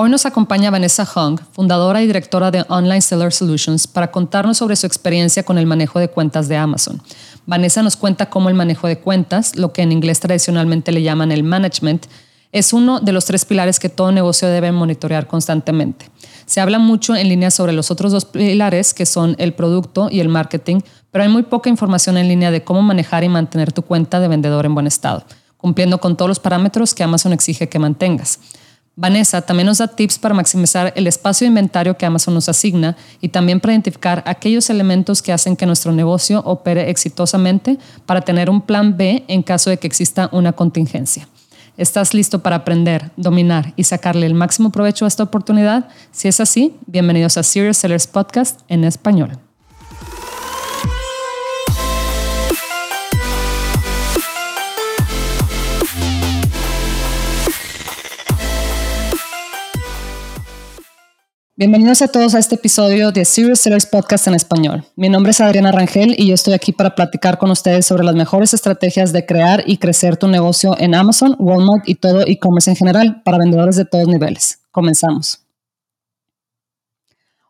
Hoy 0.00 0.10
nos 0.10 0.26
acompaña 0.26 0.70
Vanessa 0.70 1.02
Hung, 1.02 1.40
fundadora 1.50 2.00
y 2.00 2.06
directora 2.06 2.52
de 2.52 2.64
Online 2.68 3.00
Seller 3.00 3.32
Solutions, 3.32 3.88
para 3.88 4.12
contarnos 4.12 4.56
sobre 4.56 4.76
su 4.76 4.86
experiencia 4.86 5.42
con 5.42 5.58
el 5.58 5.66
manejo 5.66 5.98
de 5.98 6.06
cuentas 6.06 6.46
de 6.46 6.56
Amazon. 6.56 7.02
Vanessa 7.46 7.82
nos 7.82 7.96
cuenta 7.96 8.30
cómo 8.30 8.48
el 8.48 8.54
manejo 8.54 8.86
de 8.86 9.00
cuentas, 9.00 9.56
lo 9.56 9.72
que 9.72 9.82
en 9.82 9.90
inglés 9.90 10.20
tradicionalmente 10.20 10.92
le 10.92 11.02
llaman 11.02 11.32
el 11.32 11.42
management, 11.42 12.06
es 12.52 12.72
uno 12.72 13.00
de 13.00 13.10
los 13.10 13.24
tres 13.24 13.44
pilares 13.44 13.80
que 13.80 13.88
todo 13.88 14.12
negocio 14.12 14.46
debe 14.46 14.70
monitorear 14.70 15.26
constantemente. 15.26 16.08
Se 16.46 16.60
habla 16.60 16.78
mucho 16.78 17.16
en 17.16 17.28
línea 17.28 17.50
sobre 17.50 17.72
los 17.72 17.90
otros 17.90 18.12
dos 18.12 18.24
pilares, 18.24 18.94
que 18.94 19.04
son 19.04 19.34
el 19.40 19.52
producto 19.52 20.10
y 20.12 20.20
el 20.20 20.28
marketing, 20.28 20.78
pero 21.10 21.24
hay 21.24 21.28
muy 21.28 21.42
poca 21.42 21.70
información 21.70 22.16
en 22.18 22.28
línea 22.28 22.52
de 22.52 22.62
cómo 22.62 22.82
manejar 22.82 23.24
y 23.24 23.28
mantener 23.28 23.72
tu 23.72 23.82
cuenta 23.82 24.20
de 24.20 24.28
vendedor 24.28 24.64
en 24.64 24.74
buen 24.74 24.86
estado, 24.86 25.24
cumpliendo 25.56 25.98
con 25.98 26.16
todos 26.16 26.28
los 26.28 26.38
parámetros 26.38 26.94
que 26.94 27.02
Amazon 27.02 27.32
exige 27.32 27.68
que 27.68 27.80
mantengas. 27.80 28.38
Vanessa 29.00 29.42
también 29.42 29.66
nos 29.66 29.78
da 29.78 29.86
tips 29.86 30.18
para 30.18 30.34
maximizar 30.34 30.92
el 30.96 31.06
espacio 31.06 31.44
de 31.44 31.50
inventario 31.50 31.96
que 31.96 32.04
Amazon 32.04 32.34
nos 32.34 32.48
asigna 32.48 32.96
y 33.20 33.28
también 33.28 33.60
para 33.60 33.72
identificar 33.72 34.24
aquellos 34.26 34.70
elementos 34.70 35.22
que 35.22 35.32
hacen 35.32 35.54
que 35.54 35.66
nuestro 35.66 35.92
negocio 35.92 36.40
opere 36.40 36.90
exitosamente 36.90 37.78
para 38.06 38.22
tener 38.22 38.50
un 38.50 38.60
plan 38.60 38.96
B 38.96 39.22
en 39.28 39.44
caso 39.44 39.70
de 39.70 39.76
que 39.76 39.86
exista 39.86 40.28
una 40.32 40.50
contingencia. 40.50 41.28
¿Estás 41.76 42.12
listo 42.12 42.40
para 42.40 42.56
aprender, 42.56 43.12
dominar 43.16 43.72
y 43.76 43.84
sacarle 43.84 44.26
el 44.26 44.34
máximo 44.34 44.72
provecho 44.72 45.04
a 45.04 45.08
esta 45.08 45.22
oportunidad? 45.22 45.88
Si 46.10 46.26
es 46.26 46.40
así, 46.40 46.74
bienvenidos 46.86 47.36
a 47.36 47.44
Serious 47.44 47.76
Sellers 47.76 48.08
Podcast 48.08 48.62
en 48.66 48.82
español. 48.82 49.47
Bienvenidos 61.58 62.02
a 62.02 62.06
todos 62.06 62.36
a 62.36 62.38
este 62.38 62.54
episodio 62.54 63.10
de 63.10 63.24
Serious 63.24 63.58
Sellers 63.58 63.84
Podcast 63.84 64.28
en 64.28 64.34
español. 64.34 64.86
Mi 64.94 65.08
nombre 65.08 65.32
es 65.32 65.40
Adriana 65.40 65.72
Rangel 65.72 66.14
y 66.16 66.28
yo 66.28 66.34
estoy 66.34 66.54
aquí 66.54 66.70
para 66.70 66.94
platicar 66.94 67.36
con 67.36 67.50
ustedes 67.50 67.84
sobre 67.84 68.04
las 68.04 68.14
mejores 68.14 68.54
estrategias 68.54 69.12
de 69.12 69.26
crear 69.26 69.64
y 69.66 69.78
crecer 69.78 70.16
tu 70.16 70.28
negocio 70.28 70.76
en 70.78 70.94
Amazon, 70.94 71.34
Walmart 71.36 71.88
y 71.88 71.96
todo 71.96 72.20
e-commerce 72.20 72.70
en 72.70 72.76
general 72.76 73.22
para 73.24 73.38
vendedores 73.38 73.74
de 73.74 73.84
todos 73.84 74.06
niveles. 74.06 74.60
Comenzamos. 74.70 75.40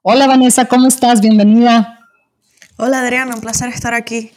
Hola 0.01 0.27
Vanessa, 0.27 0.65
¿cómo 0.65 0.89
estás? 0.89 1.21
Bienvenida. 1.21 1.99
Hola 2.79 3.01
Adriana, 3.01 3.35
un 3.35 3.43
placer 3.43 3.69
estar 3.69 3.93
aquí. 3.93 4.33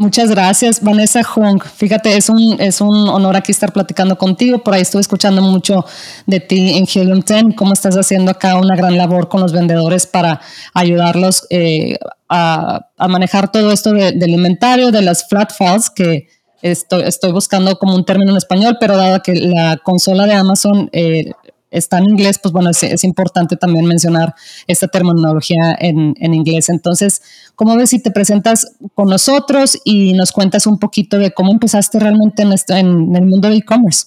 Muchas 0.00 0.30
gracias, 0.30 0.82
Vanessa 0.82 1.20
Hung. 1.36 1.62
Fíjate, 1.62 2.16
es 2.16 2.30
un, 2.30 2.58
es 2.58 2.80
un 2.80 3.06
honor 3.10 3.36
aquí 3.36 3.52
estar 3.52 3.70
platicando 3.70 4.16
contigo. 4.16 4.64
Por 4.64 4.72
ahí 4.72 4.80
estuve 4.80 5.02
escuchando 5.02 5.42
mucho 5.42 5.84
de 6.24 6.40
ti 6.40 6.78
en 6.78 6.86
Helium 6.86 7.20
10, 7.20 7.54
cómo 7.54 7.74
estás 7.74 7.96
haciendo 7.96 8.30
acá 8.30 8.56
una 8.56 8.76
gran 8.76 8.96
labor 8.96 9.28
con 9.28 9.42
los 9.42 9.52
vendedores 9.52 10.06
para 10.06 10.40
ayudarlos 10.72 11.46
eh, 11.50 11.98
a, 12.30 12.88
manejar 13.10 13.52
todo 13.52 13.72
esto 13.72 13.92
del 13.92 14.30
inventario, 14.30 14.90
de 14.90 15.02
las 15.02 15.28
flat 15.28 15.52
files, 15.52 15.90
que 15.90 16.28
estoy, 16.62 17.02
estoy 17.02 17.32
buscando 17.32 17.76
como 17.76 17.94
un 17.94 18.06
término 18.06 18.30
en 18.30 18.38
español, 18.38 18.78
pero 18.80 18.96
dado 18.96 19.22
que 19.22 19.34
la 19.34 19.76
consola 19.84 20.24
de 20.24 20.32
Amazon 20.32 20.88
eh, 20.94 21.32
está 21.70 21.98
en 21.98 22.04
inglés, 22.04 22.38
pues 22.38 22.52
bueno, 22.52 22.70
es, 22.70 23.04
importante 23.04 23.56
también 23.56 23.84
mencionar 23.86 24.34
esta 24.66 24.88
terminología 24.88 25.76
en, 25.78 26.14
inglés. 26.34 26.68
Entonces, 26.68 27.22
¿cómo 27.54 27.76
ves 27.76 27.90
si 27.90 27.98
te 28.00 28.10
presentas 28.10 28.72
con 28.94 29.08
nosotros 29.08 29.78
y 29.84 30.12
nos 30.14 30.32
cuentas 30.32 30.66
un 30.66 30.78
poquito 30.78 31.18
de 31.18 31.32
cómo 31.32 31.52
empezaste 31.52 31.98
realmente 31.98 32.42
en, 32.42 32.52
esto, 32.52 32.74
en 32.74 33.14
el 33.14 33.26
mundo 33.26 33.48
del 33.48 33.58
e-commerce? 33.58 34.06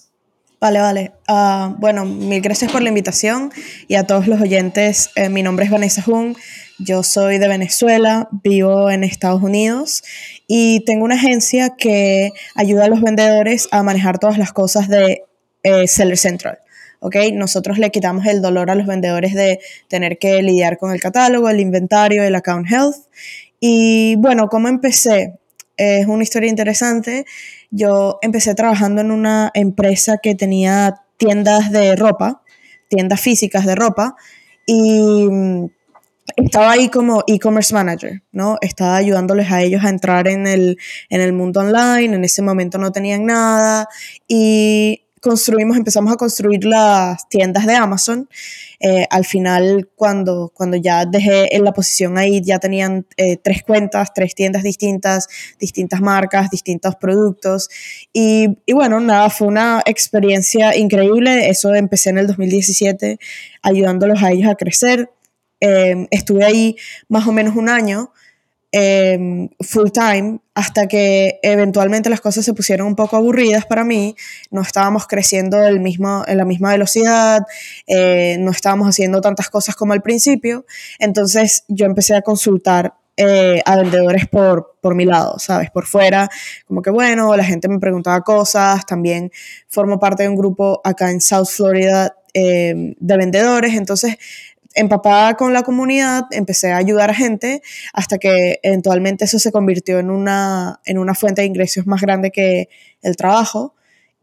Vale, 0.60 0.80
vale. 0.80 1.12
Ah, 1.28 1.74
bueno, 1.78 2.06
mil 2.06 2.40
gracias 2.40 2.72
por 2.72 2.80
la 2.80 2.88
invitación 2.88 3.52
y 3.86 3.96
a 3.96 4.06
todos 4.06 4.26
los 4.26 4.40
oyentes. 4.40 5.10
Eh, 5.14 5.28
mi 5.28 5.42
nombre 5.42 5.66
es 5.66 5.70
Vanessa 5.70 6.00
Jung, 6.00 6.36
yo 6.78 7.02
soy 7.02 7.36
de 7.36 7.48
Venezuela, 7.48 8.28
vivo 8.42 8.90
en 8.90 9.04
Estados 9.04 9.42
Unidos 9.42 10.02
y 10.46 10.82
tengo 10.86 11.04
una 11.04 11.16
agencia 11.16 11.76
que 11.76 12.30
ayuda 12.54 12.86
a 12.86 12.88
los 12.88 13.02
vendedores 13.02 13.68
a 13.72 13.82
manejar 13.82 14.18
todas 14.18 14.38
las 14.38 14.54
cosas 14.54 14.88
de 14.88 15.24
eh, 15.64 15.86
Seller 15.86 16.16
Central. 16.16 16.58
¿Ok? 17.04 17.16
Nosotros 17.34 17.76
le 17.76 17.90
quitamos 17.90 18.24
el 18.24 18.40
dolor 18.40 18.70
a 18.70 18.74
los 18.74 18.86
vendedores 18.86 19.34
de 19.34 19.60
tener 19.88 20.16
que 20.16 20.42
lidiar 20.42 20.78
con 20.78 20.90
el 20.90 21.02
catálogo, 21.02 21.50
el 21.50 21.60
inventario, 21.60 22.22
el 22.22 22.34
account 22.34 22.66
health. 22.70 22.96
Y 23.60 24.16
bueno, 24.16 24.48
¿cómo 24.48 24.68
empecé? 24.68 25.34
Es 25.76 26.06
una 26.06 26.22
historia 26.22 26.48
interesante. 26.48 27.26
Yo 27.70 28.18
empecé 28.22 28.54
trabajando 28.54 29.02
en 29.02 29.10
una 29.10 29.50
empresa 29.52 30.16
que 30.22 30.34
tenía 30.34 31.02
tiendas 31.18 31.70
de 31.70 31.94
ropa, 31.94 32.42
tiendas 32.88 33.20
físicas 33.20 33.66
de 33.66 33.74
ropa, 33.74 34.16
y 34.64 35.28
mm, 35.30 35.66
estaba 36.36 36.70
ahí 36.72 36.88
como 36.88 37.22
e-commerce 37.26 37.74
manager, 37.74 38.22
¿no? 38.32 38.56
Estaba 38.62 38.96
ayudándoles 38.96 39.52
a 39.52 39.60
ellos 39.60 39.84
a 39.84 39.90
entrar 39.90 40.26
en 40.26 40.46
el, 40.46 40.78
en 41.10 41.20
el 41.20 41.34
mundo 41.34 41.60
online, 41.60 42.16
en 42.16 42.24
ese 42.24 42.40
momento 42.40 42.78
no 42.78 42.92
tenían 42.92 43.26
nada 43.26 43.88
y 44.26 45.03
construimos, 45.24 45.78
empezamos 45.78 46.12
a 46.12 46.16
construir 46.16 46.66
las 46.66 47.26
tiendas 47.30 47.64
de 47.64 47.74
Amazon. 47.74 48.28
Eh, 48.78 49.06
al 49.08 49.24
final, 49.24 49.88
cuando, 49.96 50.52
cuando 50.54 50.76
ya 50.76 51.06
dejé 51.06 51.56
en 51.56 51.64
la 51.64 51.72
posición 51.72 52.18
ahí, 52.18 52.42
ya 52.42 52.58
tenían 52.58 53.06
eh, 53.16 53.38
tres 53.38 53.62
cuentas, 53.62 54.12
tres 54.14 54.34
tiendas 54.34 54.62
distintas, 54.62 55.26
distintas 55.58 56.02
marcas, 56.02 56.50
distintos 56.50 56.96
productos. 56.96 57.70
Y, 58.12 58.58
y, 58.66 58.74
bueno, 58.74 59.00
nada, 59.00 59.30
fue 59.30 59.48
una 59.48 59.82
experiencia 59.86 60.76
increíble. 60.76 61.48
Eso 61.48 61.74
empecé 61.74 62.10
en 62.10 62.18
el 62.18 62.26
2017, 62.26 63.18
ayudándolos 63.62 64.22
a 64.22 64.30
ellos 64.30 64.50
a 64.50 64.56
crecer. 64.56 65.10
Eh, 65.60 66.06
estuve 66.10 66.44
ahí 66.44 66.76
más 67.08 67.26
o 67.26 67.32
menos 67.32 67.56
un 67.56 67.70
año. 67.70 68.12
Em, 68.76 69.50
full 69.60 69.90
time 69.92 70.40
hasta 70.52 70.88
que 70.88 71.38
eventualmente 71.44 72.10
las 72.10 72.20
cosas 72.20 72.44
se 72.44 72.54
pusieron 72.54 72.88
un 72.88 72.96
poco 72.96 73.14
aburridas 73.14 73.66
para 73.66 73.84
mí, 73.84 74.16
no 74.50 74.62
estábamos 74.62 75.06
creciendo 75.06 75.62
el 75.62 75.78
mismo, 75.78 76.24
en 76.26 76.38
la 76.38 76.44
misma 76.44 76.72
velocidad, 76.72 77.42
eh, 77.86 78.36
no 78.40 78.50
estábamos 78.50 78.88
haciendo 78.88 79.20
tantas 79.20 79.48
cosas 79.48 79.76
como 79.76 79.92
al 79.92 80.02
principio, 80.02 80.66
entonces 80.98 81.62
yo 81.68 81.86
empecé 81.86 82.16
a 82.16 82.22
consultar 82.22 82.94
eh, 83.16 83.62
a 83.64 83.76
vendedores 83.76 84.26
por, 84.26 84.74
por 84.80 84.96
mi 84.96 85.04
lado, 85.04 85.38
¿sabes? 85.38 85.70
Por 85.70 85.86
fuera, 85.86 86.28
como 86.66 86.82
que 86.82 86.90
bueno, 86.90 87.36
la 87.36 87.44
gente 87.44 87.68
me 87.68 87.78
preguntaba 87.78 88.22
cosas, 88.22 88.84
también 88.86 89.30
formo 89.68 90.00
parte 90.00 90.24
de 90.24 90.30
un 90.30 90.36
grupo 90.36 90.80
acá 90.82 91.12
en 91.12 91.20
South 91.20 91.46
Florida 91.46 92.16
em, 92.32 92.96
de 92.98 93.16
vendedores, 93.16 93.74
entonces 93.74 94.16
empapada 94.74 95.34
con 95.34 95.52
la 95.52 95.62
comunidad, 95.62 96.24
empecé 96.30 96.72
a 96.72 96.76
ayudar 96.76 97.10
a 97.10 97.14
gente 97.14 97.62
hasta 97.92 98.18
que 98.18 98.58
eventualmente 98.62 99.24
eso 99.24 99.38
se 99.38 99.52
convirtió 99.52 99.98
en 99.98 100.10
una, 100.10 100.80
en 100.84 100.98
una 100.98 101.14
fuente 101.14 101.42
de 101.42 101.46
ingresos 101.46 101.86
más 101.86 102.00
grande 102.00 102.30
que 102.30 102.68
el 103.02 103.16
trabajo. 103.16 103.74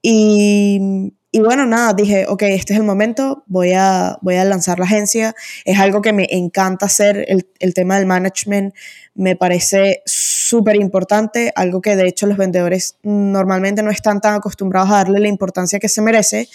Y, 0.01 1.13
y, 1.31 1.39
bueno, 1.39 1.65
nada, 1.65 1.93
dije, 1.93 2.25
ok, 2.27 2.41
este 2.43 2.73
es 2.73 2.79
el 2.79 2.85
momento, 2.85 3.43
voy 3.47 3.73
a, 3.73 4.17
voy 4.21 4.35
a 4.35 4.45
lanzar 4.45 4.79
la 4.79 4.85
agencia. 4.85 5.35
Es 5.63 5.79
algo 5.79 6.01
que 6.01 6.11
me 6.11 6.27
encanta 6.31 6.87
hacer, 6.87 7.25
el, 7.27 7.47
el 7.59 7.73
tema 7.73 7.97
del 7.97 8.07
management 8.07 8.73
me 9.13 9.35
parece 9.35 10.01
súper 10.05 10.77
importante, 10.77 11.51
algo 11.55 11.81
que 11.81 11.95
de 11.95 12.07
hecho 12.07 12.27
los 12.27 12.37
vendedores 12.37 12.97
normalmente 13.03 13.83
no 13.83 13.91
están 13.91 14.21
tan 14.21 14.35
acostumbrados 14.35 14.89
a 14.89 14.97
darle 14.97 15.19
la 15.19 15.27
importancia 15.27 15.79
que 15.79 15.89
se 15.89 16.01
merece. 16.01 16.47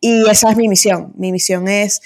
Y 0.00 0.28
esa 0.28 0.50
es 0.50 0.56
mi 0.56 0.68
misión. 0.68 1.12
Mi 1.16 1.32
misión 1.32 1.68
es 1.68 2.00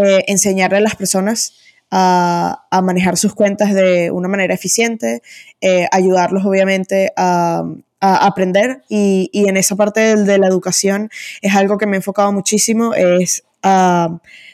eh, 0.00 0.24
enseñarle 0.28 0.76
a 0.76 0.80
las 0.80 0.94
personas 0.94 1.54
a, 1.90 2.80
manejar 2.84 3.16
sus 3.16 3.34
cuentas 3.34 3.74
de 3.74 4.12
una 4.12 4.28
manera 4.28 4.54
eficiente, 4.54 5.22
eh, 5.60 5.88
ayudarlos 5.90 6.44
obviamente 6.44 7.12
a, 7.16 7.64
aprender 8.00 8.82
y, 8.88 9.28
en 9.32 9.56
esa 9.56 9.74
parte 9.74 10.14
de, 10.14 10.38
la 10.38 10.46
educación 10.46 11.10
es 11.42 11.56
algo 11.56 11.78
que 11.78 11.86
me 11.86 11.96
he 11.96 11.98
enfocado 11.98 12.30
muchísimo, 12.30 12.94
es 12.94 13.42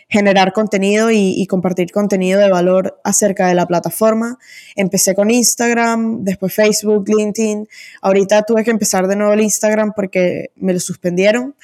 generar 0.08 0.54
contenido 0.54 1.10
y, 1.10 1.34
y, 1.36 1.46
compartir 1.46 1.92
contenido 1.92 2.40
de 2.40 2.48
valor 2.48 2.98
acerca 3.04 3.46
de 3.46 3.54
la 3.54 3.66
plataforma. 3.66 4.38
Empecé 4.76 5.14
con 5.14 5.30
Instagram, 5.30 6.24
después 6.24 6.54
Facebook, 6.54 7.04
LinkedIn. 7.06 7.68
Ahorita 8.00 8.44
tuve 8.44 8.64
que 8.64 8.70
empezar 8.70 9.08
de 9.08 9.16
nuevo 9.16 9.34
el 9.34 9.42
Instagram 9.42 9.92
porque 9.94 10.52
me 10.56 10.72
lo 10.72 10.80
suspendieron 10.80 11.54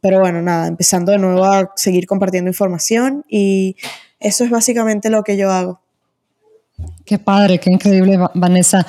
pero 0.00 0.20
bueno, 0.20 0.42
nada, 0.42 0.66
empezando 0.66 1.12
de 1.12 1.18
nuevo 1.18 1.44
a 1.44 1.70
seguir 1.76 2.06
compartiendo 2.06 2.50
información 2.50 3.24
y 3.28 3.76
eso 4.18 4.44
es 4.44 4.50
básicamente 4.50 5.08
lo 5.08 5.22
que 5.22 5.36
yo 5.36 5.50
hago. 5.50 5.80
Qué 7.04 7.18
padre, 7.18 7.60
qué 7.60 7.70
increíble, 7.70 8.18
Vanessa. 8.34 8.84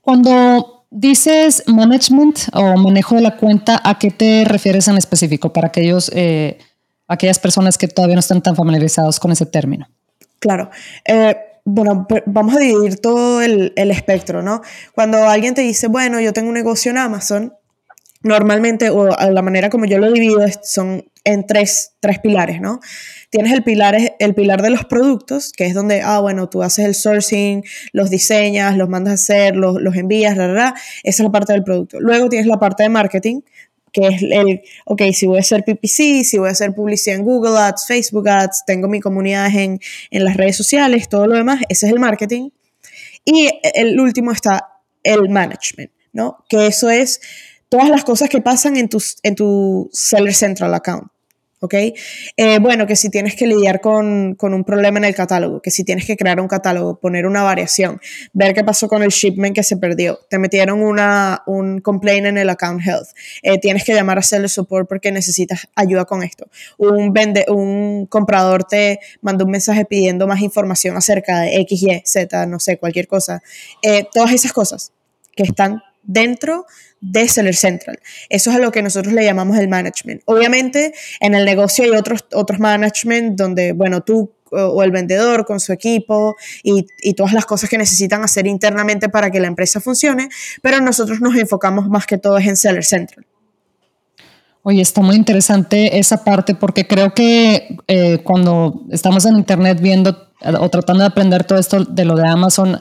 Cuando 0.00 0.84
dices 0.90 1.64
management 1.66 2.38
o 2.52 2.76
manejo 2.76 3.16
de 3.16 3.22
la 3.22 3.36
cuenta, 3.36 3.80
¿a 3.82 3.98
qué 3.98 4.10
te 4.10 4.44
refieres 4.44 4.88
en 4.88 4.96
específico 4.96 5.52
para 5.52 5.68
aquellos, 5.68 6.10
eh, 6.14 6.58
aquellas 7.08 7.38
personas 7.38 7.76
que 7.76 7.88
todavía 7.88 8.16
no 8.16 8.20
están 8.20 8.42
tan 8.42 8.54
familiarizados 8.54 9.18
con 9.18 9.32
ese 9.32 9.46
término? 9.46 9.88
Claro. 10.38 10.70
Eh, 11.04 11.36
bueno, 11.64 12.06
vamos 12.26 12.56
a 12.56 12.58
dividir 12.58 13.00
todo 13.00 13.42
el, 13.42 13.72
el 13.76 13.90
espectro, 13.90 14.42
¿no? 14.42 14.62
Cuando 14.94 15.18
alguien 15.28 15.54
te 15.54 15.62
dice, 15.62 15.88
bueno, 15.88 16.20
yo 16.20 16.32
tengo 16.32 16.48
un 16.48 16.54
negocio 16.54 16.90
en 16.90 16.98
Amazon, 16.98 17.54
normalmente, 18.22 18.90
o 18.90 19.06
la 19.06 19.42
manera 19.42 19.70
como 19.70 19.86
yo 19.86 19.98
lo 19.98 20.12
divido, 20.12 20.44
son 20.62 21.04
en 21.24 21.46
tres, 21.46 21.92
tres 22.00 22.18
pilares, 22.18 22.60
¿no? 22.60 22.80
Tienes 23.30 23.52
el 23.52 23.62
pilar, 23.62 23.96
el 24.18 24.34
pilar 24.34 24.62
de 24.62 24.70
los 24.70 24.84
productos, 24.84 25.52
que 25.52 25.66
es 25.66 25.74
donde, 25.74 26.02
ah, 26.02 26.20
bueno, 26.20 26.48
tú 26.48 26.62
haces 26.62 26.84
el 26.84 26.94
sourcing, 26.94 27.64
los 27.92 28.10
diseñas, 28.10 28.76
los 28.76 28.88
mandas 28.88 29.12
a 29.12 29.14
hacer, 29.14 29.56
los, 29.56 29.80
los 29.80 29.96
envías, 29.96 30.36
la, 30.36 30.48
la, 30.48 30.74
Esa 31.02 31.22
es 31.22 31.24
la 31.24 31.30
parte 31.30 31.52
del 31.52 31.64
producto. 31.64 32.00
Luego 32.00 32.28
tienes 32.28 32.46
la 32.46 32.58
parte 32.58 32.82
de 32.82 32.88
marketing, 32.88 33.40
que 33.92 34.06
es 34.06 34.22
el, 34.22 34.62
ok, 34.84 35.02
si 35.12 35.26
voy 35.26 35.38
a 35.38 35.40
hacer 35.40 35.64
PPC, 35.64 36.24
si 36.24 36.38
voy 36.38 36.48
a 36.48 36.52
hacer 36.52 36.74
publicidad 36.74 37.16
en 37.16 37.24
Google 37.24 37.58
Ads, 37.58 37.86
Facebook 37.86 38.28
Ads, 38.28 38.64
tengo 38.66 38.88
mi 38.88 39.00
comunidad 39.00 39.46
en, 39.54 39.80
en 40.10 40.24
las 40.24 40.36
redes 40.36 40.56
sociales, 40.56 41.08
todo 41.08 41.26
lo 41.26 41.36
demás, 41.36 41.60
ese 41.68 41.86
es 41.86 41.92
el 41.92 41.98
marketing. 41.98 42.50
Y 43.24 43.48
el 43.74 43.98
último 44.00 44.32
está 44.32 44.68
el 45.02 45.28
management, 45.28 45.90
¿no? 46.12 46.44
Que 46.48 46.66
eso 46.66 46.88
es 46.90 47.20
todas 47.70 47.88
las 47.88 48.04
cosas 48.04 48.28
que 48.28 48.42
pasan 48.42 48.76
en 48.76 48.90
tu, 48.90 49.02
en 49.22 49.34
tu 49.34 49.88
Seller 49.92 50.34
Central 50.34 50.74
account. 50.74 51.10
¿ok? 51.60 51.74
Eh, 52.36 52.58
bueno, 52.58 52.86
que 52.86 52.96
si 52.96 53.10
tienes 53.10 53.36
que 53.36 53.46
lidiar 53.46 53.80
con, 53.80 54.34
con, 54.34 54.54
un 54.54 54.64
problema 54.64 54.98
en 54.98 55.04
el 55.04 55.14
catálogo, 55.14 55.60
que 55.60 55.70
si 55.70 55.84
tienes 55.84 56.06
que 56.06 56.16
crear 56.16 56.40
un 56.40 56.48
catálogo, 56.48 56.98
poner 56.98 57.26
una 57.26 57.42
variación, 57.42 58.00
ver 58.32 58.54
qué 58.54 58.64
pasó 58.64 58.88
con 58.88 59.02
el 59.02 59.10
shipment 59.10 59.54
que 59.54 59.62
se 59.62 59.76
perdió, 59.76 60.18
te 60.28 60.38
metieron 60.38 60.82
una, 60.82 61.42
un 61.46 61.80
complaint 61.80 62.26
en 62.26 62.38
el 62.38 62.48
account 62.48 62.80
health, 62.84 63.08
eh, 63.42 63.58
tienes 63.58 63.84
que 63.84 63.94
llamar 63.94 64.18
a 64.18 64.22
seller 64.22 64.48
support 64.48 64.88
porque 64.88 65.12
necesitas 65.12 65.68
ayuda 65.74 66.06
con 66.06 66.22
esto, 66.22 66.48
un, 66.78 67.12
vende, 67.12 67.44
un 67.48 68.06
comprador 68.06 68.64
te 68.64 68.98
mandó 69.20 69.44
un 69.44 69.50
mensaje 69.50 69.84
pidiendo 69.84 70.26
más 70.26 70.40
información 70.40 70.96
acerca 70.96 71.40
de 71.40 71.56
X, 71.60 71.82
Y, 71.82 72.02
Z, 72.06 72.46
no 72.46 72.58
sé, 72.58 72.78
cualquier 72.78 73.06
cosa, 73.06 73.42
eh, 73.82 74.06
todas 74.12 74.32
esas 74.32 74.52
cosas 74.54 74.92
que 75.36 75.42
están 75.42 75.82
dentro 76.02 76.66
de 77.00 77.28
Seller 77.28 77.56
Central. 77.56 77.98
Eso 78.28 78.50
es 78.50 78.56
a 78.56 78.58
lo 78.58 78.72
que 78.72 78.82
nosotros 78.82 79.14
le 79.14 79.24
llamamos 79.24 79.56
el 79.58 79.68
management. 79.68 80.22
Obviamente, 80.26 80.92
en 81.20 81.34
el 81.34 81.44
negocio 81.44 81.84
hay 81.84 81.90
otros, 81.90 82.24
otros 82.32 82.60
management 82.60 83.38
donde, 83.38 83.72
bueno, 83.72 84.02
tú 84.02 84.32
o 84.52 84.82
el 84.82 84.90
vendedor 84.90 85.46
con 85.46 85.60
su 85.60 85.72
equipo 85.72 86.36
y, 86.64 86.84
y, 87.02 87.14
todas 87.14 87.32
las 87.32 87.46
cosas 87.46 87.70
que 87.70 87.78
necesitan 87.78 88.24
hacer 88.24 88.48
internamente 88.48 89.08
para 89.08 89.30
que 89.30 89.38
la 89.38 89.46
empresa 89.46 89.80
funcione, 89.80 90.28
pero 90.60 90.80
nosotros 90.80 91.20
nos 91.20 91.36
enfocamos 91.36 91.88
más 91.88 92.04
que 92.04 92.18
todo 92.18 92.36
en 92.38 92.56
Seller 92.56 92.84
Central. 92.84 93.24
Oye, 94.62 94.82
está 94.82 95.00
muy 95.00 95.16
interesante 95.16 95.98
esa 95.98 96.22
parte 96.22 96.54
porque 96.54 96.86
creo 96.86 97.14
que 97.14 97.78
eh, 97.86 98.18
cuando 98.24 98.82
estamos 98.90 99.24
en 99.24 99.36
Internet 99.36 99.78
viendo 99.80 100.30
o 100.42 100.68
tratando 100.68 101.02
de 101.02 101.08
aprender 101.08 101.44
todo 101.44 101.58
esto 101.58 101.84
de 101.84 102.04
lo 102.04 102.14
de 102.14 102.28
Amazon, 102.28 102.78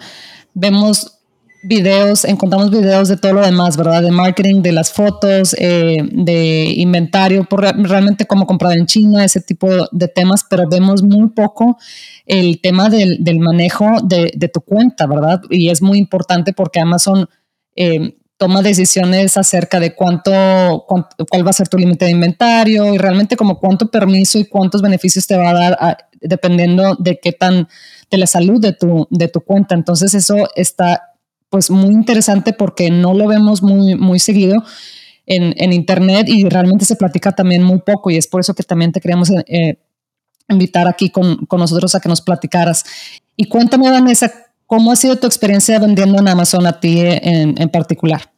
vemos 0.53 1.18
videos, 1.61 2.25
encontramos 2.25 2.71
videos 2.71 3.09
de 3.09 3.17
todo 3.17 3.33
lo 3.33 3.41
demás, 3.41 3.75
¿verdad? 3.75 4.01
De 4.01 4.11
marketing, 4.11 4.61
de 4.61 4.71
las 4.71 4.91
fotos, 4.91 5.55
eh, 5.57 5.97
de 6.11 6.73
inventario, 6.77 7.43
por 7.43 7.61
realmente 7.61 8.25
cómo 8.25 8.47
comprar 8.47 8.77
en 8.77 8.85
China, 8.85 9.25
ese 9.25 9.41
tipo 9.41 9.67
de 9.91 10.07
temas, 10.07 10.45
pero 10.49 10.69
vemos 10.69 11.03
muy 11.03 11.29
poco 11.29 11.77
el 12.25 12.61
tema 12.61 12.89
del, 12.89 13.19
manejo 13.39 13.87
de, 14.03 14.49
tu 14.53 14.61
cuenta, 14.61 15.07
¿verdad? 15.07 15.41
Y 15.49 15.69
es 15.69 15.81
muy 15.81 15.97
importante 15.97 16.53
porque 16.53 16.79
Amazon 16.79 17.27
eh, 17.75 18.15
toma 18.37 18.61
decisiones 18.61 19.35
acerca 19.35 19.81
de 19.81 19.93
cuánto, 19.95 20.85
cuál 20.87 21.45
va 21.45 21.49
a 21.49 21.53
ser 21.53 21.67
tu 21.67 21.77
límite 21.77 22.05
de 22.05 22.11
inventario 22.11 22.93
y 22.93 22.97
realmente 22.97 23.35
como 23.35 23.59
cuánto 23.59 23.91
permiso 23.91 24.39
y 24.39 24.45
cuántos 24.45 24.81
beneficios 24.81 25.27
te 25.27 25.35
va 25.35 25.49
a 25.49 25.53
dar 25.53 25.97
dependiendo 26.21 26.95
de 26.95 27.19
qué 27.19 27.33
tan 27.33 27.67
de 28.09 28.17
la 28.17 28.27
salud 28.27 28.61
de 28.61 28.71
tu, 28.71 29.07
de 29.09 29.27
tu 29.27 29.41
cuenta. 29.41 29.75
Entonces 29.75 30.13
eso 30.13 30.47
está 30.55 31.09
pues 31.49 31.71
muy 31.71 31.93
interesante 31.93 32.53
porque 32.53 32.89
no 32.89 33.13
lo 33.13 33.27
vemos 33.27 33.61
muy, 33.61 33.95
muy 33.95 34.19
seguido 34.19 34.63
en, 35.25 35.53
en 35.57 35.73
internet 35.73 36.27
y 36.27 36.47
realmente 36.47 36.85
se 36.85 36.95
platica 36.95 37.31
también 37.31 37.63
muy 37.63 37.79
poco 37.79 38.09
y 38.09 38.17
es 38.17 38.27
por 38.27 38.41
eso 38.41 38.53
que 38.53 38.63
también 38.63 38.91
te 38.91 38.99
queríamos 38.99 39.31
eh, 39.47 39.77
invitar 40.47 40.87
aquí 40.87 41.09
con, 41.09 41.45
con, 41.45 41.59
nosotros 41.59 41.95
a 41.95 41.99
que 41.99 42.09
nos 42.09 42.21
platicaras. 42.21 42.83
Y 43.35 43.45
cuéntame, 43.45 43.89
Vanessa, 43.89 44.31
¿cómo 44.65 44.91
ha 44.91 44.95
sido 44.95 45.15
tu 45.15 45.27
experiencia 45.27 45.79
vendiendo 45.79 46.19
en 46.19 46.27
Amazon 46.27 46.65
a 46.67 46.79
ti 46.79 46.99
en, 46.99 47.59
en 47.61 47.69
particular? 47.69 48.31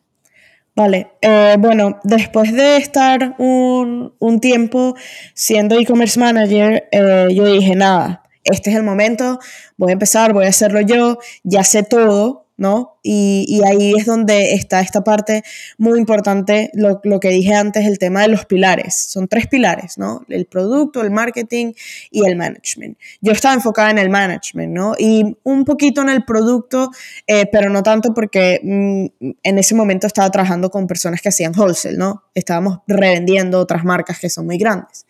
Vale, 0.74 1.12
eh, 1.22 1.58
bueno, 1.60 2.00
después 2.04 2.54
de 2.54 2.78
estar 2.78 3.36
un, 3.40 4.14
un 4.20 4.40
tiempo 4.40 4.96
siendo 5.34 5.78
e-commerce 5.78 6.18
manager, 6.18 6.88
eh, 6.92 7.28
yo 7.34 7.46
dije, 7.46 7.76
nada, 7.76 8.24
este 8.46 8.70
es 8.70 8.78
el 8.78 8.84
momento, 8.84 9.40
voy 9.78 9.90
a 9.90 9.94
empezar, 9.94 10.32
voy 10.32 10.46
a 10.46 10.50
hacerlo 10.50 10.80
yo, 10.80 11.20
ya 11.44 11.66
sé 11.66 11.84
todo, 11.84 12.41
¿no? 12.58 13.00
Y, 13.04 13.62
ahí 13.66 13.94
es 13.98 14.06
donde 14.06 14.54
está 14.54 14.82
esta 14.82 15.04
parte 15.04 15.44
muy 15.78 15.98
importante, 15.98 16.70
lo, 16.74 17.02
que 17.20 17.30
dije 17.30 17.56
antes, 17.56 17.86
el 17.86 17.98
tema 17.98 18.22
de 18.22 18.28
los 18.28 18.46
pilares. 18.46 18.96
Son 18.96 19.28
tres 19.28 19.48
pilares, 19.48 19.98
¿no? 19.98 20.24
El 20.30 20.46
producto, 20.46 21.02
el 21.02 21.10
marketing 21.10 21.74
y 22.12 22.26
el 22.28 22.36
management. 22.36 22.98
Yo 23.22 23.32
estaba 23.32 23.56
enfocada 23.56 23.90
en 23.90 23.98
el 23.98 24.10
management, 24.10 24.74
¿no? 24.74 24.94
Y 24.98 25.38
un 25.44 25.66
poquito 25.66 26.02
en 26.02 26.10
el 26.10 26.24
producto, 26.24 26.92
eh, 27.26 27.48
pero 27.52 27.70
no 27.70 27.82
tanto 27.82 28.14
porque 28.14 28.60
mm, 28.64 29.30
en 29.42 29.58
ese 29.58 29.74
momento 29.74 30.06
estaba 30.06 30.30
trabajando 30.30 30.70
con 30.70 30.86
personas 30.86 31.22
que 31.22 31.30
hacían 31.30 31.54
wholesale, 31.58 31.98
¿no? 31.98 32.24
Estábamos 32.36 32.80
revendiendo 32.88 33.60
otras 33.60 33.84
marcas 33.84 34.20
que 34.20 34.30
son 34.30 34.46
muy 34.46 34.58
grandes. 34.58 35.06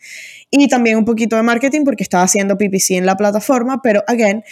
Y 0.50 0.68
también 0.68 0.98
un 0.98 1.04
poquito 1.04 1.36
de 1.36 1.42
marketing 1.42 1.84
porque 1.84 2.02
estaba 2.02 2.24
haciendo 2.24 2.58
PPC 2.58 2.92
en 2.92 3.06
la 3.06 3.16
plataforma, 3.16 3.80
pero, 3.82 4.02
again, 4.06 4.44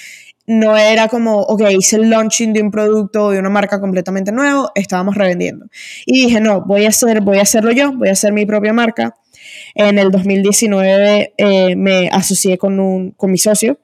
no 0.51 0.77
era 0.77 1.07
como, 1.07 1.37
ok, 1.37 1.63
hice 1.71 1.95
el 1.95 2.11
launching 2.11 2.53
de 2.53 2.61
un 2.61 2.73
producto, 2.73 3.31
de 3.31 3.39
una 3.39 3.51
marca 3.51 3.81
completamente 3.81 4.33
nuevo, 4.33 4.73
estábamos 4.75 5.15
revendiendo. 5.15 5.67
Y 6.07 6.25
dije, 6.25 6.41
no, 6.41 6.63
voy 6.63 6.87
a, 6.87 6.89
hacer, 6.89 7.21
voy 7.21 7.39
a 7.39 7.43
hacerlo 7.43 7.71
yo, 7.71 7.93
voy 7.93 8.09
a 8.09 8.13
hacer 8.13 8.33
mi 8.33 8.45
propia 8.47 8.73
marca. 8.73 9.15
En 9.77 9.97
el 10.01 10.11
2019 10.11 11.35
eh, 11.37 11.77
me 11.77 12.09
asocié 12.09 12.59
con, 12.59 12.81
un, 12.81 13.13
con 13.13 13.31
mi 13.31 13.39
socio, 13.39 13.79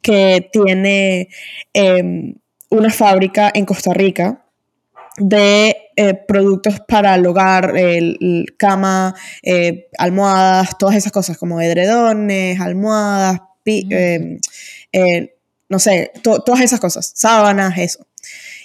que 0.00 0.48
tiene 0.52 1.28
em, 1.72 2.34
una 2.70 2.90
fábrica 2.90 3.50
en 3.52 3.66
Costa 3.66 3.92
Rica 3.92 4.44
de 5.16 5.76
eh, 5.96 6.14
productos 6.14 6.78
para 6.86 7.16
el 7.16 7.26
hogar, 7.26 7.76
el, 7.76 8.54
cama, 8.56 9.16
eh, 9.42 9.88
almohadas, 9.98 10.78
todas 10.78 10.94
esas 10.94 11.10
cosas 11.10 11.36
como 11.38 11.60
edredones, 11.60 12.60
almohadas, 12.60 13.40
mm 13.64 14.36
no 15.72 15.78
sé, 15.78 16.12
todas 16.22 16.60
esas 16.60 16.78
cosas, 16.80 17.12
sábanas, 17.14 17.78
eso. 17.78 18.06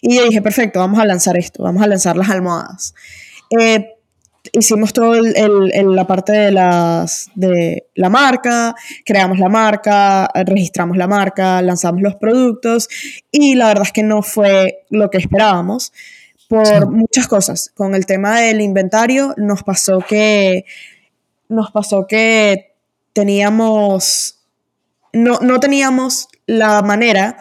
Y 0.02 0.18
yo 0.18 0.26
dije, 0.26 0.42
perfecto, 0.42 0.80
vamos 0.80 1.00
a 1.00 1.06
lanzar 1.06 1.38
esto, 1.38 1.64
vamos 1.64 1.82
a 1.82 1.88
lanzar 1.88 2.18
las 2.18 2.30
almohadas. 2.30 2.94
Eh, 3.58 3.94
hicimos 4.52 4.92
toda 4.92 5.22
la 5.22 6.06
parte 6.06 6.34
de, 6.34 6.52
las, 6.52 7.32
de 7.34 7.88
la 7.96 8.10
marca, 8.10 8.76
creamos 9.06 9.40
la 9.40 9.48
marca, 9.48 10.30
registramos 10.46 10.98
la 10.98 11.08
marca, 11.08 11.62
lanzamos 11.62 12.02
los 12.02 12.16
productos 12.16 12.90
y 13.32 13.56
la 13.56 13.68
verdad 13.70 13.86
es 13.86 13.94
que 13.94 14.04
no 14.04 14.22
fue 14.22 14.84
lo 14.90 15.10
que 15.10 15.20
esperábamos 15.20 15.94
por 16.50 16.92
muchas 16.92 17.30
cosas. 17.30 17.72
Con 17.74 17.96
el 17.96 18.06
tema 18.06 18.42
del 18.42 18.60
inventario 18.60 19.34
nos 19.38 19.64
pasó 19.64 20.00
que 20.00 20.66
nos 21.48 21.72
pasó 21.72 22.06
que 22.06 22.74
teníamos 23.14 24.38
no, 25.14 25.40
no 25.40 25.60
teníamos 25.60 26.28
la 26.48 26.82
manera 26.82 27.38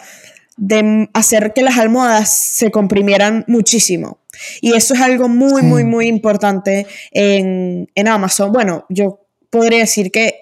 de 0.57 1.09
hacer 1.15 1.53
que 1.55 1.63
las 1.63 1.79
almohadas 1.79 2.39
se 2.39 2.71
comprimieran 2.71 3.45
muchísimo. 3.47 4.19
Y 4.61 4.75
eso 4.75 4.95
es 4.95 5.01
algo 5.01 5.29
muy, 5.29 5.63
muy, 5.63 5.85
muy 5.85 6.09
importante 6.09 6.87
en, 7.13 7.89
Amazon. 8.07 8.53
Bueno, 8.53 8.85
yo 8.89 9.21
podría 9.51 9.81
decir 9.81 10.11
que 10.11 10.35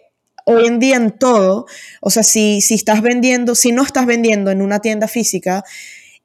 hoy 0.47 0.67
en 0.67 0.79
día 0.79 0.97
en 0.97 1.13
todo, 1.13 1.67
o 2.01 2.11
sea, 2.11 2.23
si, 2.23 2.61
si 2.61 2.75
estás 2.75 3.03
vendiendo, 3.03 3.55
si 3.55 3.73
no 3.73 3.83
estás 3.83 4.07
vendiendo 4.07 4.51
en 4.51 4.63
una 4.63 4.81
tienda 4.81 5.09
física, 5.09 5.65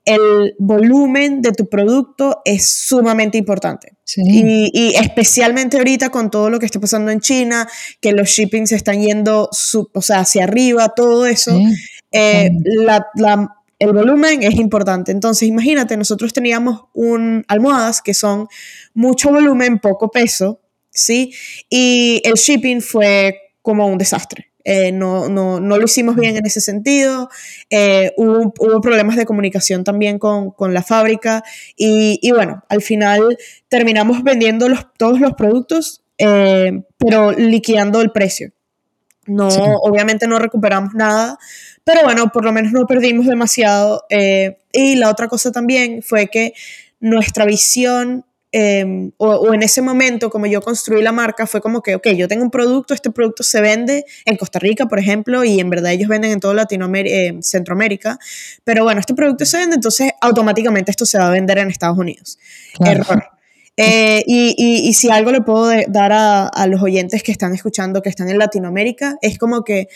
el 0.05 0.55
volumen 0.57 1.41
de 1.41 1.51
tu 1.51 1.69
producto 1.69 2.41
es 2.45 2.67
sumamente 2.67 3.37
importante. 3.37 3.93
Y, 4.15 4.95
especialmente 4.95 5.77
ahorita 5.77 6.09
con 6.09 6.31
todo 6.31 6.49
lo 6.49 6.57
que 6.57 6.65
está 6.65 6.79
pasando 6.79 7.11
en 7.11 7.19
China, 7.19 7.67
que 8.01 8.11
los 8.11 8.29
shippings 8.29 8.71
están 8.71 9.01
yendo 9.01 9.49
o 9.93 10.01
sea, 10.01 10.21
hacia 10.21 10.45
arriba, 10.45 10.89
todo 10.95 11.27
eso, 11.27 11.59
eh, 12.11 12.51
el 13.79 13.93
volumen 13.93 14.43
es 14.43 14.55
importante. 14.55 15.11
Entonces, 15.11 15.47
imagínate, 15.47 15.95
nosotros 15.97 16.33
teníamos 16.33 16.83
un, 16.93 17.45
almohadas 17.47 18.01
que 18.01 18.13
son 18.13 18.47
mucho 18.93 19.29
volumen, 19.29 19.79
poco 19.79 20.11
peso, 20.11 20.59
¿sí? 20.89 21.33
Y 21.69 22.21
el 22.25 22.33
shipping 22.33 22.81
fue 22.81 23.39
como 23.61 23.87
un 23.87 23.97
desastre. 23.97 24.49
Eh, 24.65 24.91
no, 24.91 25.29
no, 25.29 25.59
no, 25.61 25.77
lo 25.77 25.85
hicimos 25.85 26.17
bien 26.17 26.35
en 26.35 26.45
ese 26.45 26.59
sentido, 26.59 27.29
eh, 27.69 28.11
hubo, 28.17 28.53
hubo, 28.59 28.81
problemas 28.81 29.15
de 29.15 29.25
comunicación 29.25 29.85
también 29.85 30.19
con, 30.19 30.51
con 30.51 30.73
la 30.73 30.83
fábrica 30.83 31.43
y, 31.77 32.19
y, 32.21 32.31
bueno, 32.31 32.63
al 32.67 32.81
final 32.81 33.37
terminamos 33.69 34.21
vendiendo 34.21 34.67
los, 34.67 34.85
todos 34.97 35.21
los 35.21 35.33
productos, 35.33 36.03
eh, 36.17 36.83
pero 36.97 37.31
liquidando 37.31 38.01
el 38.01 38.11
precio. 38.11 38.51
No, 39.25 39.47
obviamente 39.47 40.27
no 40.27 40.39
recuperamos 40.39 40.93
nada, 40.93 41.37
pero 41.91 42.03
bueno, 42.03 42.31
por 42.31 42.45
lo 42.45 42.51
menos 42.51 42.71
no 42.71 42.85
perdimos 42.85 43.25
demasiado. 43.25 44.05
y 44.71 44.95
la 44.95 45.09
otra 45.09 45.27
cosa 45.27 45.51
también 45.51 46.03
fue 46.03 46.27
que 46.27 46.53
nuestra 46.99 47.45
visión 47.45 48.25
em, 48.51 49.11
o, 49.17 49.53
en 49.55 49.63
ese 49.63 49.81
momento, 49.81 50.29
como 50.29 50.45
yo 50.45 50.61
construí 50.61 51.01
la 51.01 51.11
marca, 51.11 51.47
fue 51.47 51.61
como 51.61 51.81
que, 51.81 51.95
ok, 51.95 52.09
yo 52.09 52.27
tengo 52.27 52.43
un 52.43 52.51
producto, 52.51 52.93
este 52.93 53.09
producto 53.09 53.41
se 53.41 53.59
vende 53.59 54.05
en 54.25 54.37
Costa 54.37 54.59
Rica, 54.59 54.85
por 54.85 54.99
ejemplo, 54.99 55.43
y 55.43 55.59
en 55.59 55.71
verdad 55.71 55.91
ellos 55.93 56.09
venden 56.09 56.31
en 56.31 56.39
toda 56.39 56.53
Latinoamérica, 56.53 57.15
eh, 57.15 57.37
Centroamérica, 57.41 58.19
pero 58.63 58.83
bueno, 58.83 58.99
este 58.99 59.15
producto 59.15 59.45
se 59.45 59.57
vende, 59.57 59.75
entonces 59.75 60.11
automáticamente 60.21 60.91
esto 60.91 61.07
se 61.07 61.17
va 61.17 61.27
a 61.27 61.31
vender 61.31 61.57
en 61.57 61.71
Estados 61.71 61.97
Unidos. 61.97 62.37
Error. 62.79 63.23
Eh, 63.77 64.23
y, 64.27 64.55
y, 64.57 64.93
si 64.93 65.09
algo 65.09 65.31
le 65.31 65.41
puedo 65.41 65.71
dar 65.87 66.11
a, 66.11 66.47
a 66.47 66.67
los 66.67 66.83
oyentes 66.83 67.23
que 67.23 67.31
están 67.31 67.55
escuchando, 67.55 68.01
que 68.01 68.09
están 68.09 68.29
en 68.29 68.37
Latinoamérica, 68.37 69.17
es 69.21 69.39
como 69.39 69.63
que 69.63 69.87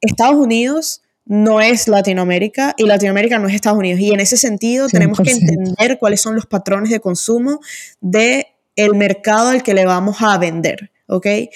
Estados 0.00 0.36
Unidos 0.36 1.02
no 1.26 1.60
es 1.60 1.88
Latinoamérica 1.88 2.74
y 2.78 2.86
Latinoamérica 2.86 3.38
no 3.38 3.48
es 3.48 3.54
Estados 3.54 3.78
Unidos. 3.78 4.00
Y 4.00 4.12
en 4.12 4.20
ese 4.20 4.36
sentido 4.36 4.88
tenemos 4.88 5.18
que 5.20 5.32
entender 5.32 5.98
cuáles 5.98 6.20
son 6.20 6.36
los 6.36 6.46
patrones 6.46 6.90
de 6.90 7.00
consumo 7.00 7.60
de 8.00 8.46
el 8.76 8.94
mercado 8.94 9.48
al 9.48 9.62
que 9.62 9.74
le 9.74 9.86
vamos 9.86 10.18
a 10.20 10.38
vender, 10.38 10.92
¿ok? 11.08 11.26
Eh, 11.26 11.50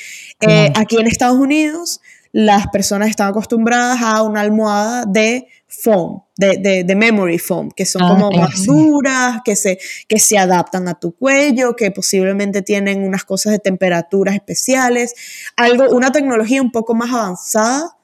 aquí 0.75 0.99
en 0.99 1.07
Estados 1.07 1.39
Unidos 1.39 2.01
las 2.33 2.69
personas 2.69 3.11
están 3.11 3.29
acostumbradas 3.29 4.01
a 4.03 4.23
una 4.23 4.41
almohada 4.41 5.05
de 5.05 5.49
foam, 5.67 6.23
de, 6.37 6.85
de, 6.85 6.95
memory 6.95 7.39
foam, 7.39 7.71
que 7.71 7.85
son 7.85 8.03
ah, 8.03 8.09
como 8.09 8.31
más 8.31 8.65
duras, 8.65 9.41
que 9.45 9.57
se, 9.57 9.79
que 10.09 10.19
se 10.19 10.39
adaptan 10.39 10.89
a 10.89 10.95
tu 10.95 11.13
cuello, 11.13 11.75
que 11.77 11.91
posiblemente 11.91 12.63
tienen 12.63 13.05
unas 13.05 13.25
cosas 13.25 13.53
de 13.53 13.59
temperaturas 13.59 14.35
especiales, 14.35 15.15
algo, 15.57 15.91
una 15.91 16.13
tecnología 16.13 16.63
un 16.63 16.73
poco 16.73 16.95
más 16.95 17.13
avanzada 17.13 17.97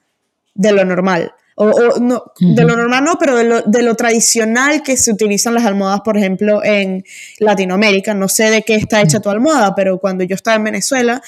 de 0.55 0.71
lo 0.71 0.85
normal. 0.85 1.33
O, 1.59 1.99
no, 1.99 2.23
de 2.39 2.63
lo 2.63 2.77
normal 2.77 3.03
no, 3.03 3.15
pero 3.19 3.35
de 3.35 3.43
lo, 3.43 3.61
de 3.63 3.81
lo, 3.81 3.95
tradicional 3.95 4.83
que 4.83 4.95
se 4.95 5.11
utilizan 5.11 5.55
las 5.55 5.65
almohadas, 5.65 6.01
por 6.01 6.15
ejemplo, 6.15 6.63
en 6.63 7.03
Latinoamérica. 7.39 8.13
No 8.13 8.29
sé 8.29 8.51
de 8.51 8.61
qué 8.61 8.75
está 8.75 9.01
hecha 9.01 9.21
tu 9.21 9.31
almohada, 9.31 9.73
pero 9.73 9.97
cuando 9.97 10.23
yo 10.23 10.35
estaba 10.35 10.55
en 10.55 10.65
Venezuela, 10.65 11.19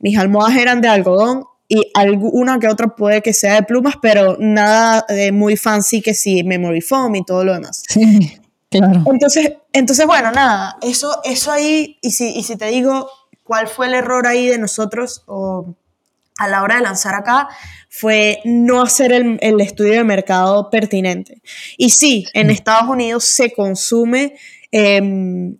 mis 0.00 0.18
almohadas 0.18 0.56
eran 0.56 0.80
de 0.80 0.88
algodón 0.88 1.44
y 1.68 1.88
alguna 1.94 2.58
que 2.58 2.66
otra 2.66 2.88
puede 2.96 3.22
que 3.22 3.32
sea 3.32 3.54
de 3.54 3.62
plumas, 3.62 3.94
pero 4.02 4.36
nada 4.40 5.04
de 5.08 5.30
muy 5.30 5.56
fancy 5.56 6.02
que 6.02 6.14
sí, 6.14 6.42
memory 6.42 6.80
foam 6.80 7.14
y 7.14 7.24
todo 7.24 7.44
lo 7.44 7.54
demás. 7.54 7.84
Sí, 7.88 8.40
claro. 8.70 9.04
Entonces, 9.06 9.52
entonces 9.72 10.04
bueno, 10.04 10.32
nada, 10.32 10.78
eso, 10.82 11.20
eso 11.22 11.52
ahí, 11.52 11.96
y 12.02 12.10
si, 12.10 12.36
y 12.36 12.42
si 12.42 12.56
te 12.56 12.66
digo 12.66 13.08
cuál 13.44 13.68
fue 13.68 13.86
el 13.86 13.94
error 13.94 14.26
ahí 14.26 14.48
de 14.48 14.58
nosotros 14.58 15.22
o 15.26 15.76
a 16.38 16.48
la 16.48 16.62
hora 16.62 16.76
de 16.76 16.82
lanzar 16.82 17.14
acá 17.14 17.48
fue 17.88 18.40
no 18.44 18.82
hacer 18.82 19.12
el, 19.12 19.60
estudio 19.60 19.94
de 19.94 20.04
mercado 20.04 20.68
pertinente. 20.70 21.40
Y 21.78 21.90
sí, 21.90 22.26
en 22.34 22.50
Estados 22.50 22.88
Unidos 22.88 23.24
se 23.24 23.52
consume 23.52 24.34
em, 24.70 25.56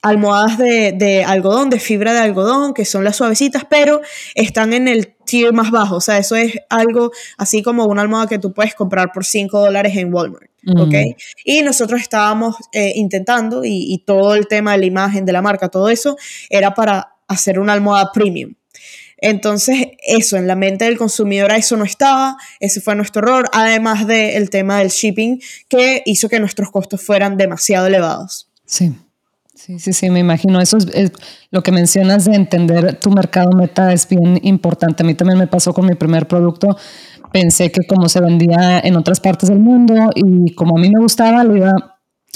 almohadas 0.00 0.58
de, 0.58 1.24
algodón, 1.26 1.70
de 1.70 1.80
fibra 1.80 2.12
de 2.12 2.20
algodón, 2.20 2.74
que 2.74 2.84
son 2.84 3.02
las 3.04 3.16
suavecitas, 3.16 3.64
pero 3.68 4.00
están 4.34 4.72
en 4.72 4.86
el 4.86 5.14
tier 5.24 5.52
más 5.52 5.70
bajo. 5.70 5.96
O 5.96 6.00
sea, 6.00 6.18
eso 6.18 6.36
es 6.36 6.54
algo 6.68 7.10
así 7.36 7.62
como 7.62 7.86
una 7.86 8.02
almohada 8.02 8.28
que 8.28 8.38
tú 8.38 8.52
puedes 8.52 8.74
comprar 8.74 9.10
por 9.12 9.24
5 9.24 9.58
dólares 9.58 9.96
en 9.96 10.12
Walmart. 10.14 10.50
¿ok? 10.76 10.94
Y 11.44 11.62
nosotros 11.62 12.00
estábamos 12.00 12.56
eh, 12.72 12.92
intentando, 12.94 13.64
y, 13.64 13.92
y 13.92 14.04
todo 14.04 14.36
el 14.36 14.46
tema 14.46 14.72
de 14.72 14.78
la 14.78 14.86
imagen 14.86 15.24
de 15.24 15.32
la 15.32 15.42
marca, 15.42 15.68
todo 15.68 15.88
eso, 15.88 16.16
era 16.48 16.74
para 16.74 17.16
hacer 17.26 17.58
una 17.58 17.72
almohada 17.72 18.10
premium. 18.12 18.54
Entonces, 19.22 19.86
eso, 20.02 20.36
en 20.36 20.46
la 20.46 20.56
mente 20.56 20.84
del 20.84 20.98
consumidor 20.98 21.52
eso 21.52 21.76
no 21.76 21.84
estaba, 21.84 22.36
ese 22.60 22.80
fue 22.80 22.94
nuestro 22.94 23.22
error, 23.22 23.48
además 23.52 24.06
del 24.06 24.50
tema 24.50 24.78
del 24.78 24.88
shipping 24.88 25.40
que 25.68 26.02
hizo 26.04 26.28
que 26.28 26.40
nuestros 26.40 26.70
costos 26.70 27.02
fueran 27.02 27.36
demasiado 27.36 27.86
elevados. 27.86 28.50
Sí. 28.66 28.92
Sí, 29.54 29.78
sí, 29.78 29.92
sí, 29.92 30.10
me 30.10 30.18
imagino. 30.18 30.60
Eso 30.60 30.78
es, 30.78 31.12
lo 31.52 31.62
que 31.62 31.70
mencionas 31.70 32.24
de 32.24 32.34
entender 32.34 32.98
tu 32.98 33.10
mercado 33.10 33.52
meta 33.52 33.92
es 33.92 34.08
bien 34.08 34.40
importante. 34.42 35.04
A 35.04 35.06
mí 35.06 35.14
también 35.14 35.38
me 35.38 35.46
pasó 35.46 35.72
con 35.72 35.86
mi 35.86 35.94
primer 35.94 36.26
producto. 36.26 36.76
Pensé 37.32 37.70
que 37.70 37.86
como 37.86 38.08
se 38.08 38.20
vendía 38.20 38.80
en 38.80 38.96
otras 38.96 39.20
partes 39.20 39.50
del 39.50 39.60
mundo 39.60 40.10
y 40.16 40.52
como 40.56 40.76
a 40.76 40.80
mí 40.80 40.90
me 40.90 41.00
gustaba, 41.00 41.44
lo 41.44 41.56
iba 41.56 41.70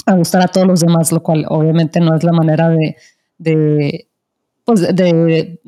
a 0.05 0.15
gustar 0.15 0.41
a 0.41 0.47
todos 0.47 0.65
los 0.65 0.79
demás, 0.79 1.11
lo 1.11 1.21
cual 1.21 1.45
obviamente 1.49 1.99
no 1.99 2.15
es 2.15 2.23
la 2.23 2.31
manera 2.31 2.69
de, 2.69 2.95
de, 3.37 4.07
pues 4.63 4.95
de 4.95 5.59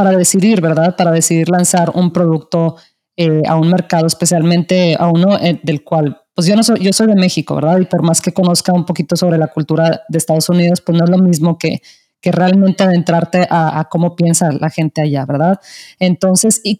para 0.00 0.16
decidir, 0.16 0.62
¿verdad? 0.62 0.96
Para 0.96 1.10
decidir 1.10 1.50
lanzar 1.50 1.92
un 1.94 2.10
producto 2.10 2.76
eh, 3.18 3.42
a 3.46 3.56
un 3.56 3.68
mercado, 3.68 4.06
especialmente 4.06 4.96
a 4.98 5.08
uno 5.08 5.38
eh, 5.38 5.60
del 5.62 5.84
cual, 5.84 6.22
pues 6.34 6.46
yo 6.46 6.56
no 6.56 6.62
soy, 6.62 6.80
yo 6.80 6.90
soy 6.94 7.08
de 7.08 7.16
México, 7.16 7.54
¿verdad? 7.56 7.80
Y 7.80 7.84
por 7.84 8.02
más 8.02 8.22
que 8.22 8.32
conozca 8.32 8.72
un 8.72 8.86
poquito 8.86 9.14
sobre 9.14 9.36
la 9.36 9.48
cultura 9.48 10.00
de 10.08 10.16
Estados 10.16 10.48
Unidos, 10.48 10.80
pues 10.80 10.96
no 10.96 11.04
es 11.04 11.10
lo 11.10 11.18
mismo 11.18 11.58
que, 11.58 11.82
que 12.18 12.32
realmente 12.32 12.82
adentrarte 12.82 13.46
a, 13.50 13.86
cómo 13.90 14.16
piensa 14.16 14.50
la 14.52 14.70
gente 14.70 15.02
allá, 15.02 15.26
¿verdad? 15.26 15.60
Entonces, 15.98 16.62
y, 16.64 16.78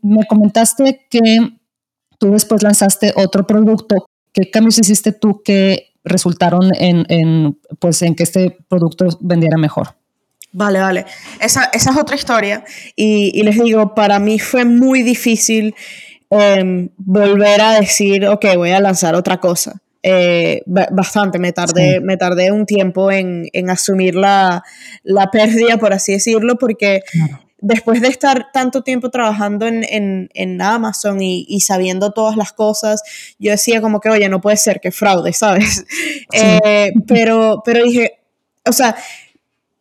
me 0.00 0.24
comentaste 0.26 1.06
que 1.10 1.20
tú 2.18 2.30
después 2.30 2.62
lanzaste 2.62 3.12
otro 3.14 3.46
producto. 3.46 4.06
¿Qué 4.32 4.50
cambios 4.50 4.78
hiciste 4.78 5.12
tú 5.12 5.42
que 5.44 5.92
resultaron 6.02 6.70
en, 6.78 7.04
en, 7.10 7.58
pues, 7.78 8.00
en 8.00 8.14
que 8.14 8.22
este 8.22 8.56
producto 8.70 9.06
vendiera 9.20 9.58
mejor? 9.58 9.88
Vale, 10.54 10.78
vale. 10.78 11.04
Esa, 11.40 11.64
esa 11.72 11.90
es 11.90 11.96
otra 11.96 12.14
historia. 12.14 12.64
Y, 12.94 13.32
y, 13.34 13.42
les 13.42 13.60
digo, 13.60 13.92
para 13.92 14.20
mí 14.20 14.38
fue 14.38 14.64
muy 14.64 15.02
difícil 15.02 15.74
em, 16.30 16.88
volver 16.96 17.60
a 17.60 17.80
decir, 17.80 18.24
ok, 18.26 18.46
voy 18.56 18.70
a 18.70 18.78
lanzar 18.78 19.16
otra 19.16 19.38
cosa. 19.38 19.74
Eh, 20.04 20.62
bastante, 20.66 21.40
me 21.40 21.52
tardé, 21.52 22.00
me 22.00 22.16
tardé 22.16 22.52
un 22.52 22.66
tiempo 22.66 23.10
en, 23.10 23.48
en 23.52 23.68
asumir 23.68 24.14
la, 24.14 24.62
la, 25.02 25.30
pérdida, 25.30 25.76
por 25.78 25.92
así 25.92 26.12
decirlo, 26.12 26.56
porque 26.56 27.00
después 27.58 28.00
de 28.00 28.08
estar 28.08 28.52
tanto 28.52 28.82
tiempo 28.82 29.10
trabajando 29.10 29.66
en, 29.66 29.82
en, 29.82 30.28
en 30.34 30.60
Amazon 30.62 31.20
y, 31.20 31.46
y, 31.48 31.60
sabiendo 31.62 32.12
todas 32.12 32.36
las 32.36 32.52
cosas, 32.52 33.02
yo 33.38 33.50
decía 33.50 33.80
como 33.80 33.98
que, 33.98 34.10
oye, 34.10 34.28
no 34.28 34.40
puede 34.40 34.58
ser 34.58 34.78
que 34.80 34.92
fraude, 34.92 35.32
¿sabes? 35.32 35.84
Eh, 36.32 36.92
pero, 37.06 37.62
pero 37.64 37.82
dije, 37.82 38.18
o 38.66 38.72
sea, 38.72 38.96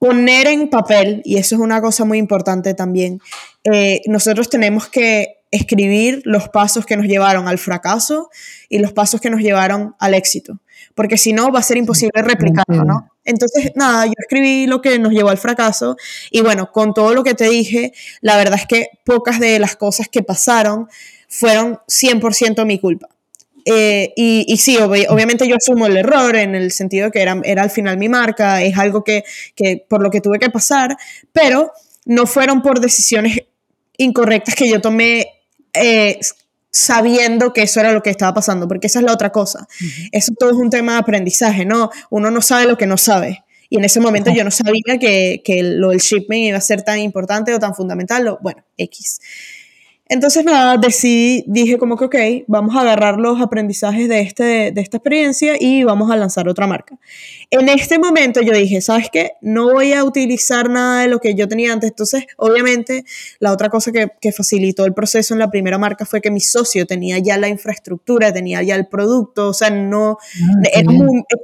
poner 0.03 0.47
en 0.47 0.69
papel, 0.69 1.21
y 1.23 1.37
eso 1.37 1.55
es 1.55 1.61
una 1.61 1.79
cosa 1.79 2.03
muy 2.03 2.17
importante 2.17 2.73
también, 2.73 3.21
eh, 3.63 4.01
nosotros 4.07 4.49
tenemos 4.49 4.89
que 4.89 5.37
escribir 5.49 6.21
los 6.25 6.49
pasos 6.49 6.85
que 6.85 6.97
nos 6.97 7.05
llevaron 7.05 7.47
al 7.47 7.57
fracaso 7.57 8.29
y 8.67 8.79
los 8.79 8.91
pasos 8.91 9.21
que 9.21 9.29
nos 9.29 9.39
llevaron 9.39 9.95
al 9.99 10.13
éxito, 10.13 10.59
porque 10.93 11.17
si 11.17 11.31
no 11.31 11.53
va 11.53 11.59
a 11.59 11.63
ser 11.63 11.77
imposible 11.77 12.21
replicarlo, 12.21 12.83
¿no? 12.83 13.11
Entonces, 13.23 13.71
nada, 13.75 14.05
yo 14.05 14.13
escribí 14.17 14.67
lo 14.67 14.81
que 14.81 14.99
nos 14.99 15.13
llevó 15.13 15.29
al 15.29 15.37
fracaso 15.37 15.95
y 16.31 16.41
bueno, 16.41 16.69
con 16.73 16.93
todo 16.93 17.13
lo 17.13 17.23
que 17.23 17.33
te 17.33 17.47
dije, 17.47 17.93
la 18.19 18.35
verdad 18.35 18.59
es 18.59 18.67
que 18.67 18.89
pocas 19.05 19.39
de 19.39 19.57
las 19.57 19.77
cosas 19.77 20.09
que 20.09 20.21
pasaron 20.21 20.89
fueron 21.29 21.79
100% 21.87 22.65
mi 22.65 22.77
culpa. 22.77 23.07
Eh, 23.65 24.13
y, 24.15 24.45
y, 24.47 24.57
sí, 24.57 24.77
obviamente 24.77 25.47
yo 25.47 25.55
asumo 25.55 25.87
el 25.87 25.97
error 25.97 26.35
en 26.35 26.53
el 26.53 26.71
sentido 26.71 27.11
que 27.11 27.21
era, 27.21 27.39
era 27.43 27.63
al 27.63 27.69
final 27.69 27.97
mi 27.97 28.09
marca, 28.09 28.61
es 28.61 28.77
algo 28.77 29.03
que, 29.03 29.23
que, 29.55 29.85
por 29.87 30.03
lo 30.03 30.11
que 30.11 30.19
tuve 30.19 30.39
que 30.39 30.49
pasar, 30.49 30.97
pero 31.31 31.71
no 32.05 32.25
fueron 32.25 32.61
por 32.61 32.79
decisiones 32.79 33.39
incorrectas 33.97 34.55
que 34.55 34.69
yo 34.69 34.81
tomé 34.81 35.27
eh, 35.73 36.19
sabiendo 36.71 37.53
que 37.53 37.61
eso 37.61 37.79
era 37.79 37.91
lo 37.91 38.01
que 38.01 38.09
estaba 38.09 38.33
pasando, 38.33 38.67
porque 38.67 38.87
esa 38.87 38.99
es 38.99 39.05
la 39.05 39.13
otra 39.13 39.31
cosa. 39.31 39.67
Eso 40.11 40.33
todo 40.37 40.49
es 40.49 40.57
un 40.57 40.69
tema 40.69 40.93
de 40.93 40.99
aprendizaje, 40.99 41.65
¿no? 41.65 41.91
Uno 42.09 42.31
no 42.31 42.41
sabe 42.41 42.65
lo 42.65 42.77
que 42.77 42.87
no 42.87 42.97
sabe. 42.97 43.43
Y 43.69 43.77
en 43.77 43.85
ese 43.85 43.99
momento 43.99 44.31
yo 44.31 44.43
no 44.43 44.51
sabía 44.51 44.97
que, 44.99 45.41
que 45.43 45.63
lo 45.63 45.89
del 45.89 45.99
shipment 45.99 46.45
iba 46.45 46.57
a 46.57 46.61
ser 46.61 46.81
tan 46.81 46.99
importante 46.99 47.53
o 47.53 47.59
tan 47.59 47.75
fundamental, 47.75 48.27
o, 48.27 48.39
bueno, 48.41 48.63
X. 48.77 49.19
Entonces, 50.13 50.45
nada, 50.45 50.77
decidí, 50.77 51.43
dije 51.47 51.79
como 51.79 51.97
que, 51.97 52.05
ok, 52.05 52.15
vamos 52.45 52.75
a 52.75 52.81
agarrar 52.81 53.17
los 53.17 53.41
aprendizajes 53.41 54.07
de, 54.07 54.21
este, 54.21 54.71
de 54.71 54.79
esta 54.79 54.97
experiencia 54.97 55.55
y 55.59 55.83
vamos 55.83 56.11
a 56.11 56.15
lanzar 56.15 56.47
otra 56.47 56.67
marca. 56.67 56.99
En 57.49 57.67
este 57.67 57.97
momento 57.97 58.39
yo 58.39 58.53
dije, 58.53 58.79
¿sabes 58.81 59.07
qué? 59.11 59.31
No 59.41 59.73
voy 59.73 59.93
a 59.93 60.03
utilizar 60.03 60.69
nada 60.69 61.01
de 61.01 61.07
lo 61.07 61.17
que 61.17 61.33
yo 61.33 61.47
tenía 61.47 61.73
antes. 61.73 61.89
Entonces, 61.89 62.25
obviamente, 62.37 63.05
la 63.39 63.51
otra 63.51 63.69
cosa 63.69 63.91
que, 63.91 64.11
que 64.21 64.31
facilitó 64.31 64.85
el 64.85 64.93
proceso 64.93 65.33
en 65.33 65.39
la 65.39 65.49
primera 65.49 65.79
marca 65.79 66.05
fue 66.05 66.21
que 66.21 66.29
mi 66.29 66.41
socio 66.41 66.85
tenía 66.85 67.17
ya 67.17 67.39
la 67.39 67.47
infraestructura, 67.47 68.31
tenía 68.31 68.61
ya 68.61 68.75
el 68.75 68.85
producto, 68.85 69.47
o 69.47 69.53
sea, 69.53 69.71
no, 69.71 70.19
ah, 70.21 70.69
era 70.75 70.91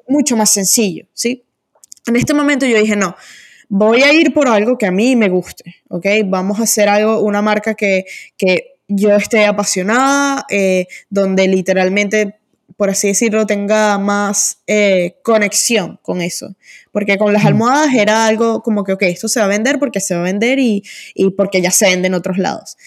mucho 0.07 0.37
más 0.37 0.51
sencillo, 0.51 1.07
¿sí? 1.13 1.43
En 2.05 2.15
este 2.17 2.35
momento 2.35 2.67
yo 2.67 2.77
dije, 2.77 2.95
no, 2.95 3.15
voy 3.69 4.01
a 4.01 4.11
ir 4.11 4.33
por 4.33 4.47
algo 4.47 4.77
que 4.77 4.87
a 4.87 4.91
mí 4.91 5.15
me 5.15 5.29
guste, 5.29 5.75
¿ok? 5.87 6.05
Vamos 6.25 6.59
a 6.59 6.63
hacer 6.63 6.89
algo, 6.89 7.21
una 7.21 7.41
marca 7.41 7.75
que, 7.75 8.05
yo 8.91 9.15
esté 9.15 9.45
apasionada, 9.45 10.47
eh, 10.49 10.87
donde 11.11 11.47
literalmente, 11.47 12.39
por 12.75 12.89
así 12.89 13.09
decirlo, 13.09 13.45
tenga 13.45 13.99
más 13.99 14.63
eh, 14.65 15.17
conexión 15.21 15.99
con 16.01 16.21
eso. 16.21 16.55
Porque 16.91 17.19
con 17.19 17.31
las 17.31 17.45
almohadas 17.45 17.93
era 17.93 18.25
algo 18.25 18.63
como 18.63 18.83
que, 18.83 18.93
ok, 18.93 19.03
esto 19.03 19.27
se 19.27 19.41
va 19.41 19.45
a 19.45 19.49
vender 19.49 19.77
porque 19.77 19.99
se 19.99 20.15
va 20.15 20.21
a 20.21 20.23
vender 20.23 20.57
y, 20.57 20.83
porque 21.37 21.61
ya 21.61 21.69
se 21.69 21.85
vende 21.85 22.07
en 22.07 22.15
otros 22.15 22.39
lados. 22.39 22.77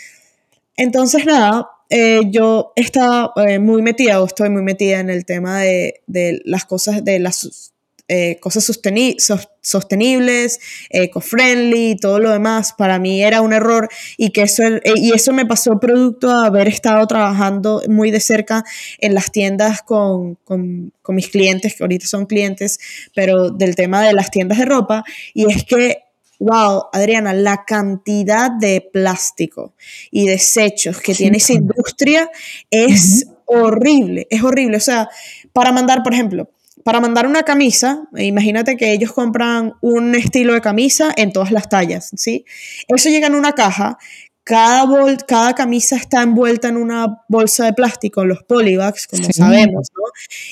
Entonces, 0.77 1.25
nada, 1.25 1.69
eh, 1.89 2.23
yo 2.31 2.73
estaba 2.75 3.33
muy 3.61 3.81
metida 3.81 4.21
o 4.21 4.27
estoy 4.27 4.51
muy 4.51 4.63
metida 4.63 4.99
en 4.99 5.09
el 5.09 5.25
tema 5.25 5.61
de, 5.61 6.03
de 6.09 6.43
las 6.45 6.65
cosas, 6.65 7.05
de 7.05 7.21
las 7.21 7.72
eh, 8.09 8.39
cosas 8.41 8.65
sostenibles, 8.65 10.61
eco-friendly, 10.91 11.97
todo 11.97 12.19
lo 12.19 12.31
demás, 12.31 12.75
para 12.77 12.99
mí 12.99 13.23
era 13.23 13.41
un 13.41 13.53
error 13.53 13.89
y 14.17 14.31
que 14.31 14.43
eso, 14.43 14.65
eh, 14.65 14.81
y 14.97 15.13
eso 15.13 15.33
me 15.33 15.47
pasó 15.47 15.79
producto 15.81 16.29
de 16.29 16.47
haber 16.47 16.69
estado 16.69 17.07
trabajando 17.07 17.83
muy 17.89 18.11
de 18.11 18.21
cerca 18.21 18.65
en 18.99 19.15
las 19.15 19.31
tiendas 19.31 19.83
con, 19.83 20.35
con, 20.45 20.93
con 21.01 21.15
mis 21.15 21.29
clientes, 21.29 21.75
que 21.75 21.85
ahorita 21.85 22.07
son 22.07 22.27
clientes, 22.27 22.79
pero 23.15 23.51
del 23.51 23.77
tema 23.77 24.03
de 24.07 24.13
las 24.13 24.31
tiendas 24.31 24.59
de 24.59 24.65
ropa, 24.65 25.05
y 25.33 25.51
es 25.51 25.65
que 25.65 25.99
wow, 26.43 26.87
Adriana, 26.93 27.33
la 27.33 27.65
cantidad 27.65 28.51
de 28.51 28.81
plástico 28.93 29.75
y 30.11 30.27
desechos 30.27 31.01
que 31.01 31.15
tiene 31.15 31.37
esa 31.37 31.53
industria 31.53 32.29
es 32.69 33.27
horrible, 33.47 34.27
es 34.29 34.43
horrible. 34.43 34.77
O 34.77 34.81
sea, 34.81 35.09
para 35.53 35.71
mandar, 35.71 36.03
por 36.03 36.13
ejemplo, 36.15 36.51
para 36.85 37.01
mandar 37.01 37.27
una 37.27 37.43
camisa, 37.43 38.05
imagínate 38.17 38.77
que 38.77 38.93
ellos 38.93 39.13
compran 39.13 39.75
un 39.81 40.15
estilo 40.15 40.55
de 40.55 40.61
camisa 40.61 41.13
en 41.17 41.33
todas 41.33 41.51
las 41.51 41.69
tallas, 41.69 42.11
¿sí? 42.17 42.45
Eso 42.89 43.09
llega 43.09 43.27
en 43.27 43.35
una 43.35 43.53
caja 43.53 43.99
cada, 44.45 45.17
cada 45.27 45.55
camisa 45.55 45.97
está 45.97 46.23
envuelta 46.23 46.69
en 46.69 46.77
una 46.77 47.23
bolsa 47.29 47.65
de 47.65 47.75
plástico, 47.75 48.25
los 48.25 48.43
polybags, 48.43 49.07
como 49.07 49.33
sabemos, 49.33 49.89
¿no? 49.97 50.03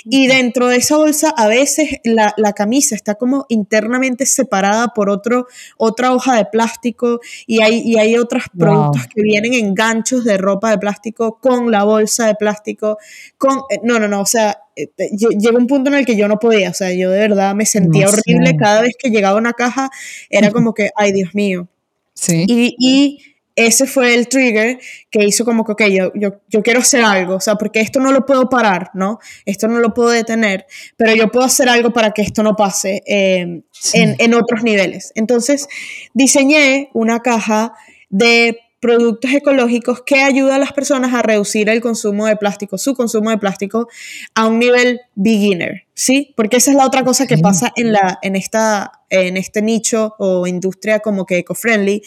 Y 0.04 0.28
dentro 0.28 0.68
de 0.68 0.76
esa 0.76 0.96
bolsa 0.96 1.30
a 1.36 1.48
veces 1.48 1.98
la, 2.04 2.32
la, 2.36 2.52
camisa 2.52 2.94
está 2.94 3.16
como 3.16 3.46
internamente 3.48 4.26
separada 4.26 4.88
por 4.94 5.10
otro, 5.10 5.46
otra 5.76 6.12
hoja 6.14 6.36
de 6.36 6.44
plástico 6.44 7.20
y 7.46 7.62
hay, 7.62 7.80
y 7.80 7.98
hay 7.98 8.16
otros 8.16 8.44
productos 8.56 9.08
que 9.08 9.22
vienen 9.22 9.54
en 9.54 9.74
ganchos 9.74 10.24
de 10.24 10.36
ropa 10.38 10.70
de 10.70 10.78
plástico 10.78 11.40
con 11.40 11.72
la 11.72 11.82
bolsa 11.82 12.28
de 12.28 12.36
plástico, 12.36 12.98
con... 13.38 13.58
Eh, 13.70 13.80
no, 13.82 13.98
no, 13.98 14.06
no, 14.06 14.20
o 14.20 14.26
sea, 14.26 14.56
eh, 14.76 14.88
llegó 15.36 15.58
un 15.58 15.66
punto 15.66 15.90
en 15.90 15.96
el 15.96 16.06
que 16.06 16.16
yo 16.16 16.28
no 16.28 16.38
podía, 16.38 16.70
o 16.70 16.74
sea, 16.74 16.92
yo 16.92 17.10
de 17.10 17.18
verdad 17.18 17.56
me 17.56 17.66
sentía 17.66 18.08
horrible 18.08 18.56
cada 18.56 18.82
vez 18.82 18.94
que 18.96 19.10
llegaba 19.10 19.36
una 19.36 19.52
caja, 19.52 19.90
era 20.28 20.52
como 20.52 20.74
que, 20.74 20.90
ay, 20.94 21.12
Dios 21.12 21.30
mío. 21.34 21.66
Sí. 22.14 22.44
Y, 22.46 22.76
y 22.78 23.29
ese 23.66 23.86
fue 23.86 24.14
el 24.14 24.28
trigger 24.28 24.78
que 25.10 25.24
hizo 25.24 25.44
como 25.44 25.64
que, 25.64 25.72
ok, 25.72 25.82
yo, 25.86 26.12
yo, 26.14 26.40
yo, 26.48 26.62
quiero 26.62 26.80
hacer 26.80 27.02
algo, 27.02 27.36
o 27.36 27.40
sea, 27.40 27.56
porque 27.56 27.80
esto 27.80 28.00
no 28.00 28.12
lo 28.12 28.26
puedo 28.26 28.48
parar, 28.48 28.90
¿no? 28.94 29.18
Esto 29.44 29.68
no 29.68 29.80
lo 29.80 29.94
puedo 29.94 30.10
detener, 30.10 30.66
pero 30.96 31.14
yo 31.14 31.30
puedo 31.30 31.46
hacer 31.46 31.68
algo 31.68 31.92
para 31.92 32.12
que 32.12 32.22
esto 32.22 32.42
no 32.42 32.56
pase 32.56 33.02
eh, 33.06 33.62
en, 33.92 34.16
en 34.18 34.34
otros 34.34 34.62
niveles. 34.62 35.12
Entonces, 35.14 35.68
diseñé 36.14 36.90
una 36.94 37.20
caja 37.20 37.74
de 38.08 38.58
productos 38.80 39.30
ecológicos 39.32 40.02
que 40.02 40.22
ayuda 40.22 40.56
a 40.56 40.58
las 40.58 40.72
personas 40.72 41.12
a 41.12 41.22
reducir 41.22 41.68
el 41.68 41.82
consumo 41.82 42.26
de 42.26 42.36
plástico, 42.36 42.78
su 42.78 42.94
consumo 42.94 43.30
de 43.30 43.36
plástico 43.36 43.88
a 44.34 44.46
un 44.46 44.58
nivel 44.58 45.00
beginner, 45.14 45.84
¿sí? 45.94 46.32
Porque 46.34 46.56
esa 46.56 46.70
es 46.70 46.76
la 46.78 46.86
otra 46.86 47.04
cosa 47.04 47.26
que 47.26 47.36
pasa 47.36 47.72
en, 47.76 47.92
la, 47.92 48.18
en, 48.22 48.36
esta, 48.36 48.90
en 49.10 49.36
este 49.36 49.60
nicho 49.60 50.14
o 50.18 50.46
industria 50.46 51.00
como 51.00 51.26
que 51.26 51.38
eco-friendly. 51.38 52.02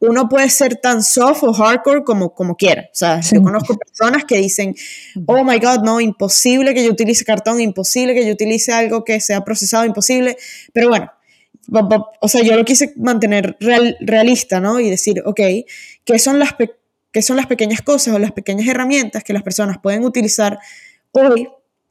Uno 0.00 0.28
puede 0.28 0.50
ser 0.50 0.76
tan 0.76 1.04
soft 1.04 1.44
o 1.44 1.52
hardcore 1.52 2.02
como, 2.02 2.34
como 2.34 2.56
quiera. 2.56 2.82
O 2.82 2.94
sea, 2.94 3.20
yo 3.20 3.40
conozco 3.40 3.76
personas 3.76 4.24
que 4.24 4.38
dicen, 4.38 4.74
oh 5.26 5.44
my 5.44 5.60
God, 5.60 5.84
no, 5.84 6.00
imposible 6.00 6.74
que 6.74 6.84
yo 6.84 6.90
utilice 6.90 7.24
cartón, 7.24 7.60
imposible 7.60 8.14
que 8.14 8.26
yo 8.26 8.32
utilice 8.32 8.72
algo 8.72 9.04
que 9.04 9.20
sea 9.20 9.44
procesado, 9.44 9.84
imposible. 9.84 10.36
Pero 10.72 10.88
bueno, 10.88 11.12
o 12.20 12.28
sea, 12.28 12.42
yo 12.42 12.56
lo 12.56 12.64
quise 12.64 12.92
mantener 12.96 13.56
realista, 13.60 14.60
¿no? 14.60 14.80
Y 14.80 14.90
decir, 14.90 15.22
ok, 15.24 15.40
¿qué 16.04 16.18
son, 16.18 16.38
las 16.38 16.54
¿qué 17.12 17.22
son 17.22 17.36
las 17.36 17.46
pequeñas 17.46 17.82
cosas 17.82 18.14
o 18.14 18.18
las 18.18 18.32
pequeñas 18.32 18.68
herramientas 18.68 19.24
que 19.24 19.32
las 19.32 19.42
personas 19.42 19.78
pueden 19.82 20.04
utilizar 20.04 20.58
hoy 21.12 21.48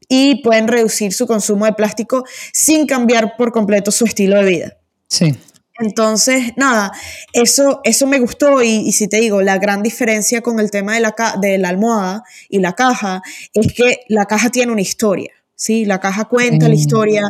y 0.08 0.42
pueden 0.44 0.68
reducir 0.68 1.14
su 1.14 1.28
consumo 1.28 1.66
de 1.66 1.74
plástico 1.74 2.24
sin 2.54 2.86
cambiar 2.86 3.36
por 3.38 3.52
completo 3.52 3.92
su 3.92 4.06
estilo 4.06 4.38
de 4.38 4.50
vida? 4.50 4.78
Sí. 5.08 5.36
Entonces, 5.78 6.54
nada, 6.56 6.94
eso, 7.34 7.82
eso 7.84 8.08
me 8.08 8.20
gustó 8.20 8.64
y, 8.64 8.94
si 8.94 9.10
te 9.10 9.18
digo, 9.18 9.42
la 9.42 9.58
gran 9.58 9.84
diferencia 9.84 10.42
con 10.42 10.60
el 10.60 10.72
tema 10.72 10.94
de 10.94 11.02
la, 11.02 11.14
de 11.42 11.58
la 11.58 11.70
almohada 11.70 12.24
y 12.48 12.60
la 12.60 12.74
caja 12.74 13.22
es 13.54 13.74
que 13.74 14.00
la 14.08 14.26
caja 14.26 14.50
tiene 14.50 14.72
una 14.72 14.82
historia, 14.82 15.32
¿sí? 15.54 15.84
La 15.84 16.00
caja 16.00 16.26
cuenta 16.26 16.70
la 16.70 16.76
historia, 16.76 17.24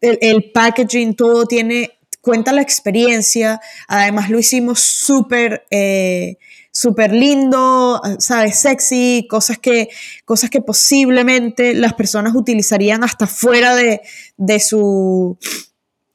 el, 0.00 0.50
packaging, 0.52 1.14
todo 1.14 1.46
tiene, 1.46 1.98
cuenta 2.20 2.52
la 2.52 2.62
experiencia, 2.62 3.60
además 3.88 4.30
lo 4.30 4.38
hicimos 4.38 4.80
súper... 4.80 5.66
Eh, 5.70 6.36
súper 6.76 7.10
lindo, 7.10 8.02
¿sabes? 8.18 8.58
Sexy, 8.58 9.26
cosas 9.30 9.56
que, 9.56 9.88
cosas 10.26 10.50
que 10.50 10.60
posiblemente 10.60 11.72
las 11.72 11.94
personas 11.94 12.34
utilizarían 12.34 13.02
hasta 13.02 13.26
fuera 13.26 13.74
de, 13.74 14.02
de 14.36 14.60
su, 14.60 15.38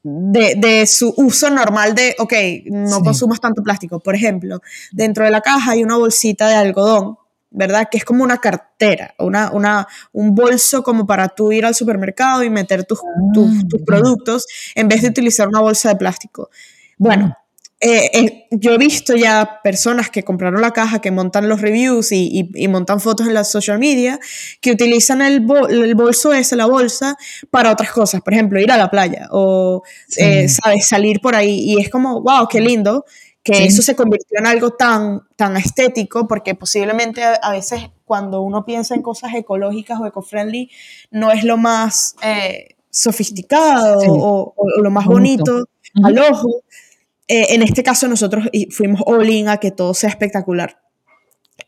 de, 0.04 0.54
de, 0.56 0.86
su 0.86 1.12
uso 1.16 1.50
normal 1.50 1.96
de, 1.96 2.14
ok, 2.16 2.32
no 2.66 3.00
consumas 3.00 3.40
tanto 3.40 3.64
plástico. 3.64 3.98
Por 3.98 4.14
ejemplo, 4.14 4.60
dentro 4.92 5.24
de 5.24 5.32
la 5.32 5.40
caja 5.40 5.72
hay 5.72 5.82
una 5.82 5.96
bolsita 5.96 6.48
de 6.48 6.54
algodón 6.54 7.16
¿verdad? 7.52 7.88
Que 7.90 7.98
es 7.98 8.04
como 8.04 8.24
una 8.24 8.38
cartera, 8.38 9.14
una, 9.18 9.50
una, 9.52 9.86
un 10.12 10.34
bolso 10.34 10.82
como 10.82 11.06
para 11.06 11.28
tú 11.28 11.52
ir 11.52 11.64
al 11.64 11.74
supermercado 11.74 12.42
y 12.42 12.50
meter 12.50 12.84
tus, 12.84 13.00
tus, 13.32 13.50
ah, 13.50 13.84
productos 13.86 14.46
en 14.74 14.88
vez 14.88 15.02
de 15.02 15.08
utilizar 15.08 15.48
una 15.48 15.60
bolsa 15.60 15.90
de 15.90 15.96
plástico. 15.96 16.50
Bueno, 16.98 17.36
eh, 17.84 18.10
eh, 18.14 18.46
yo 18.52 18.74
he 18.74 18.78
visto 18.78 19.16
ya 19.16 19.60
personas 19.64 20.08
que 20.08 20.22
compraron 20.22 20.60
la 20.60 20.70
caja, 20.70 21.00
que 21.00 21.10
montan 21.10 21.48
los 21.48 21.60
reviews 21.60 22.12
y, 22.12 22.48
y, 22.54 22.68
montan 22.68 23.00
fotos 23.00 23.26
en 23.26 23.34
las 23.34 23.50
social 23.50 23.80
media, 23.80 24.20
que 24.60 24.70
utilizan 24.70 25.20
el, 25.20 25.44
el, 25.68 25.94
bolso 25.96 26.32
ese, 26.32 26.54
la 26.54 26.66
bolsa, 26.66 27.16
para 27.50 27.72
otras 27.72 27.90
cosas. 27.90 28.20
Por 28.20 28.34
ejemplo, 28.34 28.60
ir 28.60 28.70
a 28.70 28.76
la 28.76 28.88
playa 28.88 29.26
o, 29.32 29.82
eh, 30.16 30.48
¿sabes? 30.48 30.86
Salir 30.86 31.20
por 31.20 31.34
ahí. 31.34 31.58
Y 31.58 31.80
es 31.80 31.90
como, 31.90 32.22
wow, 32.22 32.46
qué 32.48 32.60
lindo 32.60 33.04
que 33.42 33.64
eso 33.64 33.82
se 33.82 33.96
convirtió 33.96 34.38
en 34.38 34.46
algo 34.46 34.70
tan, 34.70 35.22
tan 35.36 35.56
estético, 35.56 36.28
porque 36.28 36.54
posiblemente 36.54 37.22
a, 37.24 37.50
veces 37.50 37.90
cuando 38.04 38.40
uno 38.42 38.64
piensa 38.64 38.94
en 38.94 39.02
cosas 39.02 39.34
ecológicas 39.34 40.00
o 40.00 40.06
eco-friendly, 40.06 40.70
no 41.10 41.32
es 41.32 41.42
lo 41.42 41.56
más 41.56 42.14
eh, 42.22 42.76
sofisticado 42.90 43.98
o, 44.00 44.54
lo 44.80 44.90
más 44.90 45.06
bonito, 45.06 45.64
al 46.04 46.18
ojo. 46.18 46.62
Eh, 47.26 47.54
en 47.54 47.62
este 47.62 47.82
caso 47.82 48.06
nosotros 48.08 48.48
fuimos 48.70 49.02
all 49.06 49.28
in 49.28 49.48
a 49.48 49.56
que 49.56 49.70
todo 49.70 49.94
sea 49.94 50.10
espectacular. 50.10 50.80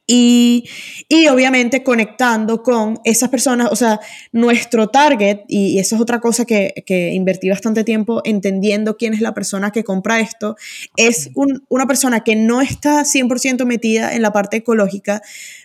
Y, 0.07 0.69
y, 1.09 1.29
obviamente 1.29 1.83
conectando 1.83 2.62
con 2.62 3.01
esas 3.05 3.31
personas, 3.31 3.69
o 3.73 3.77
sea, 3.77 4.01
nuestro 4.33 4.88
target, 4.88 5.40
y, 5.49 5.79
eso 5.79 5.97
es 5.97 6.03
otra 6.03 6.21
cosa 6.21 6.45
que, 6.45 6.75
que, 6.85 7.14
invertí 7.14 7.49
bastante 7.49 7.85
tiempo 7.85 8.21
entendiendo 8.25 8.99
quién 8.99 9.14
es 9.14 9.23
la 9.23 9.33
persona 9.33 9.71
que 9.71 9.83
compra 9.83 10.21
esto, 10.21 10.57
es 10.97 11.31
una 11.35 11.87
persona 11.87 12.21
que 12.21 12.37
no 12.37 12.61
está 12.61 13.05
100% 13.05 13.64
metida 13.64 14.14
en 14.14 14.21
la 14.21 14.33
parte 14.33 14.59
ecológica, 14.59 15.23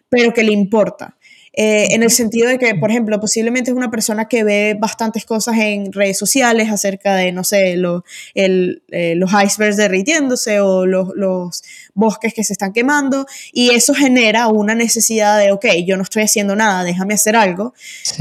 pero 0.07 0.33
que 0.33 0.43
le 0.43 0.53
importa. 0.53 1.17
Eh, 1.61 1.93
en 1.93 2.03
el 2.03 2.09
sentido 2.09 2.47
de 2.47 2.57
que, 2.57 2.73
por 2.75 2.89
ejemplo, 2.89 3.19
posiblemente 3.19 3.71
es 3.71 3.75
una 3.75 3.91
persona 3.91 4.29
que 4.29 4.45
ve 4.45 4.77
bastantes 4.79 5.25
cosas 5.25 5.57
en 5.57 5.91
redes 5.91 6.17
sociales 6.17 6.71
acerca 6.71 7.15
de, 7.15 7.33
no 7.33 7.43
sé, 7.43 7.73
eh, 7.73 9.15
los 9.17 9.31
icebergs 9.33 9.75
derritiéndose 9.75 10.61
o 10.61 10.85
los, 10.85 11.61
bosques 11.93 12.33
que 12.33 12.45
se 12.45 12.53
están 12.53 12.71
quemando 12.71 13.25
y 13.51 13.71
eso 13.71 13.93
genera 13.93 14.47
una 14.47 14.73
necesidad 14.73 15.37
de, 15.37 15.51
ok, 15.51 15.65
yo 15.85 15.97
no 15.97 16.03
estoy 16.03 16.23
haciendo 16.23 16.55
nada, 16.55 16.85
déjame 16.85 17.15
hacer 17.15 17.35
algo, 17.35 17.73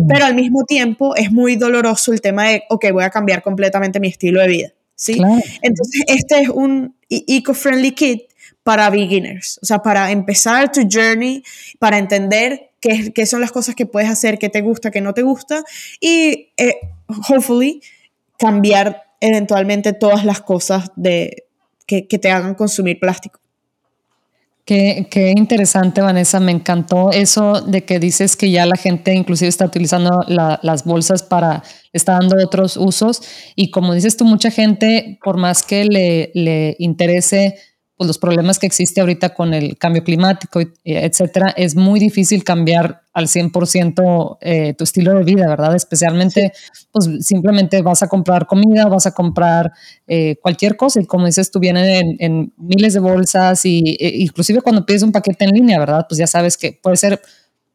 pero 0.09 0.25
al 0.25 0.35
mismo 0.35 0.65
tiempo 0.65 1.15
es 1.15 1.31
muy 1.31 1.55
doloroso 1.55 2.13
el 2.13 2.21
tema 2.21 2.49
de, 2.49 2.65
ok, 2.71 2.87
voy 2.91 3.05
a 3.05 3.11
cambiar 3.11 3.45
completamente 3.45 4.01
mi 4.01 4.09
estilo 4.09 4.41
de 4.41 4.49
vida. 4.49 4.73
¿sí? 4.97 5.23
Entonces, 5.63 6.03
este 6.09 6.41
es 6.41 6.49
un 6.49 6.97
e-, 7.09 7.23
eco-friendly 7.29 7.93
kit 7.93 8.23
para 8.65 8.91
beginners, 8.91 9.61
o 9.63 9.67
sea, 9.67 9.79
para 9.79 10.11
empezar 10.11 10.73
tu 10.73 10.81
journey, 10.91 11.45
para 11.79 11.99
entender 11.99 12.68
qué, 12.81 13.27
son 13.27 13.41
las 13.41 13.53
cosas 13.53 13.75
que 13.75 13.87
puedes 13.87 14.09
hacer, 14.09 14.39
qué 14.39 14.49
te 14.49 14.61
gusta, 14.61 14.91
qué 14.91 15.01
no 15.01 15.15
te 15.15 15.23
gusta 15.23 15.65
y, 16.01 16.51
eh, 16.57 16.77
hopefully, 17.29 17.81
cambiar 18.39 19.05
eventualmente 19.21 19.93
todas 19.93 20.25
las 20.25 20.41
cosas 20.41 20.91
de, 20.97 21.45
que, 21.87 22.03
te 22.03 22.31
hagan 22.31 22.55
consumir 22.55 23.01
plástico. 23.01 23.41
Qué, 24.65 25.09
qué, 25.11 25.33
interesante, 25.35 26.03
Vanessa. 26.03 26.39
Me 26.41 26.53
encantó 26.53 27.11
eso 27.11 27.63
de 27.63 27.85
que 27.85 27.99
dices 27.99 28.37
que 28.37 28.51
ya 28.51 28.67
la 28.67 28.77
gente 28.77 29.15
inclusive 29.15 29.49
está 29.49 29.65
utilizando 29.65 30.25
las 30.29 30.85
bolsas 30.85 31.23
para, 31.23 31.63
está 31.95 32.13
dando 32.13 32.37
otros 32.45 32.77
usos. 32.77 33.23
Y 33.57 33.71
como 33.71 33.95
dices 33.95 34.19
tú, 34.19 34.27
mucha 34.27 34.51
gente, 34.51 35.19
por 35.25 35.39
más 35.39 35.63
que 35.63 35.85
le, 35.85 36.31
le 36.35 36.77
interese 36.79 37.57
pues, 37.99 38.07
los 38.07 38.19
problemas 38.19 38.61
que 38.61 38.67
existe 38.67 39.01
ahorita 39.01 39.35
con 39.35 39.53
el 39.53 39.77
cambio 39.77 40.05
climático, 40.05 40.61
etcétera, 40.85 41.53
es 41.57 41.75
muy 41.75 41.99
difícil 41.99 42.45
cambiar 42.45 43.03
al 43.13 43.27
100% 43.27 44.39
eh, 44.41 44.75
tu 44.75 44.85
estilo 44.85 45.15
de 45.15 45.25
vida, 45.25 45.49
¿verdad? 45.49 45.75
Especialmente, 45.75 46.53
pues 46.93 47.09
simplemente 47.27 47.83
vas 47.83 48.05
a 48.05 48.09
comprar 48.09 48.47
comida, 48.47 48.87
vas 48.87 49.07
a 49.07 49.11
comprar 49.11 49.73
eh, 50.07 50.37
cualquier 50.41 50.77
cosa 50.77 51.01
y 51.01 51.07
como 51.07 51.27
dices, 51.27 51.51
tú 51.51 51.59
vienen 51.59 52.17
en, 52.21 52.53
miles 52.57 52.95
de 52.95 53.01
bolsas 53.01 53.65
y 53.65 53.97
e, 53.99 54.19
inclusive 54.19 54.61
cuando 54.61 54.87
pides 54.87 55.03
un 55.03 55.11
paquete 55.11 55.47
en 55.47 55.51
línea, 55.51 55.81
¿verdad? 55.81 56.07
Pues 56.09 56.19
ya 56.19 56.29
sabes 56.29 56.57
que 56.57 56.79
puede 56.81 56.97
ser, 56.97 57.21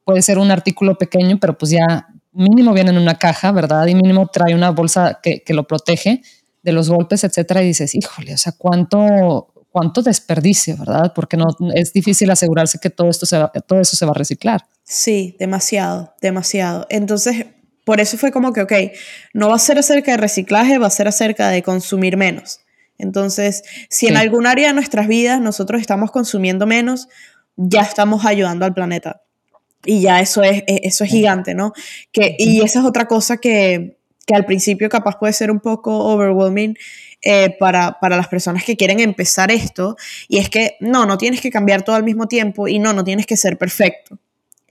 puede 0.06 0.22
ser 0.22 0.38
un 0.38 0.52
artículo 0.52 0.98
pequeño, 0.98 1.38
pero 1.38 1.58
pues 1.58 1.72
ya 1.72 2.08
mínimo 2.32 2.72
viene 2.72 2.92
en 2.92 2.98
una 2.98 3.16
caja, 3.16 3.52
¿verdad? 3.52 3.86
Y 3.88 3.96
mínimo 3.96 4.28
trae 4.28 4.56
una 4.56 4.70
bolsa 4.70 5.20
que, 5.22 5.44
que 5.44 5.54
lo 5.54 5.68
protege 5.68 6.22
de 6.62 6.72
los 6.72 6.90
golpes, 6.90 7.26
etcétera, 7.26 7.62
y 7.62 7.68
dices, 7.68 7.94
híjole, 7.94 8.34
o 8.34 8.38
sea, 8.38 8.54
cuánto, 8.58 9.53
cuánto 9.74 10.04
desperdicio, 10.04 10.78
¿verdad? 10.78 11.14
Porque 11.16 11.36
no 11.36 11.48
es 11.74 11.92
difícil 11.92 12.30
asegurarse 12.30 12.78
que 12.80 12.92
todo 12.92 13.10
esto 13.10 13.26
se 13.26 13.38
todo 13.66 13.82
eso 13.82 13.98
se 13.98 14.06
va 14.06 14.12
a 14.12 14.14
reciclar. 14.14 14.68
Sí, 14.84 15.36
demasiado, 15.40 16.14
demasiado. 16.22 16.86
Entonces, 16.92 17.48
por 17.84 18.00
eso 18.00 18.16
fue 18.18 18.32
como 18.32 18.54
que, 18.54 18.62
ok, 18.62 18.74
no 19.34 19.50
va 19.50 19.56
a 19.56 19.60
ser 19.60 19.80
acerca 19.80 20.12
de 20.12 20.18
reciclaje, 20.18 20.78
va 20.78 20.86
a 20.86 20.92
ser 20.92 21.08
acerca 21.08 21.50
de 21.50 21.64
consumir 21.64 22.18
menos. 22.18 22.60
Entonces, 23.00 23.64
si 23.90 24.08
en 24.08 24.16
algún 24.16 24.46
área 24.46 24.68
de 24.68 24.74
nuestras 24.76 25.08
vidas 25.08 25.42
nosotros 25.42 25.82
estamos 25.82 26.12
consumiendo 26.12 26.68
menos, 26.68 27.10
ya 27.56 27.82
estamos 27.82 28.26
ayudando 28.26 28.66
al 28.66 28.76
planeta. 28.76 29.24
Y 29.84 30.02
ya 30.02 30.20
eso 30.20 30.44
es, 30.44 30.64
e, 30.68 30.82
eso 30.84 31.04
es 31.04 31.10
gigante, 31.10 31.56
¿no? 31.56 31.74
Que, 32.12 32.36
y 32.38 32.62
esa 32.62 32.80
es 32.80 32.86
otra 32.86 33.08
cosa 33.08 33.38
que, 33.38 33.98
que 34.28 34.36
al 34.36 34.46
principio 34.46 34.88
capaz 34.88 35.18
puede 35.18 35.34
ser 35.34 35.50
un 35.50 35.60
poco 35.60 35.98
overwhelming 36.06 36.78
eh, 37.24 37.56
para, 37.60 38.00
para, 38.00 38.18
las 38.18 38.28
personas 38.28 38.64
que 38.64 38.76
quieren 38.76 39.00
empezar 39.00 39.52
esto, 39.52 39.96
y 40.28 40.38
es 40.38 40.50
que 40.50 40.78
no, 40.80 41.06
no 41.06 41.18
tienes 41.18 41.42
que 41.42 41.50
cambiar 41.50 41.84
todo 41.84 41.96
al 41.96 42.04
mismo 42.04 42.28
tiempo 42.28 42.68
y 42.68 42.80
no, 42.80 42.94
no 42.94 43.04
tienes 43.04 43.26
que 43.26 43.38
ser 43.38 43.58
perfecto. 43.58 44.20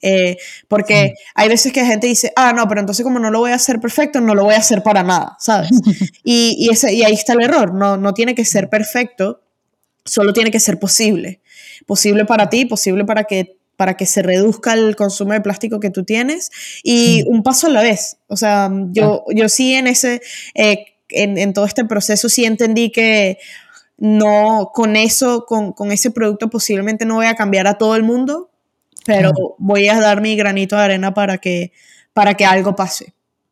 Eh, 0.05 0.37
porque 0.67 1.15
hay 1.35 1.49
veces 1.49 1.73
que 1.73 1.81
la 1.81 1.87
gente 1.87 2.09
dice, 2.09 2.33
ah, 2.35 2.53
no, 2.53 2.67
pero 2.69 2.81
entonces 2.81 3.05
como 3.05 3.21
no 3.21 3.31
lo 3.31 3.39
voy 3.39 3.53
a 3.53 3.55
hacer 3.55 3.81
perfecto, 3.81 4.21
no 4.21 4.35
lo 4.35 4.45
voy 4.45 4.55
a 4.55 4.59
hacer 4.59 4.83
para 4.83 5.03
nada, 5.03 5.37
¿sabes? 5.39 5.71
y, 6.25 6.57
y, 6.59 6.71
ese, 6.71 6.93
y 6.93 7.05
ahí 7.05 7.15
está 7.15 7.35
el 7.35 7.43
error, 7.43 7.73
no, 7.73 7.97
no 7.97 8.13
tiene 8.13 8.35
que 8.35 8.45
ser 8.45 8.69
perfecto, 8.69 9.41
solo 10.05 10.33
tiene 10.33 10.51
que 10.51 10.61
ser 10.61 10.79
posible. 10.79 11.41
Posible 11.87 12.25
para 12.25 12.51
ti, 12.51 12.65
posible 12.67 13.05
para 13.05 13.25
que 13.25 13.57
para 13.77 13.97
que 13.97 14.07
se 14.07 14.23
reduzca 14.23 14.75
el 14.75 14.95
consumo 14.95 15.33
de 15.33 15.41
plástico 15.41 15.81
que 15.81 15.91
tú 15.91 16.05
tienes 16.05 16.51
y 16.85 17.25
un 17.27 17.43
paso 17.43 17.67
a 17.67 17.71
la 17.71 17.83
vez. 17.83 18.19
O 18.29 18.37
sea, 18.37 18.71
yo, 18.91 19.25
yo 19.35 19.49
sí 19.49 19.75
en 19.75 19.89
ese, 19.89 20.21
eh, 20.55 20.92
en, 21.15 21.39
en, 21.39 21.53
todo 21.53 21.65
este 21.65 21.85
proceso 21.85 22.29
sí 22.29 22.45
entendí 22.45 22.91
que 22.91 23.39
no, 23.99 24.71
con 24.75 24.97
eso, 24.97 25.45
con, 25.47 25.73
con, 25.73 25.93
ese 25.93 26.11
producto 26.11 26.51
posiblemente 26.51 27.05
no 27.05 27.17
voy 27.17 27.27
a 27.27 27.35
cambiar 27.35 27.67
a 27.67 27.79
todo 27.79 27.97
el 27.97 28.03
mundo, 28.03 28.51
pero 29.05 29.33
voy 29.59 29.89
a 29.89 30.01
dar 30.01 30.21
mi 30.21 30.37
granito 30.37 30.77
de 30.77 30.83
arena 30.83 31.15
para 31.15 31.39
que, 31.39 31.73
para 32.13 32.35
que 32.35 32.45
algo 32.45 32.75
pase. 32.75 33.07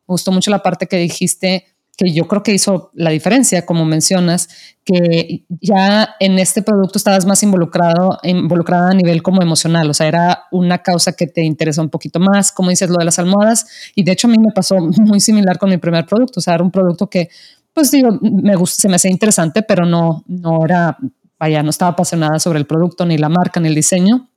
Me 0.07 0.13
gustó 0.13 0.31
mucho 0.31 0.51
la 0.51 0.63
parte 0.63 0.87
que 0.87 0.97
dijiste 0.97 1.65
que 2.01 2.11
yo 2.11 2.27
creo 2.27 2.41
que 2.41 2.51
hizo 2.51 2.89
la 2.95 3.11
diferencia, 3.11 3.63
como 3.63 3.85
mencionas, 3.85 4.49
que 4.83 5.45
ya 5.61 6.15
en 6.19 6.39
este 6.39 6.63
producto 6.63 6.97
estabas 6.97 7.27
más 7.27 7.43
involucrado, 7.43 8.17
involucrada 8.23 8.89
a 8.89 8.93
nivel 8.95 9.21
como 9.21 9.43
emocional, 9.43 9.87
o 9.87 9.93
sea, 9.93 10.07
era 10.07 10.43
una 10.49 10.79
causa 10.79 11.13
que 11.13 11.27
te 11.27 11.43
interesa 11.43 11.79
un 11.79 11.89
poquito 11.89 12.19
más, 12.19 12.51
como 12.51 12.71
dices, 12.71 12.89
lo 12.89 12.97
de 12.97 13.05
las 13.05 13.19
almohadas, 13.19 13.67
y 13.93 14.03
de 14.03 14.13
hecho 14.13 14.27
a 14.27 14.31
mí 14.31 14.37
me 14.39 14.51
pasó 14.51 14.77
muy 14.97 15.19
similar 15.19 15.59
con 15.59 15.69
mi 15.69 15.77
primer 15.77 16.07
producto, 16.07 16.39
o 16.39 16.41
sea, 16.41 16.55
era 16.55 16.63
un 16.63 16.71
producto 16.71 17.07
que, 17.07 17.29
pues 17.71 17.91
digo, 17.91 18.17
me 18.19 18.55
gusta, 18.55 18.81
se 18.81 18.89
me 18.89 18.95
hacía 18.95 19.11
interesante, 19.11 19.61
pero 19.61 19.85
no, 19.85 20.23
no 20.25 20.65
era, 20.65 20.97
vaya, 21.37 21.61
no 21.61 21.69
estaba 21.69 21.91
apasionada 21.91 22.39
sobre 22.39 22.57
el 22.57 22.65
producto, 22.65 23.05
ni 23.05 23.19
la 23.19 23.29
marca, 23.29 23.59
ni 23.59 23.67
el 23.67 23.75
diseño, 23.75 24.27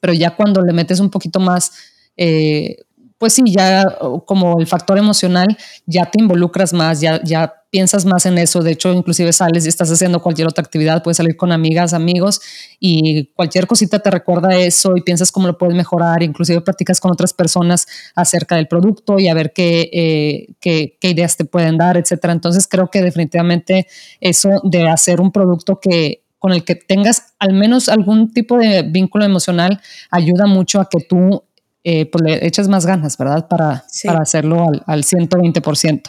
pero 0.00 0.12
ya 0.12 0.36
cuando 0.36 0.60
le 0.60 0.74
metes 0.74 1.00
un 1.00 1.08
poquito 1.08 1.40
más... 1.40 1.72
Eh, 2.18 2.76
pues 3.18 3.32
sí, 3.32 3.42
ya 3.46 3.84
como 4.26 4.60
el 4.60 4.66
factor 4.66 4.98
emocional, 4.98 5.56
ya 5.86 6.06
te 6.10 6.20
involucras 6.20 6.72
más, 6.74 7.00
ya, 7.00 7.20
ya 7.24 7.62
piensas 7.70 8.04
más 8.04 8.26
en 8.26 8.36
eso. 8.38 8.62
De 8.62 8.72
hecho, 8.72 8.92
inclusive 8.92 9.32
sales 9.32 9.64
y 9.64 9.68
estás 9.68 9.90
haciendo 9.90 10.20
cualquier 10.20 10.48
otra 10.48 10.62
actividad, 10.62 11.02
puedes 11.02 11.16
salir 11.16 11.36
con 11.36 11.50
amigas, 11.50 11.94
amigos 11.94 12.40
y 12.78 13.26
cualquier 13.34 13.66
cosita 13.66 13.98
te 14.00 14.10
recuerda 14.10 14.56
eso 14.56 14.96
y 14.96 15.02
piensas 15.02 15.32
cómo 15.32 15.46
lo 15.46 15.56
puedes 15.56 15.74
mejorar. 15.74 16.22
Inclusive 16.22 16.60
practicas 16.60 17.00
con 17.00 17.10
otras 17.10 17.32
personas 17.32 17.86
acerca 18.14 18.56
del 18.56 18.68
producto 18.68 19.18
y 19.18 19.28
a 19.28 19.34
ver 19.34 19.52
qué, 19.54 19.90
eh, 19.92 20.54
qué, 20.60 20.98
qué 21.00 21.10
ideas 21.10 21.36
te 21.36 21.46
pueden 21.46 21.78
dar, 21.78 21.96
etcétera. 21.96 22.34
Entonces 22.34 22.68
creo 22.68 22.88
que 22.88 23.02
definitivamente 23.02 23.86
eso 24.20 24.50
de 24.64 24.88
hacer 24.88 25.20
un 25.20 25.32
producto 25.32 25.80
que 25.80 26.22
con 26.38 26.52
el 26.52 26.64
que 26.64 26.74
tengas 26.74 27.34
al 27.38 27.54
menos 27.54 27.88
algún 27.88 28.32
tipo 28.32 28.58
de 28.58 28.82
vínculo 28.82 29.24
emocional 29.24 29.80
ayuda 30.10 30.46
mucho 30.46 30.80
a 30.80 30.88
que 30.88 31.00
tú 31.00 31.42
eh, 31.88 32.04
pues 32.04 32.20
le 32.24 32.44
echas 32.44 32.66
más 32.66 32.84
ganas, 32.84 33.16
¿verdad? 33.16 33.46
Para, 33.46 33.84
para 34.04 34.18
hacerlo 34.18 34.66
al, 34.66 34.82
al 34.86 35.04
120%. 35.04 36.02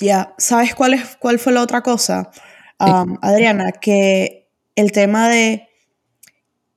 Ya, 0.00 0.34
¿sabes 0.38 0.74
cuál, 0.74 0.94
es, 0.94 1.16
cuál 1.20 1.38
fue 1.38 1.52
la 1.52 1.62
otra 1.62 1.82
cosa, 1.82 2.32
Adriana? 2.78 3.70
Que 3.70 4.48
el 4.74 4.90
tema 4.90 5.28
de 5.28 5.68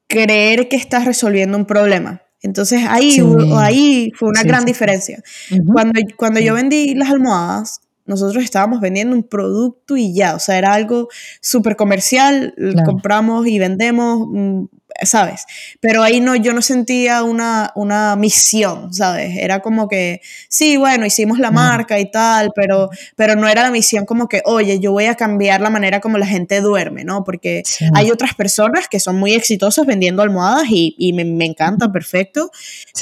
creer 0.05 0.69
que 0.69 0.75
estás 0.75 1.05
resolviendo 1.05 1.57
un 1.57 1.65
problema. 1.65 2.21
Entonces 2.43 2.83
ahí, 2.87 3.17
ahí 3.55 4.11
fue 4.15 4.29
una 4.29 4.43
gran 4.43 4.65
diferencia. 4.65 5.23
Cuando, 5.65 5.99
cuando 6.15 6.39
yo 6.39 6.53
vendí 6.53 6.93
las 6.93 7.09
almohadas, 7.09 7.81
nosotros 8.05 8.43
estábamos 8.43 8.81
vendiendo 8.81 9.15
un 9.15 9.23
producto 9.23 9.97
y 9.97 10.13
ya, 10.13 10.35
o 10.35 10.39
sea, 10.39 10.59
era 10.59 10.73
algo 10.73 11.07
súper 11.41 11.75
comercial, 11.75 12.53
compramos 12.85 13.47
y 13.47 13.57
vendemos, 13.57 14.27
mm, 14.31 14.65
¿sabes? 15.03 15.45
Pero 15.79 16.03
ahí 16.03 16.19
no, 16.19 16.35
yo 16.35 16.53
no 16.53 16.61
sentía 16.61 17.23
una, 17.23 17.71
una 17.75 18.15
misión, 18.15 18.93
¿sabes? 18.93 19.37
Era 19.37 19.61
como 19.61 19.87
que, 19.87 20.21
sí, 20.49 20.77
bueno, 20.77 21.05
hicimos 21.05 21.39
la 21.39 21.51
marca 21.51 21.99
y 21.99 22.09
tal, 22.09 22.51
pero, 22.55 22.89
pero 23.15 23.35
no 23.35 23.47
era 23.47 23.63
la 23.63 23.71
misión 23.71 24.05
como 24.05 24.27
que, 24.27 24.41
oye, 24.45 24.79
yo 24.79 24.91
voy 24.91 25.05
a 25.05 25.15
cambiar 25.15 25.61
la 25.61 25.69
manera 25.69 25.99
como 25.99 26.17
la 26.17 26.25
gente 26.25 26.61
duerme, 26.61 27.03
¿no? 27.03 27.23
Porque 27.23 27.63
hay 27.93 28.11
otras 28.11 28.33
personas 28.35 28.87
que 28.87 28.99
son 28.99 29.17
muy 29.17 29.33
exitosas 29.33 29.85
vendiendo 29.85 30.21
almohadas 30.21 30.65
y, 30.69 30.95
y 30.97 31.13
me, 31.13 31.25
me, 31.25 31.45
encanta, 31.45 31.91
perfecto, 31.91 32.51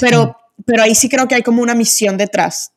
pero, 0.00 0.36
pero 0.64 0.82
ahí 0.82 0.94
sí 0.94 1.08
creo 1.08 1.28
que 1.28 1.34
hay 1.34 1.42
como 1.42 1.62
una 1.62 1.74
misión 1.74 2.16
detrás. 2.16 2.72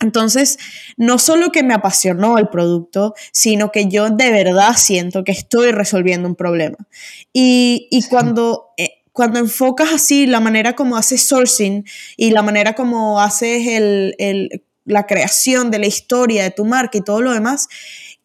Entonces, 0.00 0.58
no 0.96 1.18
solo 1.18 1.50
que 1.50 1.62
me 1.62 1.72
apasionó 1.72 2.36
el 2.38 2.48
producto, 2.48 3.14
sino 3.32 3.72
que 3.72 3.88
yo 3.88 4.10
de 4.10 4.30
verdad 4.30 4.74
siento 4.76 5.24
que 5.24 5.32
estoy 5.32 5.72
resolviendo 5.72 6.28
un 6.28 6.34
problema. 6.36 6.76
Y, 7.32 7.88
cuando, 8.10 8.68
eh, 8.76 9.02
cuando 9.12 9.38
enfocas 9.38 9.92
así 9.94 10.26
la 10.26 10.40
manera 10.40 10.74
como 10.74 10.96
haces 10.96 11.22
sourcing 11.22 11.84
y 12.16 12.30
la 12.30 12.42
manera 12.42 12.74
como 12.74 13.20
haces 13.20 13.66
el, 13.66 14.62
la 14.84 15.06
creación 15.06 15.70
de 15.70 15.78
la 15.78 15.86
historia 15.86 16.44
de 16.44 16.50
tu 16.50 16.66
marca 16.66 16.98
y 16.98 17.02
todo 17.02 17.22
lo 17.22 17.32
demás, 17.32 17.68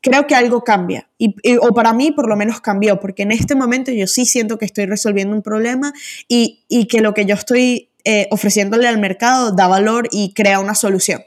creo 0.01 0.27
que 0.27 0.35
algo 0.35 0.65
cambia. 0.65 1.09
Y, 1.17 1.35
o 1.61 1.73
para 1.73 1.93
mí 1.93 2.11
por 2.11 2.27
lo 2.27 2.35
menos 2.35 2.59
cambió, 2.59 2.99
porque 2.99 3.23
en 3.23 3.31
este 3.31 3.55
momento 3.55 3.91
yo 3.91 4.07
sí 4.07 4.25
siento 4.25 4.57
que 4.57 4.65
estoy 4.65 4.87
resolviendo 4.87 5.35
un 5.35 5.41
problema 5.41 5.93
y, 6.27 6.65
que 6.89 6.99
lo 6.99 7.13
que 7.13 7.25
yo 7.25 7.35
estoy 7.35 7.89
eh, 8.03 8.27
ofreciéndole 8.31 8.87
al 8.87 8.99
mercado 8.99 9.51
da 9.51 9.67
valor 9.67 10.09
y 10.11 10.33
crea 10.33 10.59
una 10.59 10.75
solución. 10.75 11.21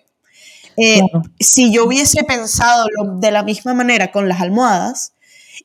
Eh, 0.77 1.03
si 1.39 1.73
yo 1.73 1.87
hubiese 1.87 2.25
pensado 2.25 2.87
de 3.19 3.31
la 3.31 3.43
misma 3.43 3.75
manera 3.75 4.11
con 4.11 4.29
las 4.29 4.41
almohadas, 4.41 5.15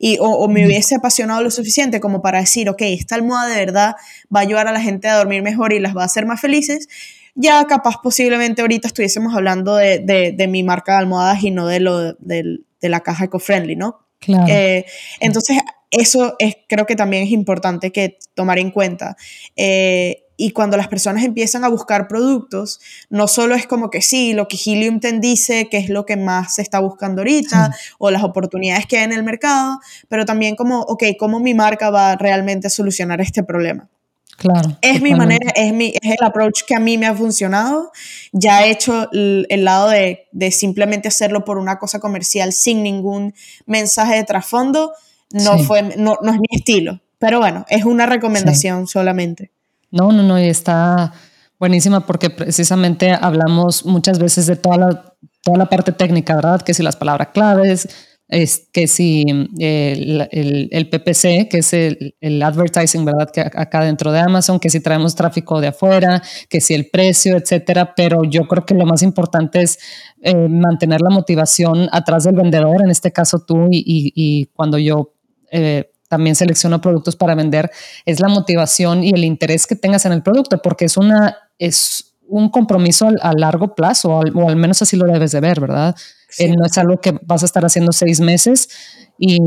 y, 0.01 0.17
o, 0.21 0.47
me 0.47 0.65
hubiese 0.65 0.95
apasionado 0.95 1.41
lo 1.43 1.51
suficiente 1.51 1.99
como 1.99 2.21
para 2.21 2.39
decir, 2.39 2.69
ok, 2.69 2.81
esta 2.83 3.15
almohada 3.15 3.49
de 3.49 3.65
verdad 3.65 3.95
va 4.33 4.39
a 4.39 4.43
ayudar 4.43 4.67
a 4.67 4.71
la 4.71 4.81
gente 4.81 5.09
a 5.09 5.17
dormir 5.17 5.41
mejor 5.41 5.73
y 5.73 5.79
las 5.79 5.95
va 5.95 6.03
a 6.03 6.05
hacer 6.05 6.25
más 6.25 6.39
felices, 6.39 6.87
ya 7.35 7.65
capaz 7.65 7.95
posiblemente 8.01 8.61
ahorita 8.61 8.87
estuviésemos 8.87 9.35
hablando 9.35 9.75
de, 9.75 9.99
de, 9.99 10.47
mi 10.47 10.63
marca 10.63 10.93
de 10.93 10.97
almohadas 10.99 11.43
y 11.43 11.51
no 11.51 11.67
de, 11.67 11.79
lo, 11.79 12.13
de, 12.13 12.59
la 12.81 13.01
caja 13.01 13.25
eco-friendly, 13.25 13.75
¿no? 13.75 13.99
Claro. 14.19 14.45
Eh, 14.49 14.85
entonces, 15.19 15.57
eso 15.91 16.35
es, 16.39 16.55
creo 16.67 16.85
que 16.85 16.95
también 16.95 17.23
es 17.23 17.31
importante 17.31 17.91
que 17.91 18.17
tomar 18.33 18.59
en 18.59 18.71
cuenta. 18.71 19.15
Eh, 19.55 20.23
y 20.41 20.51
cuando 20.51 20.77
las 20.77 20.87
personas 20.87 21.25
empiezan 21.25 21.65
a 21.65 21.67
buscar 21.67 22.07
productos, 22.07 22.79
no 23.09 23.27
solo 23.27 23.55
es 23.55 23.67
como 23.67 23.89
que 23.89 24.01
sí, 24.01 24.31
lo 24.31 24.47
que 24.47 24.55
Helium 24.55 25.01
te 25.01 25.11
dice 25.19 25.67
que 25.69 25.77
es 25.77 25.89
lo 25.89 26.05
que 26.05 26.15
más 26.15 26.55
se 26.55 26.61
está 26.61 26.79
buscando 26.79 27.21
ahorita 27.21 27.75
o 27.97 28.09
las 28.09 28.23
oportunidades 28.23 28.85
que 28.85 28.97
hay 28.97 29.03
en 29.03 29.11
el 29.11 29.23
mercado, 29.23 29.81
pero 30.07 30.25
también 30.25 30.55
como, 30.55 30.79
ok, 30.79 31.03
¿cómo 31.19 31.41
mi 31.41 31.53
marca 31.53 31.89
va 31.89 32.15
realmente 32.15 32.67
a 32.67 32.69
solucionar 32.69 33.19
este 33.19 33.43
problema? 33.43 33.89
Claro. 34.37 34.77
Es 34.81 35.01
mi 35.01 35.13
manera, 35.13 35.51
es, 35.53 35.73
mi, 35.73 35.87
es 36.01 36.11
el 36.17 36.25
approach 36.25 36.61
que 36.65 36.73
a 36.73 36.79
mí 36.79 36.97
me 36.97 37.05
ha 37.05 37.13
funcionado. 37.13 37.91
Ya 38.31 38.65
he 38.65 38.71
hecho 38.71 39.09
el, 39.11 39.65
lado 39.65 39.89
de, 39.89 40.29
de, 40.31 40.51
simplemente 40.51 41.09
hacerlo 41.09 41.43
por 41.43 41.57
una 41.57 41.79
cosa 41.79 41.99
comercial 41.99 42.53
sin 42.53 42.81
ningún 42.81 43.33
mensaje 43.65 44.15
de 44.15 44.23
trasfondo. 44.23 44.93
No, 45.31 45.59
fue, 45.59 45.81
no, 45.81 46.17
no, 46.21 46.31
es 46.31 46.39
mi 46.39 46.47
estilo. 46.51 47.01
Pero 47.17 47.39
bueno, 47.39 47.65
es 47.67 47.83
una 47.83 48.05
recomendación 48.05 48.87
solamente. 48.87 49.51
No, 49.91 50.11
no, 50.11 50.23
no, 50.23 50.39
y 50.39 50.47
está 50.47 51.13
buenísima 51.59 52.05
porque 52.05 52.29
precisamente 52.29 53.11
hablamos 53.11 53.85
muchas 53.85 54.19
veces 54.19 54.47
de 54.47 54.55
toda 54.55 54.77
la, 54.77 55.15
toda 55.41 55.57
la 55.57 55.69
parte 55.69 55.91
técnica, 55.91 56.35
¿verdad? 56.35 56.61
Que 56.61 56.73
si 56.73 56.83
las 56.83 56.95
palabras 56.95 57.29
claves, 57.33 57.87
es 58.29 58.69
que 58.71 58.87
si 58.87 59.25
el, 59.57 60.27
el, 60.71 60.89
PPC, 60.89 61.49
que 61.49 61.57
es 61.57 61.73
el, 61.73 62.15
el, 62.21 62.41
advertising, 62.43 63.03
¿verdad? 63.03 63.31
Que 63.31 63.41
acá 63.41 63.83
dentro 63.83 64.11
de 64.11 64.19
Amazon, 64.19 64.59
que 64.59 64.69
si 64.69 64.79
traemos 64.79 65.15
tráfico 65.15 65.59
de 65.59 65.67
afuera, 65.67 66.21
que 66.47 66.61
si 66.61 66.75
el 66.75 66.89
precio, 66.91 67.37
etcétera. 67.37 67.95
Pero 67.95 68.23
yo 68.23 68.47
creo 68.47 68.65
que 68.65 68.75
lo 68.75 68.85
más 68.85 69.01
importante 69.01 69.63
es 69.63 69.79
eh, 70.21 70.47
mantener 70.47 71.01
la 71.01 71.09
motivación 71.09 71.89
atrás 71.91 72.23
del 72.23 72.35
vendedor, 72.35 72.83
en 72.83 72.91
este 72.91 73.11
caso 73.11 73.39
tú, 73.39 73.67
y, 73.71 73.83
y, 74.15 74.45
cuando 74.53 74.77
yo 74.77 75.15
eh, 75.51 75.91
también 76.09 76.35
selecciono 76.35 76.81
productos 76.81 77.15
para 77.15 77.35
vender, 77.35 77.71
es 78.05 78.19
la 78.19 78.27
motivación 78.27 79.03
y 79.03 79.11
el 79.11 79.23
interés 79.23 79.65
que 79.65 79.75
tengas 79.75 80.05
en 80.05 80.11
el 80.11 80.23
producto, 80.23 80.61
porque 80.61 80.85
es 80.85 80.97
una, 80.97 81.37
es 81.57 82.15
un 82.27 82.49
compromiso 82.49 83.09
a, 83.21 83.33
largo 83.33 83.75
plazo, 83.75 84.09
o 84.09 84.49
al, 84.49 84.55
menos 84.55 84.81
así 84.81 84.97
lo 84.97 85.05
debes 85.05 85.31
de 85.31 85.39
ver, 85.39 85.61
¿verdad? 85.61 85.95
Eh, 86.37 86.53
no 86.55 86.65
es 86.65 86.77
algo 86.77 86.99
que 86.99 87.17
vas 87.23 87.43
a 87.43 87.45
estar 87.45 87.63
haciendo 87.63 87.91
seis 87.91 88.19
meses 88.19 88.69
y, 89.17 89.39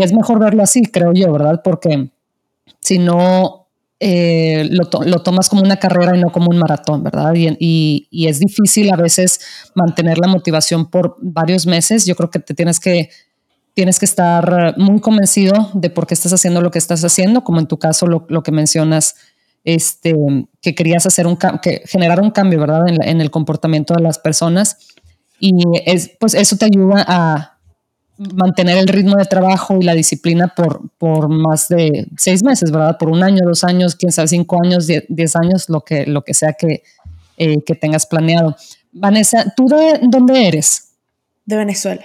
es 0.00 0.12
mejor 0.12 0.38
verlo 0.38 0.62
así, 0.62 0.82
creo 0.82 1.12
yo, 1.12 1.30
¿verdad? 1.32 1.60
Porque 1.62 2.10
si 2.80 2.98
no, 2.98 3.66
eh, 4.00 4.68
lo, 4.70 4.86
tomas 5.22 5.48
como 5.48 5.62
una 5.62 5.76
carrera 5.76 6.16
y 6.16 6.20
no 6.20 6.30
como 6.30 6.48
un 6.50 6.58
maratón, 6.58 7.02
¿verdad? 7.02 7.34
Y, 7.34 8.06
y, 8.10 8.26
es 8.26 8.38
difícil 8.40 8.92
a 8.92 8.96
veces 8.96 9.40
mantener 9.74 10.18
la 10.18 10.28
motivación 10.28 10.90
por 10.90 11.16
varios 11.20 11.66
meses. 11.66 12.06
Yo 12.06 12.14
creo 12.14 12.30
que 12.30 12.38
te 12.38 12.54
tienes 12.54 12.78
que, 12.78 13.10
tienes 13.78 14.00
que 14.00 14.06
estar 14.06 14.76
muy 14.76 14.98
convencido 14.98 15.70
de 15.72 15.88
por 15.88 16.08
qué 16.08 16.14
estás 16.14 16.32
haciendo 16.32 16.60
lo 16.60 16.72
que 16.72 16.80
estás 16.80 17.04
haciendo, 17.04 17.44
como 17.44 17.60
en 17.60 17.68
tu 17.68 17.78
caso 17.78 18.08
lo, 18.08 18.42
que 18.42 18.50
mencionas 18.50 19.14
este, 19.62 20.16
que 20.60 20.74
querías 20.74 21.06
hacer 21.06 21.28
un 21.28 21.36
que 21.36 21.82
generar 21.86 22.20
un 22.20 22.32
cambio, 22.32 22.58
¿verdad? 22.58 22.88
En, 22.88 23.20
el 23.20 23.30
comportamiento 23.30 23.94
de 23.94 24.02
las 24.02 24.18
personas. 24.18 24.78
Y 25.38 25.52
es, 25.86 26.10
pues 26.18 26.34
eso 26.34 26.56
te 26.56 26.64
ayuda 26.64 27.04
a 27.06 27.58
mantener 28.16 28.78
el 28.78 28.88
ritmo 28.88 29.14
de 29.14 29.26
trabajo 29.26 29.76
y 29.80 29.84
la 29.84 29.94
disciplina 29.94 30.52
por, 30.56 30.80
por 30.98 31.28
más 31.28 31.68
de 31.68 32.08
seis 32.16 32.42
meses, 32.42 32.72
¿verdad? 32.72 32.98
Por 32.98 33.10
un 33.10 33.22
año, 33.22 33.42
dos 33.44 33.62
años, 33.62 33.94
quién 33.94 34.10
sabe, 34.10 34.26
cinco 34.26 34.58
años, 34.60 34.88
diez, 34.88 35.36
años, 35.36 35.68
lo 35.68 35.82
que, 35.82 36.04
lo 36.04 36.24
que 36.24 36.34
sea 36.34 36.54
que, 36.54 36.82
eh, 37.36 37.62
que 37.62 37.76
tengas 37.76 38.06
planeado. 38.06 38.56
Vanessa, 38.90 39.54
¿tú 39.56 39.66
de 39.66 40.00
dónde 40.02 40.48
eres? 40.48 40.94
De 41.46 41.54
Venezuela. 41.54 42.04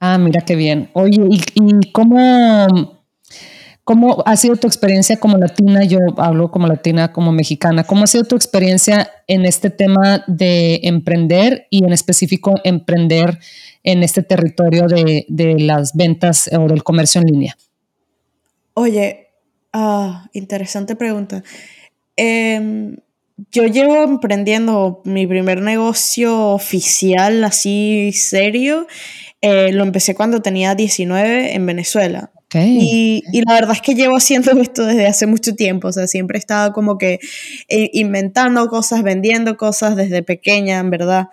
Ah, 0.00 0.16
mira 0.18 0.40
qué 0.40 0.56
bien. 0.56 0.90
Oye, 0.94 1.20
¿y, 1.54 1.92
cómo 1.92 2.98
¿Cómo 3.84 4.22
ha 4.24 4.36
sido 4.36 4.54
tu 4.54 4.68
experiencia 4.68 5.18
como 5.18 5.36
latina? 5.36 5.82
Yo 5.84 5.98
hablo 6.16 6.50
como 6.52 6.68
latina, 6.68 7.12
como 7.12 7.32
mexicana. 7.32 7.82
¿Cómo 7.82 8.04
ha 8.04 8.06
sido 8.06 8.22
tu 8.22 8.36
experiencia 8.36 9.10
en 9.26 9.44
este 9.44 9.68
tema 9.68 10.22
de 10.28 10.80
emprender 10.84 11.66
y 11.70 11.84
en 11.84 11.92
específico 11.92 12.54
emprender 12.62 13.40
en 13.82 14.04
este 14.04 14.22
territorio 14.22 14.86
de, 14.86 15.26
las 15.58 15.96
ventas 15.96 16.48
o 16.52 16.68
del 16.68 16.84
comercio 16.84 17.20
en 17.20 17.26
línea? 17.26 17.56
Oye, 18.74 19.30
ah, 19.72 20.28
interesante 20.34 20.94
pregunta. 20.94 21.42
Em, 22.14 22.96
yo 23.50 23.66
llevo 23.66 24.04
emprendiendo 24.04 25.02
mi 25.04 25.26
primer 25.26 25.62
negocio 25.62 26.50
oficial, 26.50 27.42
así 27.42 28.12
serio. 28.12 28.86
Eh, 29.42 29.72
lo 29.72 29.84
empecé 29.84 30.14
cuando 30.14 30.42
tenía 30.42 30.74
19 30.74 31.54
en 31.54 31.66
Venezuela. 31.66 32.30
Y, 32.52 33.22
y, 33.32 33.42
la 33.42 33.54
verdad 33.54 33.76
es 33.76 33.80
que 33.80 33.94
llevo 33.94 34.16
haciendo 34.16 34.50
esto 34.60 34.84
desde 34.84 35.06
hace 35.06 35.26
mucho 35.26 35.54
tiempo, 35.54 35.88
o 35.88 35.92
sea, 35.92 36.08
siempre 36.08 36.36
he 36.36 36.40
estado 36.40 36.72
como 36.72 36.98
que 36.98 37.20
eh, 37.68 37.90
inventando 37.92 38.66
cosas, 38.68 39.04
vendiendo 39.04 39.56
cosas 39.56 39.94
desde 39.94 40.22
pequeña, 40.22 40.80
en 40.80 40.90
verdad. 40.90 41.28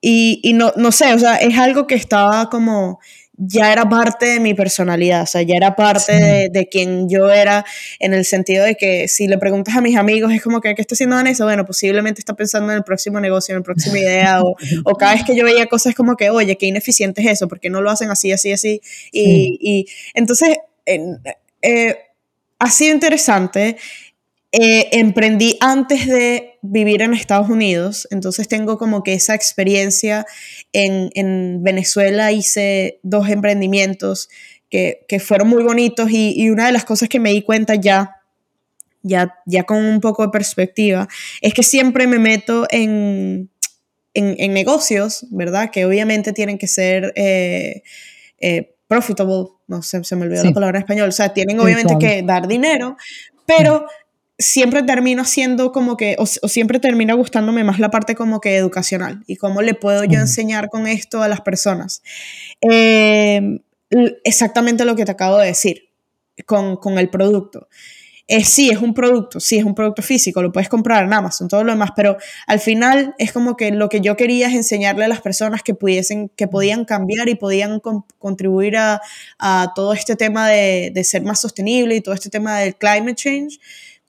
y, 0.00 0.40
y 0.42 0.52
no, 0.52 0.72
no 0.76 0.92
sé, 0.92 1.12
o 1.14 1.18
sea, 1.18 1.36
es 1.36 1.58
algo 1.58 1.86
que 1.86 1.96
estaba 1.96 2.48
como 2.48 3.00
ya 3.36 3.72
era 3.72 3.88
parte 3.88 4.26
de 4.26 4.40
mi 4.40 4.54
personalidad, 4.54 5.22
o 5.22 5.26
sea, 5.26 5.42
ya 5.42 5.56
era 5.56 5.74
parte 5.74 6.48
de, 6.50 6.68
quien 6.68 7.08
yo 7.08 7.30
era, 7.30 7.64
en 7.98 8.14
el 8.14 8.24
sentido 8.24 8.64
de 8.64 8.76
que 8.76 9.08
si 9.08 9.26
le 9.26 9.38
preguntas 9.38 9.76
a 9.76 9.80
mis 9.80 9.96
amigos, 9.96 10.32
es 10.32 10.42
como 10.42 10.60
que, 10.60 10.74
¿qué 10.74 10.82
está 10.82 10.94
haciendo 10.94 11.16
Vanessa? 11.16 11.44
Bueno, 11.44 11.64
posiblemente 11.64 12.20
está 12.20 12.34
pensando 12.34 12.70
en 12.72 12.78
el 12.78 12.84
próximo 12.84 13.20
negocio, 13.20 13.54
en 13.54 13.60
la 13.60 13.64
próxima 13.64 13.98
idea, 13.98 14.42
o, 14.42 14.56
o, 14.84 14.94
cada 14.98 15.14
vez 15.14 15.24
que 15.24 15.36
yo 15.36 15.44
veía 15.44 15.66
cosas 15.66 15.94
como 15.94 16.16
que, 16.16 16.30
oye, 16.30 16.56
qué 16.56 16.66
ineficiente 16.66 17.22
es 17.22 17.32
eso, 17.32 17.48
porque 17.48 17.70
no 17.70 17.80
lo 17.80 17.90
hacen 17.90 18.10
así, 18.10 18.30
así, 18.30 18.52
así. 18.52 18.80
Y, 19.10 19.58
y 19.60 19.86
entonces, 20.14 20.56
eh, 20.86 21.96
ha 22.58 22.70
sido 22.70 22.94
interesante 22.94 23.76
eh, 24.56 24.88
emprendí 24.92 25.56
antes 25.60 26.06
de 26.06 26.60
vivir 26.62 27.02
en 27.02 27.12
Estados 27.12 27.50
Unidos, 27.50 28.06
entonces 28.12 28.46
tengo 28.46 28.78
como 28.78 29.02
que 29.02 29.14
esa 29.14 29.34
experiencia 29.34 30.26
en, 30.72 31.64
Venezuela, 31.64 32.30
hice 32.30 33.00
dos 33.02 33.28
emprendimientos 33.28 34.28
que, 34.70 35.04
fueron 35.18 35.48
muy 35.48 35.64
bonitos 35.64 36.08
y, 36.12 36.50
una 36.50 36.66
de 36.66 36.72
las 36.72 36.84
cosas 36.84 37.08
que 37.08 37.18
me 37.18 37.30
di 37.30 37.42
cuenta 37.42 37.74
ya, 37.74 38.20
ya, 39.02 39.34
ya 39.44 39.64
con 39.64 39.84
un 39.84 40.00
poco 40.00 40.22
de 40.22 40.28
perspectiva, 40.28 41.08
es 41.40 41.52
que 41.52 41.64
siempre 41.64 42.06
me 42.06 42.20
meto 42.20 42.68
en, 42.70 43.50
en, 44.14 44.54
negocios, 44.54 45.26
¿verdad? 45.32 45.70
Que 45.72 45.84
obviamente 45.84 46.32
tienen 46.32 46.58
que 46.58 46.68
ser... 46.68 47.12
Eh, 47.16 47.82
eh, 48.38 48.70
profitable, 48.86 49.48
no 49.66 49.82
sé, 49.82 50.04
se 50.04 50.14
me 50.14 50.26
olvidó 50.26 50.44
la 50.44 50.52
palabra 50.52 50.78
en 50.78 50.82
español, 50.82 51.08
o 51.08 51.12
sea, 51.12 51.32
tienen 51.32 51.58
obviamente 51.58 51.96
que 51.98 52.22
dar 52.22 52.46
dinero, 52.46 52.96
pero 53.46 53.86
siempre 54.38 54.82
termino 54.82 55.24
siendo 55.24 55.72
como 55.72 55.96
que, 55.96 56.16
o, 56.18 56.26
siempre 56.26 56.80
termina 56.80 57.14
gustándome 57.14 57.64
más 57.64 57.78
la 57.78 57.90
parte 57.90 58.14
como 58.14 58.40
que 58.40 58.56
educacional 58.56 59.22
y 59.26 59.36
cómo 59.36 59.62
le 59.62 59.74
puedo 59.74 60.04
yo 60.04 60.18
enseñar 60.18 60.68
con 60.70 60.86
esto 60.86 61.22
a 61.22 61.28
las 61.28 61.40
personas. 61.40 62.02
Em, 62.60 63.60
exactamente 64.24 64.84
lo 64.84 64.96
que 64.96 65.04
te 65.04 65.12
acabo 65.12 65.38
de 65.38 65.48
decir 65.48 65.88
con, 66.46 66.76
con 66.76 66.98
el 66.98 67.10
producto. 67.10 67.68
es 68.26 68.48
sí, 68.48 68.70
es 68.70 68.78
un 68.78 68.94
producto, 68.94 69.38
sí, 69.38 69.58
es 69.58 69.64
un 69.64 69.74
producto 69.74 70.02
físico, 70.02 70.42
lo 70.42 70.50
puedes 70.50 70.68
comprar 70.68 71.04
en 71.04 71.12
Amazon, 71.12 71.46
todo 71.46 71.62
lo 71.62 71.72
demás, 71.72 71.90
pero 71.94 72.16
al 72.46 72.58
final 72.58 73.14
es 73.18 73.32
como 73.32 73.56
que 73.56 73.70
lo 73.70 73.88
que 73.90 74.00
yo 74.00 74.16
quería 74.16 74.48
es 74.48 74.54
enseñarle 74.54 75.04
a 75.04 75.08
las 75.08 75.20
personas 75.20 75.62
que 75.62 75.74
pudiesen, 75.74 76.30
que 76.30 76.48
podían 76.48 76.86
cambiar 76.86 77.28
y 77.28 77.34
podían 77.34 77.80
contribuir 78.18 78.78
a, 78.78 79.00
a, 79.38 79.72
todo 79.76 79.92
este 79.92 80.16
tema 80.16 80.48
de, 80.48 80.90
de, 80.92 81.04
ser 81.04 81.22
más 81.22 81.40
sostenible 81.40 81.96
y 81.96 82.00
todo 82.00 82.14
este 82.14 82.30
tema 82.30 82.58
del 82.60 82.76
climate 82.76 83.14
change, 83.14 83.60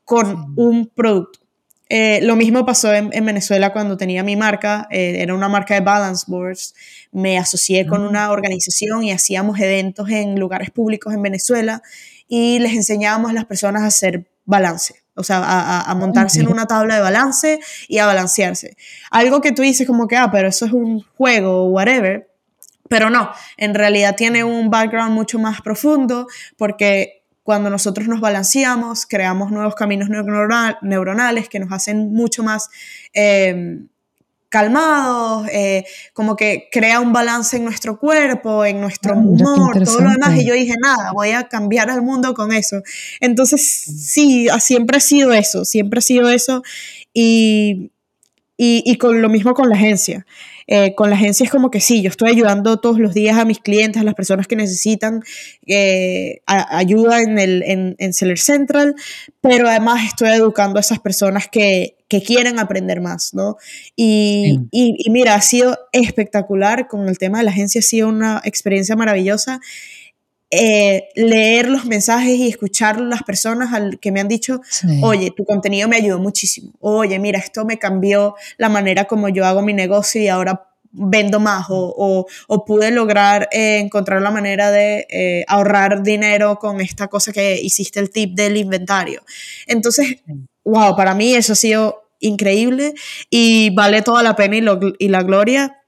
con 0.06 0.54
un 0.56 0.88
producto. 0.88 1.40
Eh, 1.88 2.20
lo 2.24 2.36
mismo 2.36 2.66
pasó 2.66 2.94
en, 2.94 3.10
Venezuela 3.10 3.72
cuando 3.72 3.96
tenía 3.96 4.24
mi 4.24 4.36
marca, 4.36 4.88
eh, 4.90 5.18
era 5.20 5.36
una 5.36 5.50
marca 5.50 5.76
de 5.76 5.82
balance 5.82 6.26
boards. 6.28 6.74
Me 7.12 7.38
asocié 7.38 7.86
con 7.86 8.02
una 8.02 8.32
organización 8.32 9.04
y 9.04 9.12
hacíamos 9.12 9.60
eventos 9.60 10.10
en 10.10 10.40
lugares 10.40 10.72
públicos 10.72 11.14
en 11.14 11.22
Venezuela 11.22 11.84
y 12.28 12.60
les 12.60 12.74
enseñábamos 12.74 13.32
a 13.32 13.34
las 13.34 13.46
personas 13.46 13.84
a 13.84 13.88
hacer 13.88 14.28
balance, 14.46 14.96
o 15.16 15.24
sea, 15.24 15.40
a, 15.40 15.82
a, 15.82 15.96
montarse 15.96 16.40
en 16.40 16.48
una 16.48 16.66
tabla 16.66 16.96
de 16.96 17.02
balance 17.02 17.60
y 17.88 18.00
a 18.00 18.06
balancearse. 18.06 18.76
Algo 19.12 19.42
que 19.42 19.52
tú 19.52 19.62
dices 19.62 19.86
como 19.88 20.08
que, 20.08 20.18
ah, 20.18 20.30
pero 20.32 20.48
eso 20.48 20.66
es 20.66 20.72
un 20.72 21.04
juego 21.18 21.66
o 21.66 21.70
whatever, 21.70 22.30
pero 22.90 23.10
no, 23.10 23.32
en 23.58 23.74
realidad 23.74 24.16
tiene 24.16 24.44
un 24.44 24.70
background 24.70 25.14
mucho 25.14 25.40
más 25.40 25.62
profundo 25.62 26.28
porque 26.58 27.24
cuando 27.46 27.70
nosotros 27.70 28.08
nos 28.08 28.22
balanceamos, 28.22 29.06
creamos 29.06 29.52
nuevos 29.52 29.76
caminos 29.76 30.10
neuronales 30.10 31.48
que 31.48 31.60
nos 31.60 31.72
hacen 31.72 32.12
mucho 32.12 32.42
más 32.42 32.72
em, 33.14 33.88
calmados, 34.50 35.48
eh, 35.52 35.86
como 36.14 36.36
que 36.36 36.70
crea 36.72 37.00
un 37.00 37.14
balance 37.14 37.58
en 37.58 37.64
nuestro 37.64 38.00
cuerpo, 38.00 38.66
en 38.66 38.82
nuestro 38.82 39.14
ah, 39.14 39.18
humor, 39.18 39.84
todo 39.84 40.02
lo 40.02 40.10
demás. 40.10 40.36
Y 40.40 40.48
yo 40.48 40.56
dije, 40.56 40.74
nada, 40.82 41.12
voy 41.12 41.34
a 41.34 41.48
cambiar 41.48 41.92
al 41.92 42.02
mundo 42.02 42.34
con 42.34 42.52
eso. 42.52 42.82
Entonces, 43.20 43.62
sí, 43.64 44.48
siempre 44.60 44.98
ha 44.98 45.02
sido 45.02 45.32
eso, 45.32 45.66
siempre 45.66 46.00
ha 46.00 46.02
sido 46.02 46.30
eso. 46.30 46.64
Y, 47.14 47.92
y, 48.58 48.82
y 48.88 48.98
con 48.98 49.22
lo 49.22 49.30
mismo 49.30 49.54
con 49.54 49.70
la 49.70 49.76
agencia. 49.76 50.26
Eh, 50.68 50.96
con 50.96 51.12
la 51.12 51.16
agencia 51.16 51.44
es 51.44 51.52
como 51.52 51.70
que 51.70 51.80
sí, 51.80 52.02
yo 52.02 52.10
estoy 52.10 52.32
ayudando 52.32 52.78
todos 52.78 52.98
los 52.98 53.14
días 53.14 53.38
a 53.38 53.46
mis 53.46 53.60
clientes, 53.60 54.02
a 54.02 54.06
las 54.06 54.16
personas 54.16 54.48
que 54.48 54.56
necesitan 54.56 55.22
eh, 55.68 56.42
ayuda 56.48 57.22
en, 57.22 57.38
el, 57.38 57.96
en, 58.00 58.14
Seller 58.14 58.40
Central, 58.40 58.96
pero 59.42 59.68
además 59.70 60.06
estoy 60.08 60.30
educando 60.30 60.78
a 60.78 60.82
esas 60.82 61.00
personas 61.00 61.48
que, 61.48 61.98
que 62.08 62.24
quieren 62.24 62.58
aprender 62.58 63.00
más, 63.00 63.34
¿no? 63.36 63.58
Y, 63.96 64.60
y, 64.72 64.96
y, 64.98 65.12
mira, 65.12 65.36
ha 65.36 65.42
sido 65.42 65.78
espectacular 65.92 66.88
con 66.88 67.08
el 67.10 67.20
tema 67.20 67.40
de 67.40 67.44
la 67.44 67.52
agencia, 67.52 67.80
ha 67.80 67.84
sido 67.84 68.08
una 68.08 68.42
experiencia 68.44 68.96
maravillosa. 68.96 69.60
Eh, 70.52 71.10
leer 71.16 71.68
los 71.68 71.86
mensajes 71.86 72.38
y 72.38 72.48
escuchar 72.48 73.02
las 73.02 73.24
personas 73.24 73.74
al, 73.74 74.00
que 74.00 74.12
me 74.12 74.22
han 74.22 74.28
dicho, 74.28 74.62
oye, 75.02 75.32
tu 75.36 75.44
contenido 75.44 75.90
me 75.90 75.98
ayudó 75.98 76.20
muchísimo, 76.20 76.72
oye, 76.80 77.18
mira, 77.18 77.40
esto 77.40 77.66
me 77.66 77.80
cambió 77.80 78.36
la 78.58 78.70
manera 78.70 79.06
como 79.06 79.28
yo 79.28 79.46
hago 79.46 79.64
mi 79.64 79.74
negocio 79.74 80.22
y 80.22 80.28
ahora 80.28 80.68
vendo 80.92 81.40
más 81.40 81.66
o, 81.70 82.26
o, 82.48 82.66
pude 82.66 82.92
lograr 82.92 83.50
eh, 83.52 83.80
encontrar 83.80 84.22
la 84.22 84.32
manera 84.32 84.72
de 84.72 85.08
eh, 85.10 85.46
ahorrar 85.48 86.04
dinero 86.04 86.58
con 86.58 86.80
esta 86.80 87.08
cosa 87.08 87.34
que 87.34 87.60
hiciste 87.62 88.00
el 88.00 88.10
tip 88.12 88.36
del 88.36 88.56
inventario. 88.58 89.24
Entonces, 89.68 90.18
wow, 90.64 90.96
para 90.96 91.14
mí 91.14 91.36
eso 91.36 91.54
ha 91.54 91.58
sido 91.58 92.04
increíble 92.20 92.94
y 93.30 93.72
vale 93.72 94.02
toda 94.04 94.24
la 94.24 94.36
pena 94.36 94.58
y, 94.58 94.64
y 95.00 95.10
la 95.10 95.24
gloria 95.24 95.82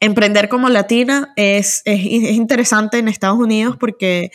emprender 0.00 0.48
como 0.48 0.68
latina 0.68 1.32
es, 1.36 1.82
es, 1.84 2.00
interesante 2.00 2.98
en 2.98 3.08
Estados 3.08 3.38
Unidos 3.38 3.76
porque 3.78 4.30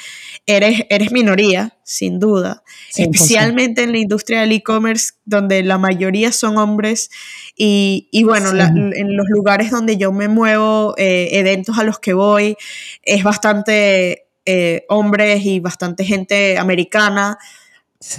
eres, 0.45 0.85
eres 0.89 1.11
minoría, 1.11 1.77
sin 1.83 2.19
duda, 2.19 2.63
especialmente 2.95 3.83
en 3.83 3.91
la 3.91 3.97
industria 3.97 4.41
del 4.41 4.51
e-commerce, 4.51 5.13
donde 5.25 5.63
la 5.63 5.77
mayoría 5.77 6.31
son 6.31 6.57
hombres. 6.57 7.09
Y, 7.55 8.07
y 8.11 8.23
bueno, 8.23 8.49
en 8.51 9.17
los 9.17 9.27
lugares 9.29 9.71
donde 9.71 9.97
yo 9.97 10.11
me 10.11 10.27
muevo, 10.27 10.95
eh, 10.97 11.29
eventos 11.33 11.77
a 11.77 11.83
los 11.83 11.99
que 11.99 12.13
voy, 12.13 12.55
es 13.03 13.23
bastante 13.23 14.27
eh, 14.45 14.85
hombres 14.87 15.45
y 15.45 15.59
bastante 15.59 16.05
gente 16.05 16.57
americana, 16.57 17.37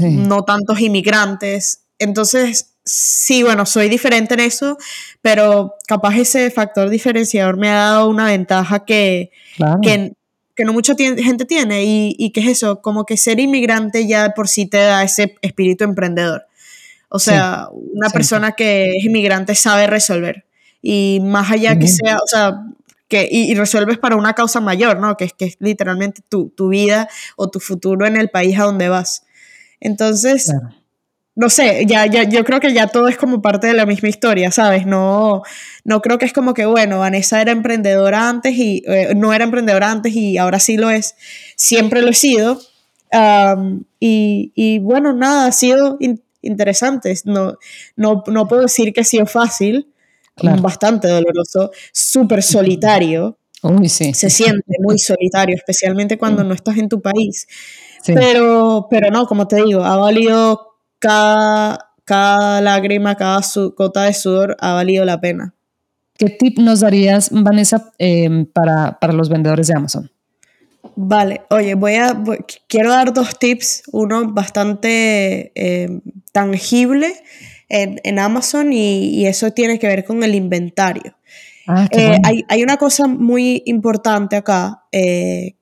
no 0.01 0.45
tantos 0.45 0.81
inmigrantes. 0.81 1.87
Entonces, 1.99 2.75
sí, 2.89 3.43
bueno, 3.43 3.67
soy 3.67 3.89
diferente 3.89 4.35
en 4.35 4.41
eso, 4.41 4.79
pero 5.21 5.75
capaz 5.87 6.17
ese 6.17 6.51
factor 6.51 6.89
diferenciador 6.89 7.57
me 7.57 7.69
ha 7.69 7.75
dado 7.75 8.09
una 8.09 8.27
ventaja 8.27 8.85
que, 8.85 9.31
que, 9.83 10.15
no 10.65 10.73
mucha 10.73 10.95
gente 10.97 11.45
tiene 11.45 11.85
y, 11.85 12.17
y 12.19 12.31
que 12.31 12.41
es 12.41 12.47
eso, 12.49 12.81
como 12.81 13.05
que 13.05 13.17
ser 13.17 13.39
inmigrante 13.39 14.07
ya 14.09 14.31
por 14.31 14.49
sí 14.49 14.67
te 14.67 14.79
da 14.79 15.05
ese 15.05 15.37
espíritu 15.43 15.85
emprendedor. 15.85 16.47
O 17.11 17.19
sea, 17.19 17.69
una 17.73 18.11
persona 18.11 18.53
que 18.53 18.97
es 18.97 19.05
inmigrante 19.05 19.55
sabe 19.55 19.87
resolver. 19.87 20.45
Y 20.83 21.21
más 21.23 21.51
allá 21.51 21.79
que 21.79 21.89
sea, 21.89 22.17
o 22.17 22.27
sea, 22.27 22.65
que, 23.09 23.29
y, 23.31 23.55
resuelves 23.55 23.99
para 23.99 24.17
una 24.17 24.35
causa 24.35 24.61
mayor, 24.61 25.01
¿no? 25.01 25.17
Que 25.17 25.25
es, 25.25 25.33
que 25.33 25.47
es 25.47 25.57
literalmente 25.59 26.21
tu, 26.29 26.51
tu, 26.51 26.69
vida 26.69 27.09
o 27.37 27.51
tu 27.51 27.61
futuro 27.61 28.07
en 28.07 28.17
el 28.17 28.29
país 28.29 28.59
a 28.59 28.65
donde 28.65 28.89
vas. 28.89 29.25
Entonces, 29.81 30.53
no 31.39 31.49
sé, 31.49 31.87
ya, 31.87 32.05
ya, 32.07 32.25
yo 32.25 32.43
creo 32.43 32.59
que 32.59 32.73
ya 32.73 32.89
todo 32.89 33.07
es 33.07 33.17
como 33.17 33.41
parte 33.41 33.69
de 33.69 33.75
la 33.75 33.87
misma 33.87 34.09
historia, 34.09 34.51
¿sabes? 34.51 34.87
No, 34.87 35.43
no 35.85 36.03
creo 36.03 36.19
que 36.19 36.25
es 36.25 36.33
como 36.33 36.53
que, 36.53 36.67
bueno, 36.67 36.99
Vanessa 36.99 37.41
era 37.41 37.53
emprendedora 37.53 38.29
antes 38.29 38.57
y 38.57 38.83
eh, 38.89 39.15
no 39.15 39.33
era 39.33 39.45
emprendedora 39.45 39.89
antes 39.89 40.17
y 40.17 40.37
ahora 40.37 40.59
sí 40.59 40.77
lo 40.77 40.91
es. 40.91 41.15
Siempre 41.55 42.03
lo 42.03 42.09
he 42.09 42.15
sido. 42.15 42.61
y, 44.01 44.51
y, 44.57 44.81
bueno, 44.81 45.13
nada, 45.13 45.47
ha 45.47 45.53
sido 45.53 45.97
interesante. 46.43 47.15
No, 47.25 47.57
no, 47.95 48.25
no 48.27 48.49
puedo 48.49 48.63
decir 48.63 48.93
que 48.93 49.03
ha 49.03 49.05
sido 49.05 49.27
fácil 49.27 49.87
bastante 50.61 51.07
doloroso, 51.07 51.71
súper 51.93 52.43
solitario. 52.43 53.39
Se 54.13 54.29
siente 54.29 54.75
muy 54.81 54.99
solitario, 54.99 55.55
especialmente 55.55 56.19
cuando 56.19 56.43
no 56.43 56.53
estás 56.53 56.79
en 56.79 56.89
tu 56.89 57.01
país. 57.01 57.47
Pero, 58.05 58.89
pero 58.91 59.13
no, 59.13 59.27
como 59.27 59.47
te 59.47 59.63
digo, 59.63 59.85
ha 59.85 59.97
valido 59.97 60.68
cada, 60.99 61.91
cada 62.05 62.61
lágrima, 62.61 63.15
cada 63.17 63.41
gota 63.77 64.05
de 64.05 64.15
sudor, 64.15 64.57
ha 64.61 64.73
valido 64.73 65.05
la 65.05 65.21
pena. 65.21 65.55
¿Qué 66.17 66.31
tip 66.31 66.59
nos 66.59 66.81
darías, 66.81 67.31
Vanessa, 67.31 67.93
em, 67.99 68.45
para, 68.45 68.99
para, 68.99 69.13
los 69.13 69.29
vendedores 69.29 69.69
de 69.69 69.75
Amazon? 69.75 70.11
Vale, 70.97 71.43
oye, 71.51 71.75
voy 71.75 71.95
a, 71.95 72.21
quiero 72.67 72.91
dar 72.91 73.13
dos 73.13 73.39
tips, 73.39 73.85
uno 73.93 74.33
bastante 74.33 75.53
em, 75.55 76.01
tangible 76.33 77.15
en, 77.69 78.19
Amazon 78.19 78.73
y, 78.73 79.27
eso 79.27 79.53
tiene 79.53 79.79
que 79.79 79.87
ver 79.87 80.05
con 80.05 80.23
el 80.23 80.35
inventario. 80.35 81.15
Ah, 81.67 81.87
eh, 81.91 82.19
hay, 82.49 82.63
una 82.63 82.79
cosa 82.79 83.07
muy 83.07 83.63
importante 83.67 84.37
acá 84.37 84.85
eh, 84.91 85.57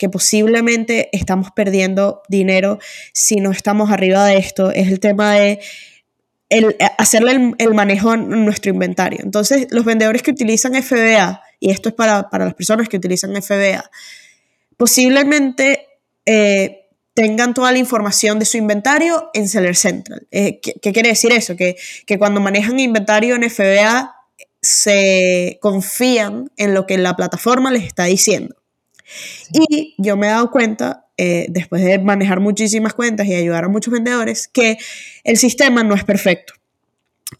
que, 0.00 0.08
posiblemente 0.08 1.08
estamos 1.12 1.50
perdiendo 1.54 2.22
dinero 2.28 2.78
si 3.12 3.36
no 3.36 3.50
estamos 3.50 3.90
arriba 3.90 4.24
de 4.24 4.38
esto, 4.38 4.70
es 4.70 4.88
el 4.88 4.98
tema 4.98 5.34
de 5.34 5.60
el, 6.48 6.76
hacerle 6.98 7.54
el, 7.58 7.74
manejo 7.74 8.14
en 8.14 8.44
nuestro 8.44 8.72
inventario. 8.72 9.20
Entonces, 9.22 9.68
los 9.70 9.84
vendedores 9.84 10.22
que 10.22 10.32
utilizan 10.32 10.74
FBA, 10.82 11.42
y 11.60 11.70
esto 11.70 11.88
es 11.90 11.94
para, 11.94 12.28
las 12.32 12.54
personas 12.54 12.88
que 12.88 12.96
utilizan 12.96 13.40
FBA, 13.40 13.88
posiblemente 14.76 15.86
eh, 16.26 16.80
tengan 17.14 17.54
toda 17.54 17.70
la 17.70 17.78
información 17.78 18.38
de 18.38 18.46
su 18.46 18.56
inventario 18.56 19.30
en 19.34 19.48
Seller 19.48 19.76
Central. 19.76 20.26
Eh, 20.30 20.60
¿qué, 20.60 20.92
quiere 20.92 21.10
decir 21.10 21.32
eso? 21.32 21.54
Que, 21.56 21.76
cuando 22.18 22.40
manejan 22.40 22.80
inventario 22.80 23.36
en 23.36 23.48
FBA 23.48 24.16
se 24.62 25.58
confían 25.60 26.50
en 26.56 26.74
lo 26.74 26.86
que 26.86 26.98
la 26.98 27.16
plataforma 27.16 27.70
les 27.70 27.84
está 27.84 28.04
diciendo. 28.04 28.56
Y 29.52 29.94
yo 29.98 30.16
me 30.16 30.26
he 30.26 30.30
dado 30.30 30.50
cuenta, 30.50 31.06
eh, 31.16 31.46
después 31.50 31.82
de 31.82 31.98
manejar 31.98 32.40
muchísimas 32.40 32.94
cuentas 32.94 33.26
y 33.26 33.34
ayudar 33.34 33.64
a 33.64 33.68
muchos 33.68 33.92
vendedores, 33.92 34.48
que 34.48 34.78
el 35.24 35.36
sistema 35.36 35.82
no 35.82 35.94
es 35.94 36.04
perfecto 36.04 36.54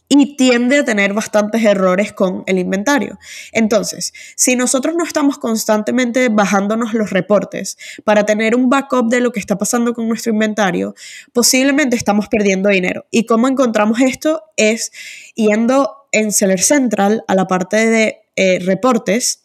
y 0.09 0.37
tiende 0.37 0.79
a 0.79 0.85
tener 0.85 1.15
bastantes 1.15 1.65
errores 1.65 2.13
con 2.13 2.43
el 2.47 2.59
inventario. 2.59 3.19
Entonces, 3.53 4.13
si 4.37 4.57
nosotros 4.57 4.95
no 4.97 5.05
estamos 5.05 5.39
constantemente 5.39 6.29
bajándonos 6.29 6.95
los 6.95 7.11
reportes 7.11 7.79
para 8.05 8.27
tener 8.27 8.55
un 8.55 8.69
backup 8.69 9.09
de 9.09 9.21
lo 9.21 9.33
que 9.33 9.41
está 9.41 9.57
pasando 9.57 9.95
con 9.95 10.09
nuestro 10.09 10.33
inventario, 10.33 10.95
posiblemente 11.33 11.97
estamos 11.97 12.29
perdiendo 12.29 12.69
dinero. 12.69 13.07
¿Y 13.11 13.25
cómo 13.25 13.49
encontramos 13.49 14.01
esto? 14.01 14.43
Es 14.57 14.93
yendo 15.35 16.09
en 16.13 16.33
Seller 16.33 16.61
Central 16.61 17.25
a 17.29 17.35
la 17.35 17.47
parte 17.47 17.89
de 17.89 18.23
eh, 18.37 18.59
reportes. 18.61 19.40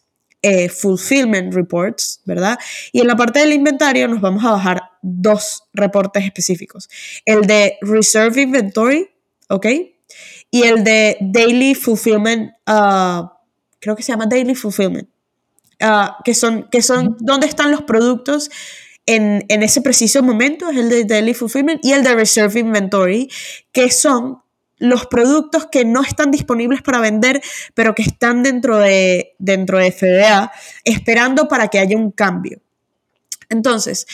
Eh, 0.48 0.68
fulfillment 0.68 1.52
reports, 1.52 2.20
¿verdad? 2.24 2.56
Y 2.92 3.00
en 3.00 3.08
la 3.08 3.16
parte 3.16 3.40
del 3.40 3.52
inventario 3.52 4.06
nos 4.06 4.20
vamos 4.20 4.44
a 4.44 4.52
bajar 4.52 4.80
dos 5.02 5.64
reportes 5.72 6.24
específicos. 6.24 6.88
El 7.24 7.48
de 7.48 7.78
Reserve 7.80 8.42
Inventory, 8.42 9.08
¿ok? 9.48 9.66
y 10.50 10.62
el 10.62 10.84
de 10.84 11.16
Daily 11.20 11.74
Fulfillment, 11.74 12.52
uh, 12.66 13.28
creo 13.80 13.96
que 13.96 14.02
se 14.02 14.12
llama 14.12 14.26
Daily 14.26 14.54
Fulfillment, 14.54 15.08
uh, 15.82 16.22
que 16.24 16.34
son, 16.34 16.68
que 16.70 16.82
son 16.82 17.16
dónde 17.20 17.46
están 17.46 17.70
los 17.70 17.82
productos 17.82 18.50
en, 19.06 19.44
en, 19.48 19.62
ese 19.62 19.82
preciso 19.82 20.22
momento, 20.22 20.70
es 20.70 20.76
el 20.76 20.88
de 20.88 21.04
Daily 21.04 21.34
Fulfillment 21.34 21.84
y 21.84 21.92
el 21.92 22.02
de 22.02 22.14
Reserve 22.14 22.60
Inventory, 22.60 23.28
que 23.72 23.90
son 23.90 24.42
los 24.78 25.06
productos 25.06 25.66
que 25.66 25.84
no 25.84 26.02
están 26.02 26.30
disponibles 26.30 26.82
para 26.82 27.00
vender, 27.00 27.42
pero 27.74 27.94
que 27.94 28.02
están 28.02 28.42
dentro 28.42 28.78
de, 28.78 29.34
dentro 29.38 29.78
de 29.78 29.92
FBA, 29.92 30.52
esperando 30.84 31.48
para 31.48 31.68
que 31.68 31.78
haya 31.78 31.96
un 31.96 32.10
cambio. 32.10 32.60
Entonces, 33.48 34.06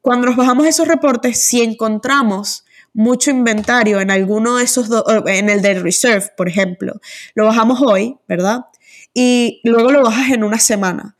cuando 0.00 0.26
nos 0.26 0.36
bajamos 0.36 0.66
esos 0.66 0.88
reportes, 0.88 1.38
si 1.38 1.62
encontramos 1.62 2.64
mucho 2.92 3.30
inventario 3.30 4.00
en 4.00 4.10
alguno 4.10 4.56
de 4.56 4.64
esos 4.64 4.88
en 5.26 5.48
el 5.48 5.62
de 5.62 5.78
Reserve, 5.78 6.32
por 6.36 6.48
ejemplo, 6.48 7.00
lo 7.34 7.44
bajamos 7.44 7.80
hoy, 7.82 8.16
¿verdad? 8.26 8.66
Y 9.14 9.60
luego 9.64 9.90
lo 9.92 10.02
bajas 10.02 10.30
en 10.30 10.44
una 10.44 10.58
semana. 10.58 11.16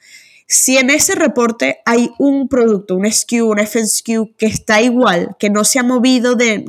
Si 0.52 0.76
en 0.76 0.90
ese 0.90 1.14
reporte 1.14 1.78
hay 1.84 2.10
un 2.18 2.48
producto, 2.48 2.96
un 2.96 3.08
SKU, 3.08 3.52
un 3.52 3.64
FSKU 3.64 4.34
que 4.36 4.46
está 4.46 4.82
igual, 4.82 5.36
que 5.38 5.48
no 5.48 5.62
se 5.62 5.78
ha 5.78 5.84
movido 5.84 6.34
de, 6.34 6.64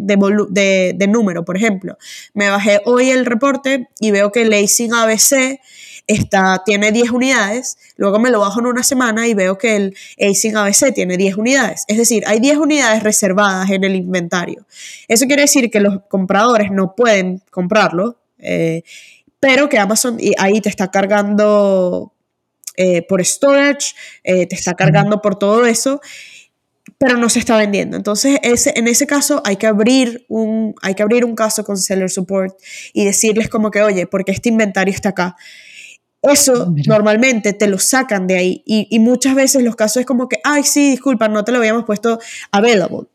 número, 1.09 1.43
por 1.43 1.57
ejemplo, 1.57 1.97
me 2.35 2.47
bajé 2.47 2.81
hoy 2.85 3.09
el 3.09 3.25
reporte 3.25 3.89
y 3.99 4.11
veo 4.11 4.31
que 4.31 4.45
Lacing 4.45 4.93
ABC 4.93 5.59
está, 6.05 6.61
tiene 6.63 6.91
10 6.91 7.09
unidades, 7.09 7.79
luego 7.97 8.19
me 8.19 8.29
lo 8.29 8.41
bajo 8.41 8.59
en 8.59 8.67
una 8.67 8.83
semana 8.83 9.27
y 9.27 9.33
veo 9.33 9.57
que 9.57 9.75
el 9.75 9.97
Acing 10.19 10.57
ABC 10.57 10.93
tiene 10.93 11.17
10 11.17 11.37
unidades. 11.37 11.83
Es 11.87 11.97
decir, 11.97 12.23
hay 12.27 12.39
10 12.39 12.57
unidades 12.57 13.01
reservadas 13.01 13.71
en 13.71 13.83
el 13.83 13.95
inventario. 13.95 14.67
Eso 15.07 15.25
quiere 15.25 15.41
decir 15.41 15.71
que 15.71 15.79
los 15.79 16.03
compradores 16.07 16.69
no 16.69 16.93
pueden 16.93 17.41
comprarlo, 17.49 18.19
eh, 18.37 18.83
pero 19.39 19.69
que 19.69 19.79
Amazon 19.79 20.19
ahí 20.37 20.61
te 20.61 20.69
está 20.69 20.91
cargando 20.91 22.13
eh, 22.81 23.05
por 23.07 23.23
storage, 23.23 23.93
eh, 24.23 24.47
te 24.47 24.55
está 24.55 24.73
cargando 24.73 25.21
por 25.21 25.37
todo 25.37 25.65
eso 25.65 26.01
pero 26.97 27.17
no 27.17 27.29
se 27.29 27.39
está 27.39 27.57
vendiendo. 27.57 27.97
Entonces, 27.97 28.37
ese, 28.43 28.73
en 28.75 28.87
ese 28.87 29.07
caso 29.07 29.41
hay 29.43 29.55
que, 29.55 29.65
abrir 29.65 30.23
un, 30.29 30.75
hay 30.83 30.93
que 30.93 31.01
abrir 31.01 31.25
un 31.25 31.33
caso 31.33 31.63
con 31.63 31.77
Seller 31.77 32.11
Support 32.11 32.55
y 32.93 33.05
decirles 33.05 33.49
como 33.49 33.71
que, 33.71 33.81
oye, 33.81 34.05
porque 34.05 34.31
este 34.31 34.49
inventario 34.49 34.93
está 34.93 35.09
acá. 35.09 35.35
Eso 36.21 36.71
normalmente 36.85 37.53
te 37.53 37.67
lo 37.67 37.79
sacan 37.79 38.27
de 38.27 38.37
ahí 38.37 38.63
y, 38.67 38.99
muchas 38.99 39.33
veces 39.33 39.63
los 39.63 39.75
casos 39.75 40.01
es 40.01 40.05
como 40.05 40.29
que, 40.29 40.37
ay, 40.43 40.63
sí, 40.63 40.91
disculpa, 40.91 41.27
no 41.27 41.43
te 41.43 41.51
lo 41.51 41.57
habíamos 41.57 41.85
puesto 41.85 42.19
available. 42.51 43.07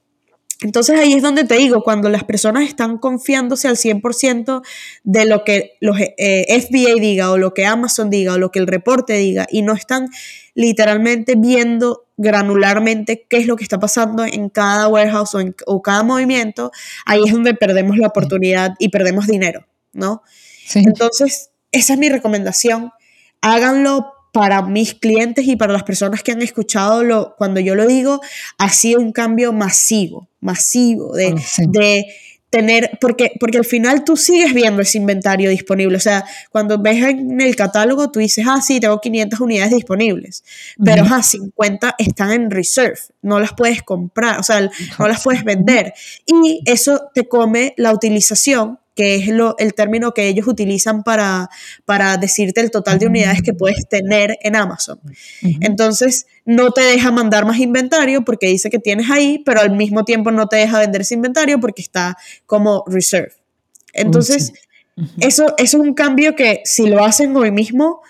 Entonces 0.63 0.99
ahí 0.99 1.13
es 1.13 1.23
donde 1.23 1.45
te 1.45 1.57
digo, 1.57 1.83
cuando 1.83 2.09
las 2.09 2.25
personas 2.25 2.67
están 2.67 2.97
confiándose 2.97 3.69
al 3.69 3.77
100% 3.77 4.63
de 5.05 5.25
lo 5.27 5.45
que 5.45 5.77
los 5.81 5.99
eh, 6.01 6.61
FBA 6.61 6.95
diga 6.99 7.31
o 7.31 7.37
lo 7.37 7.53
que 7.53 7.67
Amazon 7.67 8.09
diga 8.09 8.35
o 8.35 8.39
lo 8.39 8.51
que 8.51 8.59
el 8.59 8.67
reporte 8.67 9.15
diga 9.15 9.47
y 9.51 9.61
no 9.61 9.75
están 9.75 10.09
literalmente 10.55 11.35
viendo 11.37 12.07
granularmente 12.17 13.27
qué 13.29 13.37
es 13.37 13.47
lo 13.47 13.57
que 13.57 13.65
está 13.65 13.79
pasando 13.79 14.25
en 14.25 14.49
cada 14.49 14.89
warehouse 14.89 15.35
o, 15.35 15.41
en, 15.41 15.55
o 15.67 15.83
cada 15.83 16.03
movimiento, 16.03 16.73
ahí 17.05 17.23
es 17.27 17.33
donde 17.33 17.53
perdemos 17.53 17.99
la 17.99 18.09
oportunidad 18.09 18.75
y 18.79 18.89
perdemos 18.89 19.27
dinero, 19.27 19.67
¿no? 19.93 20.23
Entonces, 20.75 21.51
esa 21.71 21.93
es 21.93 21.99
mi 21.99 22.09
recomendación. 22.09 22.91
Háganlo 23.43 24.16
para 24.37 24.61
mis 24.61 24.93
clientes 24.93 25.49
y 25.49 25.57
para 25.57 25.73
las 25.73 25.83
personas 25.83 26.23
que 26.23 26.31
han 26.31 26.43
escuchado 26.43 27.03
lo, 27.03 27.35
cuando 27.39 27.59
yo 27.59 27.75
lo 27.75 27.87
digo, 27.87 28.21
ha 28.59 28.69
sido 28.69 29.01
un 29.01 29.11
cambio 29.11 29.55
masivo, 29.55 30.29
masivo 30.41 31.15
de, 31.15 31.29
ah, 31.29 31.63
de 31.69 32.05
tener, 32.51 32.99
porque, 33.01 33.33
porque 33.41 33.57
al 33.57 33.65
final 33.65 34.05
tú 34.05 34.15
sigues 34.15 34.53
viendo 34.53 34.83
ese 34.83 34.99
inventario 34.99 35.49
disponible. 35.49 35.97
O 35.97 36.01
sea, 36.01 36.23
cuando 36.51 36.77
ves 36.77 37.03
en 37.03 37.41
el 37.41 37.57
catálogo, 37.57 38.11
tú 38.11 38.21
dices, 38.21 38.45
ah, 38.47 38.61
sí, 38.61 38.79
tengo 38.79 39.01
500 39.01 39.41
unidades 39.41 39.73
disponibles, 39.73 40.45
pero 40.85 41.05
uh 41.05 41.23
50 41.23 41.95
están 41.97 42.33
en 42.33 42.51
reserve, 42.51 42.99
no 43.23 43.41
las 43.41 43.55
puedes 43.55 43.83
comprar, 43.83 44.39
o 44.39 44.43
sea, 44.43 44.61
no 44.99 45.09
las 45.09 45.25
puedes 45.25 45.45
vender. 45.45 45.95
Y 46.27 46.61
eso 46.67 47.09
te 47.15 47.27
come 47.27 47.73
la 47.79 47.91
utilización 47.91 48.81
que 48.97 49.15
es 49.17 49.29
lo, 49.29 49.57
el 49.59 49.75
término 49.75 50.15
que 50.15 50.27
ellos 50.27 50.49
utilizan 50.49 51.05
para, 51.05 51.51
para 51.85 52.17
decirte 52.17 52.63
el 52.63 52.71
total 52.71 52.99
de 52.99 53.07
unidades 53.07 53.43
que 53.43 53.53
puedes 53.53 53.87
tener 53.89 54.39
en 54.41 54.57
Amazon. 54.57 54.99
Entonces, 55.61 56.27
no 56.47 56.73
te 56.73 56.81
deja 56.81 57.13
mandar 57.13 57.45
más 57.45 57.59
inventario 57.59 58.25
porque 58.25 58.47
dice 58.47 58.71
que 58.71 58.79
tienes 58.79 59.11
ahí, 59.11 59.43
pero 59.45 59.61
al 59.61 59.71
mismo 59.77 60.05
tiempo 60.05 60.31
no 60.31 60.49
te 60.49 60.57
deja 60.57 60.81
vender 60.81 61.03
ese 61.03 61.15
inventario 61.15 61.61
porque 61.61 61.83
está 61.83 62.17
como 62.47 62.85
reserve. 62.87 63.33
Entonces, 63.93 64.55
eso, 65.21 65.55
es 65.59 65.75
un 65.75 65.93
cambio 65.93 66.35
que 66.35 66.63
si 66.65 66.87
lo 66.87 67.05
hacen 67.05 67.37
hoy 67.37 67.51
mismo, 67.51 68.01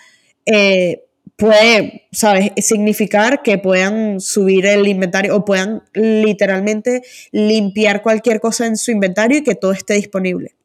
eh, 0.45 1.03
puede, 1.35 2.07
¿sabes?, 2.13 2.51
significar 2.57 3.41
que 3.43 3.57
puedan 3.57 4.21
subir 4.21 4.65
el 4.65 4.87
inventario 4.87 5.35
o 5.35 5.43
puedan 5.43 5.83
literalmente 5.93 7.01
limpiar 7.31 8.01
cualquier 8.01 8.39
cosa 8.39 8.65
en 8.65 8.77
su 8.77 8.91
inventario 8.91 9.39
y 9.39 9.43
que 9.43 9.55
todo 9.55 9.73
esté 9.73 9.95
disponible. 9.95 10.55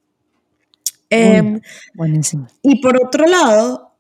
Em, 1.13 1.61
buenísimo. 1.95 2.47
Y 2.63 2.81
por 2.81 2.97
otro 3.03 3.27
lado, 3.27 3.97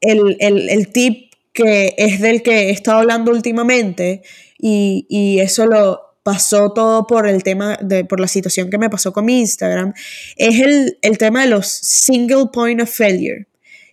el, 0.00 0.36
el, 0.40 0.88
tip 0.88 1.32
que 1.52 1.94
es 1.96 2.20
del 2.20 2.42
que 2.42 2.68
he 2.68 2.70
estado 2.70 2.98
hablando 2.98 3.30
últimamente 3.30 4.22
y, 4.58 5.06
y 5.08 5.40
eso 5.40 5.66
lo 5.66 6.16
pasó 6.22 6.72
todo 6.72 7.06
por 7.06 7.26
el 7.26 7.42
tema 7.42 7.76
de, 7.82 8.04
por 8.04 8.20
la 8.20 8.28
situación 8.28 8.70
que 8.70 8.78
me 8.78 8.88
pasó 8.88 9.12
con 9.12 9.24
mi 9.24 9.40
Instagram, 9.40 9.92
es 10.36 10.60
el, 10.60 10.98
el 11.02 11.18
tema 11.18 11.42
de 11.42 11.48
los 11.48 11.66
single 11.66 12.46
point 12.52 12.80
of 12.80 12.90
failure 12.90 13.46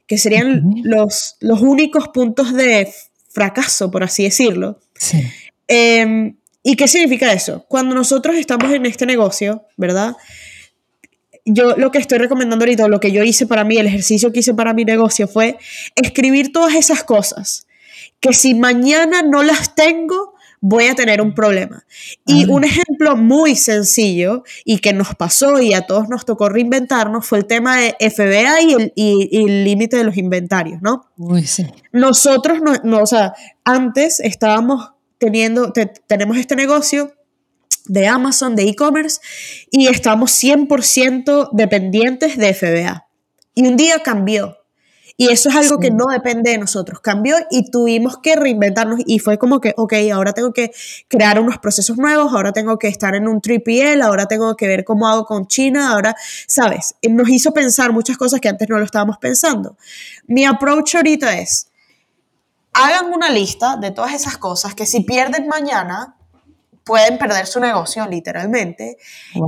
que 0.10 0.18
serían 0.18 0.64
los, 0.84 1.36
los 1.40 1.62
únicos 1.62 2.08
puntos 2.08 2.54
de 2.54 2.92
fracaso, 3.30 3.92
por 3.92 4.04
así 4.04 4.24
decirlo. 4.24 4.80
Em, 5.68 6.36
¿Y 6.64 6.76
qué 6.76 6.88
significa 6.88 7.32
eso? 7.32 7.66
Cuando 7.70 7.94
nosotros 7.94 8.36
estamos 8.36 8.74
en 8.74 8.88
este 8.88 9.06
negocio, 9.06 9.66
¿verdad? 9.78 10.16
Yo 11.52 11.76
lo 11.78 11.92
que 11.92 11.98
estoy 11.98 12.20
recomendando 12.20 12.64
ahorita, 12.64 12.88
lo 12.88 13.00
que 13.00 13.12
yo 13.12 13.24
hice 13.24 13.48
para 13.48 13.64
mí, 13.64 13.78
el 13.78 13.88
ejercicio 13.88 14.32
que 14.32 14.40
hice 14.40 14.54
para 14.54 14.74
mi 14.74 14.86
negocio 14.86 15.28
fue 15.28 15.58
escribir 15.96 16.52
todas 16.52 16.76
esas 16.76 17.04
cosas 17.04 17.66
que 18.20 18.34
si 18.34 18.54
mañana 18.54 19.22
no 19.22 19.44
las 19.44 19.76
tengo, 19.76 20.34
voy 20.62 20.88
a 20.88 20.96
tener 20.96 21.22
un 21.22 21.34
problema. 21.34 21.86
Y 22.26 22.50
un 22.50 22.64
ejemplo 22.66 23.16
muy 23.16 23.56
sencillo 23.56 24.44
y 24.66 24.80
que 24.80 24.94
nos 24.94 25.16
pasó 25.16 25.60
y 25.62 25.74
a 25.74 25.82
todos 25.82 26.10
nos 26.10 26.26
tocó 26.26 26.50
reinventarnos 26.50 27.26
fue 27.26 27.40
el 27.40 27.46
tema 27.46 27.78
de 27.78 27.96
FBA 28.00 28.62
y 28.96 29.46
el 29.46 29.64
límite 29.64 29.98
de 29.98 30.04
los 30.04 30.18
inventarios, 30.18 30.82
¿no? 30.82 31.06
Nosotros, 31.92 32.60
no, 32.84 33.02
o 33.02 33.06
sea, 33.06 33.34
antes 33.64 34.20
estábamos 34.20 34.92
teniendo, 35.18 35.72
tenemos 36.08 36.38
este 36.38 36.56
negocio 36.56 37.14
de 37.90 38.08
Amazon, 38.08 38.56
de 38.56 38.64
e-commerce, 38.70 39.20
y 39.72 39.88
estamos 39.88 40.32
100% 40.32 41.50
dependientes 41.52 42.38
de 42.38 42.54
FBA. 42.54 43.08
Y 43.56 43.68
un 43.68 43.76
día 43.76 44.02
cambió. 44.02 44.56
Y 45.18 45.28
eso 45.28 45.50
es 45.50 45.56
algo 45.58 45.80
que 45.80 45.92
no 45.92 46.06
depende 46.10 46.52
de 46.52 46.58
nosotros. 46.58 47.02
Cambió 47.02 47.36
y 47.52 47.70
tuvimos 47.70 48.20
que 48.20 48.38
reinventarnos 48.38 49.02
y 49.06 49.20
fue 49.20 49.38
como 49.38 49.60
que, 49.60 49.74
ok, 49.76 49.94
ahora 50.14 50.32
tengo 50.32 50.54
que 50.54 50.72
crear 51.10 51.42
unos 51.42 51.58
procesos 51.58 51.98
nuevos, 51.98 52.32
ahora 52.32 52.54
tengo 52.54 52.80
que 52.80 52.88
estar 52.88 53.14
en 53.16 53.28
un 53.28 53.42
3PL, 53.42 54.02
ahora 54.02 54.28
tengo 54.28 54.56
que 54.56 54.66
ver 54.66 54.86
cómo 54.86 55.10
hago 55.10 55.26
con 55.26 55.46
China, 55.48 55.92
ahora, 55.92 56.16
¿sabes? 56.48 56.96
Nos 57.02 57.28
hizo 57.28 57.54
pensar 57.54 57.92
muchas 57.92 58.16
cosas 58.16 58.40
que 58.40 58.48
antes 58.48 58.70
no 58.70 58.78
lo 58.78 58.86
estábamos 58.86 59.18
pensando. 59.18 59.76
Mi 60.26 60.46
approach 60.46 60.96
ahorita 60.96 61.38
es, 61.38 61.68
hagan 62.72 63.12
una 63.12 63.30
lista 63.30 63.76
de 63.76 63.92
todas 63.92 64.14
esas 64.14 64.38
cosas 64.38 64.74
que 64.74 64.86
si 64.86 65.02
pierden 65.02 65.50
mañana, 65.50 66.16
pueden 66.90 67.20
perder 67.20 67.46
su 67.46 67.60
negocio, 67.60 68.08
literalmente, 68.08 68.98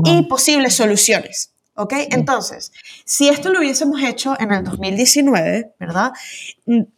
y 0.06 0.22
posibles 0.28 0.76
soluciones. 0.76 1.54
¿Ok? 1.74 1.94
Entonces, 2.12 2.72
si 3.04 3.30
esto 3.30 3.50
lo 3.50 3.60
hubiésemos 3.60 4.04
hecho 4.04 4.36
en 4.40 4.52
el 4.52 4.64
2019, 4.64 5.74
¿verdad? 5.80 6.12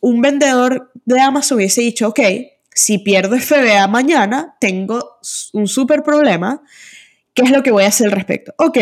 Un 0.01 0.21
vendedor 0.21 0.91
de 1.05 1.21
Amazon 1.21 1.59
hubiese 1.59 1.79
dicho, 1.79 2.09
ok, 2.09 2.19
si 2.73 2.97
pierdo 2.97 3.39
FBA 3.39 3.87
mañana, 3.87 4.57
tengo 4.59 5.19
un 5.53 5.67
súper 5.67 6.03
problema, 6.03 6.61
¿qué 7.33 7.43
es 7.43 7.51
lo 7.51 7.63
que 7.63 7.71
voy 7.71 7.85
a 7.85 7.87
hacer 7.87 8.07
al 8.07 8.13
respecto? 8.13 8.53
Ok, 8.57 8.77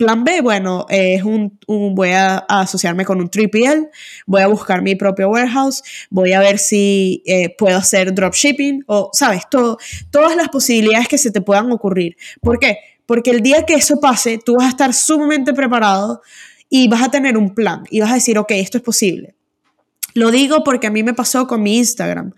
plan 0.00 0.24
B, 0.24 0.40
bueno, 0.40 0.86
es 0.88 1.22
un, 1.24 1.58
voy 1.66 2.12
a, 2.12 2.38
asociarme 2.38 3.04
con 3.04 3.20
un 3.20 3.28
3PL, 3.28 3.90
voy 4.26 4.40
a 4.40 4.46
buscar 4.46 4.80
mi 4.80 4.94
propio 4.94 5.28
warehouse, 5.28 5.82
voy 6.08 6.32
a 6.32 6.40
ver 6.40 6.58
si 6.58 7.22
eh, 7.26 7.54
puedo 7.58 7.76
hacer 7.76 8.14
dropshipping 8.14 8.82
o, 8.86 9.10
sabes, 9.12 9.42
todas 9.50 10.36
las 10.36 10.48
posibilidades 10.48 11.06
que 11.06 11.18
se 11.18 11.30
te 11.30 11.42
puedan 11.42 11.70
ocurrir. 11.70 12.16
¿Por 12.40 12.58
qué? 12.58 12.78
Porque 13.04 13.30
el 13.30 13.42
día 13.42 13.66
que 13.66 13.74
eso 13.74 14.00
pase, 14.00 14.38
tú 14.38 14.56
vas 14.56 14.68
a 14.68 14.70
estar 14.70 14.94
sumamente 14.94 15.52
preparado 15.52 16.22
y 16.70 16.88
vas 16.88 17.02
a 17.02 17.10
tener 17.10 17.36
un 17.36 17.54
plan 17.54 17.84
y 17.90 18.00
vas 18.00 18.12
a 18.12 18.14
decir, 18.14 18.38
ok, 18.38 18.52
esto 18.52 18.78
es 18.78 18.82
posible. 18.82 19.34
Lo 20.14 20.30
digo 20.30 20.64
porque 20.64 20.86
a 20.86 20.90
mí 20.90 21.02
me 21.02 21.12
pasó 21.12 21.46
con 21.46 21.62
mi 21.62 21.76
Instagram. 21.76 22.32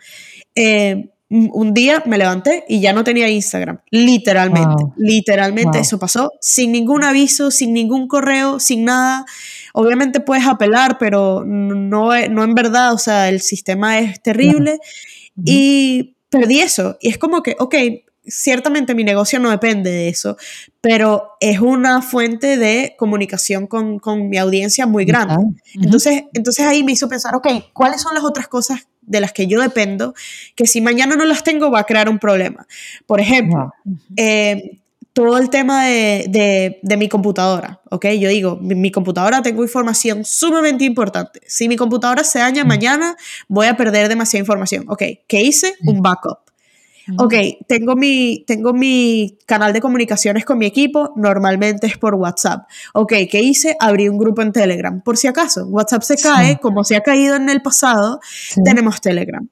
Eh, 0.57 1.12
un 1.33 1.73
día 1.73 2.03
me 2.05 2.19
levanté 2.19 2.65
y 2.69 2.81
ya 2.81 2.93
no 2.93 3.05
tenía 3.05 3.29
Instagram, 3.29 3.81
literalmente, 3.91 4.85
literalmente 4.97 5.79
eso 5.79 5.99
pasó, 5.99 6.33
sin 6.41 6.73
ningún 6.73 7.05
aviso, 7.05 7.51
sin 7.51 7.73
ningún 7.73 8.07
correo, 8.07 8.61
sin 8.61 8.85
nada. 8.85 9.25
Obviamente 9.73 10.21
puedes 10.21 10.47
apelar, 10.47 10.99
pero 10.99 11.43
no, 11.47 12.11
no 12.29 12.45
en 12.45 12.55
verdad, 12.55 12.93
o 12.93 12.99
sea, 12.99 13.31
el 13.31 13.41
sistema 13.41 13.99
es 13.99 14.23
terrible. 14.23 14.79
Y 15.45 16.17
perdí 16.29 16.61
eso. 16.61 16.99
Y 17.01 17.09
es 17.09 17.17
como 17.17 17.43
que, 17.43 17.57
ok, 17.59 17.75
ciertamente 18.25 18.95
mi 18.95 19.03
negocio 19.03 19.39
no 19.39 19.51
depende 19.51 19.91
de 19.91 20.09
eso, 20.09 20.37
pero 20.81 21.31
es 21.41 21.61
una 21.61 22.03
fuente 22.03 22.59
de 22.59 22.95
comunicación 22.99 23.67
con, 23.67 24.01
mi 24.29 24.37
audiencia 24.37 24.87
muy 24.87 25.05
grande. 25.05 25.37
entonces, 25.75 26.25
entonces 26.35 26.67
ahí 26.67 26.83
me 26.85 26.93
hizo 26.93 27.09
pensar, 27.09 27.35
ok, 27.35 27.49
¿cuáles 27.73 28.03
son 28.03 28.15
las 28.15 28.25
otras 28.25 28.49
cosas 28.49 28.87
de 29.03 29.21
las 29.21 29.33
que 29.33 29.47
yo 29.47 29.61
dependo 29.61 30.15
que 30.55 30.67
si 30.67 30.81
mañana 30.81 31.17
no 31.17 31.25
las 31.25 31.45
tengo 31.45 31.71
va 31.71 31.81
a 31.81 31.85
crear 31.85 32.09
un 32.09 32.19
problema? 32.19 32.67
Por 33.07 33.21
ejemplo, 33.21 33.73
eh, 34.17 34.79
todo 35.13 35.37
el 35.39 35.51
tema 35.51 35.85
de, 35.87 36.81
mi 36.97 37.09
computadora, 37.09 37.81
¿ok? 37.91 38.07
Yo 38.19 38.29
digo, 38.29 38.57
mi, 38.57 38.75
mi, 38.75 38.91
computadora 38.91 39.43
tengo 39.43 39.63
información 39.63 40.25
sumamente 40.25 40.85
importante. 40.85 41.41
Si 41.47 41.69
mi 41.69 41.77
computadora 41.77 42.25
se 42.25 42.39
daña 42.39 42.65
mañana, 42.65 43.17
voy 43.49 43.67
a 43.67 43.77
perder 43.77 44.09
demasiada 44.09 44.41
información. 44.41 44.85
¿Ok? 44.89 45.03
¿Qué 45.27 45.43
hice? 45.43 45.75
Un 45.87 46.01
backup. 46.01 46.52
Ok, 47.19 47.35
tengo 47.67 47.97
mi, 47.97 48.45
tengo 48.47 48.73
mi 48.73 49.37
canal 49.47 49.73
de 49.73 49.81
comunicaciones 49.81 50.45
con 50.45 50.59
mi 50.59 50.67
equipo, 50.67 51.13
normalmente 51.17 51.87
es 51.87 51.99
por 51.99 52.15
WhatsApp. 52.15 52.69
Ok, 52.95 53.13
¿qué 53.31 53.41
hice? 53.41 53.77
Abrí 53.81 54.09
un 54.09 54.19
grupo 54.19 54.43
en 54.43 54.53
Telegram. 54.53 55.01
Por 55.03 55.17
si 55.17 55.27
acaso, 55.27 55.67
WhatsApp 55.67 56.03
se 56.03 56.17
cae, 56.17 56.59
como 56.61 56.85
se 56.85 56.97
ha 56.97 57.01
caído 57.01 57.37
en 57.37 57.49
el 57.49 57.61
pasado, 57.61 58.21
tenemos 58.65 59.01
Telegram. 59.01 59.49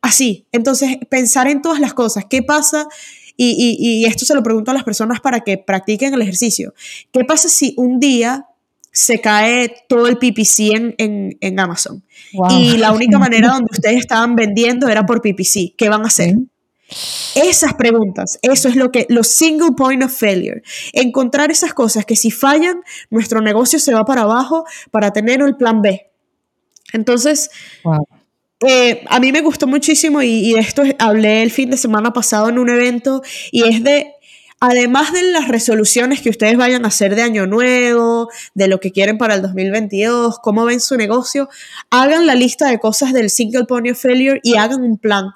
Así, 0.00 0.46
entonces, 0.52 0.96
pensar 1.10 1.46
en 1.48 1.62
todas 1.62 1.80
las 1.80 1.94
cosas. 1.94 2.24
¿Qué 2.28 2.42
pasa? 2.42 2.88
Y, 3.36 3.76
y, 3.78 4.04
esto 4.04 4.24
se 4.24 4.34
lo 4.34 4.42
pregunto 4.42 4.70
a 4.70 4.74
las 4.74 4.84
personas 4.84 5.20
para 5.20 5.40
que 5.40 5.58
practiquen 5.58 6.14
el 6.14 6.22
ejercicio. 6.22 6.74
¿Qué 7.12 7.24
pasa 7.24 7.48
si 7.48 7.74
un 7.76 7.98
día 7.98 8.46
se 8.92 9.20
cae 9.20 9.74
todo 9.88 10.06
el 10.06 10.18
PPC 10.18 10.74
en, 10.74 10.94
en, 10.98 11.38
en 11.40 11.60
Amazon? 11.60 12.04
Y 12.50 12.76
la 12.76 12.92
única 12.92 13.18
manera 13.18 13.48
donde 13.48 13.68
ustedes 13.72 13.98
estaban 13.98 14.36
vendiendo 14.36 14.88
era 14.88 15.04
por 15.06 15.22
PPC. 15.22 15.74
¿Qué 15.76 15.88
van 15.88 16.02
a 16.02 16.06
hacer? 16.06 16.36
Esas 17.34 17.74
preguntas, 17.74 18.38
eso 18.42 18.68
es 18.68 18.76
lo 18.76 18.90
que, 18.90 19.06
los 19.08 19.28
single 19.28 19.72
point 19.76 20.02
of 20.02 20.12
failure. 20.12 20.62
Encontrar 20.92 21.50
esas 21.50 21.74
cosas 21.74 22.04
que 22.04 22.16
si 22.16 22.30
fallan, 22.30 22.82
nuestro 23.10 23.40
negocio 23.40 23.78
se 23.78 23.94
va 23.94 24.04
para 24.04 24.22
abajo 24.22 24.64
para 24.90 25.12
tener 25.12 25.40
el 25.40 25.56
plan 25.56 25.82
B. 25.82 26.10
Entonces, 26.92 27.50
eh, 28.66 29.02
a 29.08 29.18
mí 29.18 29.32
me 29.32 29.40
gustó 29.40 29.66
muchísimo 29.66 30.22
y, 30.22 30.50
y, 30.50 30.54
de 30.54 30.60
esto 30.60 30.82
hablé 30.98 31.42
el 31.42 31.50
fin 31.50 31.70
de 31.70 31.76
semana 31.76 32.12
pasado 32.12 32.48
en 32.48 32.58
un 32.58 32.68
evento 32.68 33.22
y 33.50 33.64
es 33.64 33.82
de, 33.82 34.12
además 34.60 35.12
de 35.12 35.22
las 35.22 35.48
resoluciones 35.48 36.20
que 36.20 36.30
ustedes 36.30 36.56
vayan 36.56 36.84
a 36.84 36.88
hacer 36.88 37.16
de 37.16 37.22
año 37.22 37.46
nuevo, 37.46 38.28
de 38.54 38.68
lo 38.68 38.78
que 38.78 38.92
quieren 38.92 39.18
para 39.18 39.34
el 39.34 39.42
2022, 39.42 40.38
cómo 40.38 40.64
ven 40.64 40.80
su 40.80 40.96
negocio, 40.96 41.48
hagan 41.90 42.26
la 42.26 42.36
lista 42.36 42.68
de 42.68 42.78
cosas 42.78 43.12
del 43.12 43.30
single 43.30 43.64
point 43.64 43.90
of 43.90 44.00
failure 44.00 44.38
y 44.44 44.56
hagan 44.56 44.82
un 44.82 44.98
plan 44.98 45.32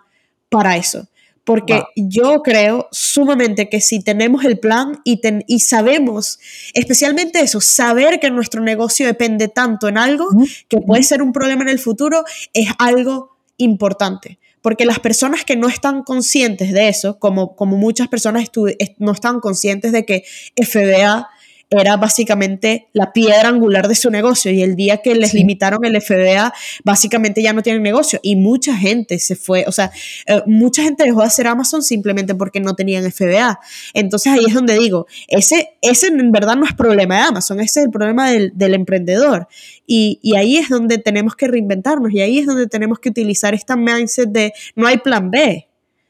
para 0.48 0.76
eso. 0.76 1.08
Porque 1.46 1.84
yo 1.94 2.42
creo 2.42 2.88
sumamente 2.90 3.68
que 3.68 3.80
si 3.80 4.00
tenemos 4.00 4.44
el 4.44 4.58
plan 4.58 5.00
y, 5.04 5.20
y 5.46 5.60
sabemos, 5.60 6.40
especialmente 6.74 7.38
eso, 7.38 7.60
saber 7.60 8.18
que 8.18 8.32
nuestro 8.32 8.60
negocio 8.60 9.06
depende 9.06 9.46
tanto 9.46 9.86
en 9.86 9.96
algo 9.96 10.26
que 10.68 10.78
puede 10.78 11.04
ser 11.04 11.22
un 11.22 11.32
problema 11.32 11.62
en 11.62 11.68
el 11.68 11.78
futuro, 11.78 12.24
es 12.52 12.68
algo 12.80 13.36
importante. 13.58 14.40
Porque 14.60 14.84
las 14.84 14.98
personas 14.98 15.44
que 15.44 15.54
no 15.54 15.68
están 15.68 16.02
conscientes 16.02 16.72
de 16.72 16.88
eso, 16.88 17.20
como, 17.20 17.54
como 17.54 17.76
muchas 17.76 18.08
personas 18.08 18.50
no 18.98 19.12
están 19.12 19.38
conscientes 19.38 19.92
de 19.92 20.04
que 20.04 20.24
FBA 20.56 21.28
era 21.70 21.96
básicamente 21.96 22.88
la 22.92 23.12
piedra 23.12 23.48
angular 23.48 23.88
de 23.88 23.96
su 23.96 24.10
negocio 24.10 24.52
y 24.52 24.62
el 24.62 24.76
día 24.76 24.98
que 24.98 25.14
les 25.14 25.34
limitaron 25.34 25.84
el 25.84 26.00
FBA, 26.00 26.52
básicamente 26.84 27.42
ya 27.42 27.52
no 27.52 27.62
tienen 27.62 27.82
negocio 27.82 28.20
y 28.22 28.36
mucha 28.36 28.76
gente 28.76 29.18
se 29.18 29.34
fue, 29.34 29.64
o 29.66 29.72
sea, 29.72 29.90
eh, 30.26 30.42
mucha 30.46 30.82
gente 30.82 31.04
dejó 31.04 31.20
de 31.20 31.26
hacer 31.26 31.46
Amazon 31.48 31.82
simplemente 31.82 32.34
porque 32.34 32.60
no 32.60 32.74
tenían 32.74 33.10
FBA. 33.10 33.58
Entonces 33.94 34.32
ahí 34.32 34.44
es 34.46 34.54
donde 34.54 34.78
digo, 34.78 35.06
ese, 35.26 35.70
ese 35.82 36.08
en 36.08 36.30
verdad 36.30 36.56
no 36.56 36.66
es 36.66 36.74
problema 36.74 37.16
de 37.16 37.22
Amazon, 37.22 37.60
ese 37.60 37.80
es 37.80 37.86
el 37.86 37.90
problema 37.90 38.30
del, 38.30 38.52
del 38.54 38.74
emprendedor. 38.74 39.48
Y, 39.86 40.18
y, 40.22 40.36
ahí 40.36 40.56
es 40.56 40.68
donde 40.68 40.98
tenemos 40.98 41.36
que 41.36 41.46
reinventarnos 41.46 42.12
y 42.12 42.20
ahí 42.20 42.38
es 42.40 42.46
donde 42.46 42.66
tenemos 42.66 42.98
que 42.98 43.08
utilizar 43.08 43.54
esta 43.54 43.76
mindset 43.76 44.28
de 44.30 44.52
no 44.74 44.86
hay 44.86 44.98
plan 44.98 45.30
B. 45.30 45.68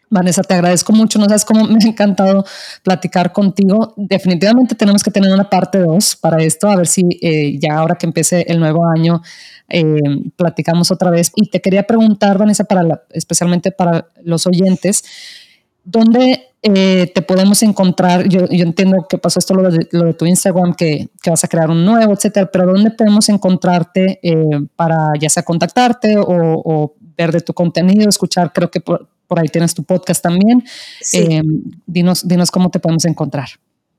Vanessa, 0.08 0.42
te 0.42 0.54
agradezco 0.54 0.92
mucho. 0.92 1.18
No 1.18 1.26
sabes 1.26 1.44
cómo 1.44 1.64
me 1.64 1.78
ha 1.82 1.88
encantado 1.88 2.44
platicar 2.82 3.32
contigo. 3.32 3.92
Definitivamente 3.96 4.74
tenemos 4.74 5.02
que 5.02 5.10
tener 5.10 5.32
una 5.32 5.50
parte 5.50 5.78
2 5.78 6.16
para 6.16 6.42
esto, 6.42 6.68
a 6.68 6.76
ver 6.76 6.86
si 6.86 7.02
eh, 7.20 7.58
ya 7.58 7.78
ahora 7.78 7.96
que 7.96 8.06
empiece 8.06 8.44
el 8.48 8.60
nuevo 8.60 8.86
año 8.86 9.22
eh, 9.68 9.84
platicamos 10.36 10.90
otra 10.90 11.10
vez. 11.10 11.32
Y 11.34 11.50
te 11.50 11.60
quería 11.60 11.84
preguntar, 11.84 12.38
Vanessa, 12.38 12.64
para 12.64 13.02
especialmente 13.10 13.72
para 13.72 14.06
los 14.22 14.46
oyentes, 14.46 15.04
¿dónde 15.82 16.50
eh, 16.62 17.10
te 17.12 17.22
podemos 17.22 17.62
encontrar? 17.64 18.28
Yo, 18.28 18.46
entiendo 18.48 19.06
que 19.08 19.18
pasó 19.18 19.40
esto 19.40 19.54
lo 19.54 19.70
de, 19.70 20.14
tu 20.14 20.24
Instagram, 20.24 20.74
que, 20.74 21.08
vas 21.26 21.42
a 21.42 21.48
crear 21.48 21.68
un 21.68 21.84
nuevo, 21.84 22.12
etcétera, 22.12 22.48
pero 22.52 22.66
¿dónde 22.66 22.92
podemos 22.92 23.28
encontrarte 23.28 24.20
para 24.76 25.12
ya 25.20 25.28
sea 25.28 25.42
contactarte 25.42 26.16
o, 26.16 26.24
o 26.28 26.94
ver 27.16 27.32
de 27.32 27.40
tu 27.40 27.54
contenido, 27.54 28.08
escuchar, 28.08 28.52
creo 28.52 28.70
que 28.70 28.80
por, 28.80 29.08
por 29.26 29.38
ahí 29.38 29.48
tienes 29.48 29.74
tu 29.74 29.84
podcast 29.84 30.22
también. 30.22 30.64
Eh, 31.12 31.42
dinos, 31.86 32.26
dinos 32.26 32.50
cómo 32.50 32.70
te 32.70 32.80
podemos 32.80 33.04
encontrar. 33.04 33.48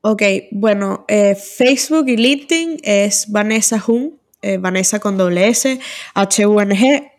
Ok, 0.02 0.24
bueno, 0.52 1.06
eh, 1.08 1.36
Facebook 1.36 2.08
y 2.08 2.18
LinkedIn 2.18 2.80
es 2.84 3.32
Vanessa 3.32 3.80
Hun, 3.86 4.20
eh, 4.42 4.58
Vanessa 4.58 5.00
con 5.00 5.18
doble 5.18 5.48
S, 5.48 5.80
H-U-N-G. 6.14 7.12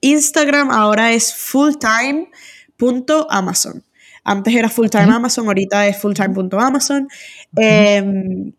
Instagram 0.00 0.70
ahora 0.70 1.12
es 1.12 1.34
fulltime.amazon. 1.34 3.84
Antes 4.22 4.54
era 4.54 4.68
fulltime 4.68 5.12
Amazon, 5.12 5.46
ahorita 5.46 5.86
es 5.86 5.96
fulltime.amazon. 5.98 7.08
Uh 7.56 8.52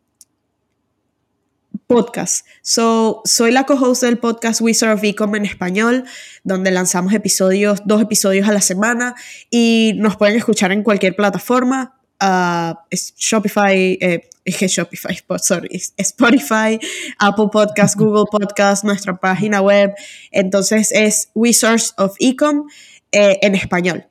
podcast. 1.87 2.45
So, 2.61 3.21
soy 3.25 3.51
la 3.51 3.65
co-host 3.65 4.03
del 4.03 4.17
podcast 4.17 4.61
Wizard 4.61 4.93
of 4.93 5.03
Ecom 5.03 5.35
en 5.35 5.45
español, 5.45 6.05
donde 6.43 6.71
lanzamos 6.71 7.13
episodios, 7.13 7.81
dos 7.85 8.01
episodios 8.01 8.47
a 8.47 8.53
la 8.53 8.61
semana 8.61 9.15
y 9.49 9.93
nos 9.97 10.17
pueden 10.17 10.35
escuchar 10.35 10.71
en 10.71 10.83
cualquier 10.83 11.15
plataforma. 11.15 11.99
Uh, 12.21 12.73
Shopify, 13.17 13.97
eh, 14.01 14.29
Shopify, 14.45 15.17
sorry, 15.41 15.69
Spotify, 15.97 16.79
Apple 17.19 17.47
Podcast, 17.51 17.95
Google 17.95 18.25
Podcast, 18.31 18.83
nuestra 18.83 19.15
página 19.17 19.61
web. 19.61 19.93
Entonces 20.31 20.91
es 20.91 21.29
Wizards 21.33 21.93
of 21.97 22.15
Ecom 22.19 22.67
eh, 23.11 23.39
en 23.41 23.55
español. 23.55 24.05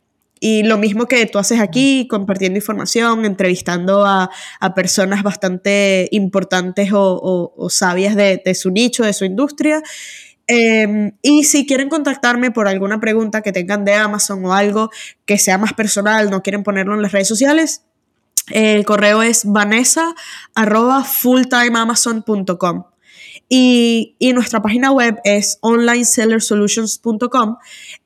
Y 0.47 0.63
lo 0.63 0.77
mismo 0.77 1.07
que 1.07 1.25
tú 1.25 1.39
haces 1.39 1.59
aquí, 1.59 2.07
compartiendo 2.07 2.59
información, 2.59 3.25
entrevistando 3.25 4.05
a, 4.05 4.29
personas 4.77 5.23
bastante 5.23 6.07
importantes 6.11 6.91
o, 6.93 7.67
sabias 7.71 8.15
de, 8.15 8.55
su 8.55 8.71
nicho, 8.71 9.05
de 9.05 9.15
su 9.15 9.25
industria. 9.25 9.83
Em, 10.47 11.13
y 11.23 11.45
si 11.45 11.65
quieren 11.65 11.89
contactarme 11.89 12.51
por 12.51 12.69
alguna 12.69 13.01
pregunta 13.01 13.41
que 13.41 13.53
tengan 13.53 13.87
de 13.87 13.95
Amazon 13.95 14.45
o 14.45 14.53
algo 14.53 14.91
que 15.25 15.39
sea 15.39 15.57
más 15.57 15.73
personal, 15.73 16.29
no 16.29 16.43
quieren 16.43 16.63
ponerlo 16.63 16.95
en 16.95 17.01
las 17.01 17.13
redes 17.13 17.29
sociales, 17.29 17.85
el 18.51 18.85
correo 18.85 19.23
es 19.23 19.47
vanessa 19.47 20.15
fulltimeamazon.com. 20.55 22.85
Y, 23.57 24.33
nuestra 24.35 24.61
página 24.61 24.91
web 24.91 25.21
es 25.23 25.59
onlinesellersolutions.com. 25.61 27.57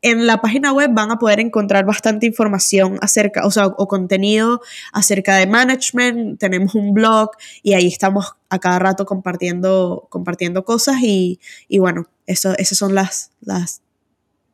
En 0.03 0.27
la 0.27 0.43
página 0.43 0.75
web 0.75 0.91
van 0.93 1.11
a 1.11 1.19
poder 1.19 1.41
encontrar 1.41 1.87
bastante 1.87 2.27
información 2.27 2.99
acerca, 3.01 3.47
o 3.47 3.51
sea, 3.51 3.69
o 3.69 3.89
contenido 3.89 4.61
acerca 4.93 5.37
de 5.37 5.47
management. 5.47 6.39
Tenemos 6.39 6.75
un 6.75 6.93
blog 6.93 7.31
y 7.63 7.73
ahí 7.73 7.87
estamos 7.87 8.35
a 8.51 8.59
cada 8.59 8.79
rato 8.79 9.07
compartiendo, 9.07 10.07
compartiendo 10.11 10.67
cosas 10.67 10.97
y, 11.01 11.41
bueno, 11.79 12.07
eso, 12.27 12.55
esos 12.59 12.77
son 12.77 12.95
las, 12.95 13.31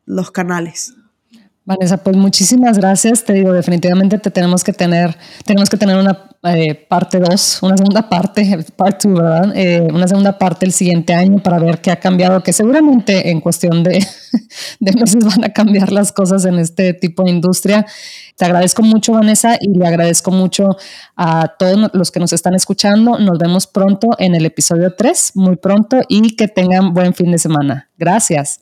los 0.05 0.31
canales. 0.31 0.93
Vanessa, 1.65 1.97
pues 1.97 2.15
muchísimas 2.15 2.77
gracias. 2.77 3.25
Te 3.25 3.33
digo, 3.33 3.51
definitivamente 3.51 4.17
te 4.17 4.31
tenemos 4.31 4.63
que 4.63 4.71
tener, 4.71 5.17
tenemos 5.45 5.69
que 5.69 5.75
tener 5.75 5.97
una 5.97 6.29
eh, 6.45 6.75
parte 6.75 7.19
2, 7.19 7.59
una 7.63 7.77
segunda 7.77 8.07
parte, 8.07 8.65
parte 8.75 9.07
2, 9.07 9.19
¿verdad? 9.19 9.53
Eh, 9.55 9.87
una 9.91 10.07
segunda 10.07 10.37
parte 10.37 10.65
el 10.65 10.71
siguiente 10.71 11.13
año 11.13 11.41
para 11.41 11.59
ver 11.59 11.81
qué 11.81 11.91
ha 11.91 11.99
cambiado, 11.99 12.43
que 12.43 12.53
seguramente 12.53 13.31
en 13.31 13.41
cuestión 13.41 13.83
de, 13.83 14.05
de 14.79 14.91
meses 14.93 15.23
van 15.25 15.43
a 15.43 15.49
cambiar 15.49 15.91
las 15.91 16.11
cosas 16.11 16.45
en 16.45 16.59
este 16.59 16.93
tipo 16.93 17.23
de 17.23 17.31
industria. 17.31 17.85
Te 18.35 18.45
agradezco 18.45 18.83
mucho, 18.83 19.13
Vanessa, 19.13 19.57
y 19.59 19.69
le 19.69 19.87
agradezco 19.87 20.29
mucho 20.31 20.77
a 21.15 21.53
todos 21.57 21.89
los 21.93 22.11
que 22.11 22.19
nos 22.19 22.33
están 22.33 22.53
escuchando. 22.53 23.17
Nos 23.17 23.37
vemos 23.37 23.65
pronto 23.65 24.09
en 24.19 24.35
el 24.35 24.45
episodio 24.45 24.93
3, 24.95 25.31
muy 25.35 25.55
pronto, 25.55 26.01
y 26.09 26.35
que 26.35 26.47
tengan 26.47 26.93
buen 26.93 27.13
fin 27.13 27.31
de 27.31 27.37
semana. 27.37 27.89
Gracias. 27.97 28.59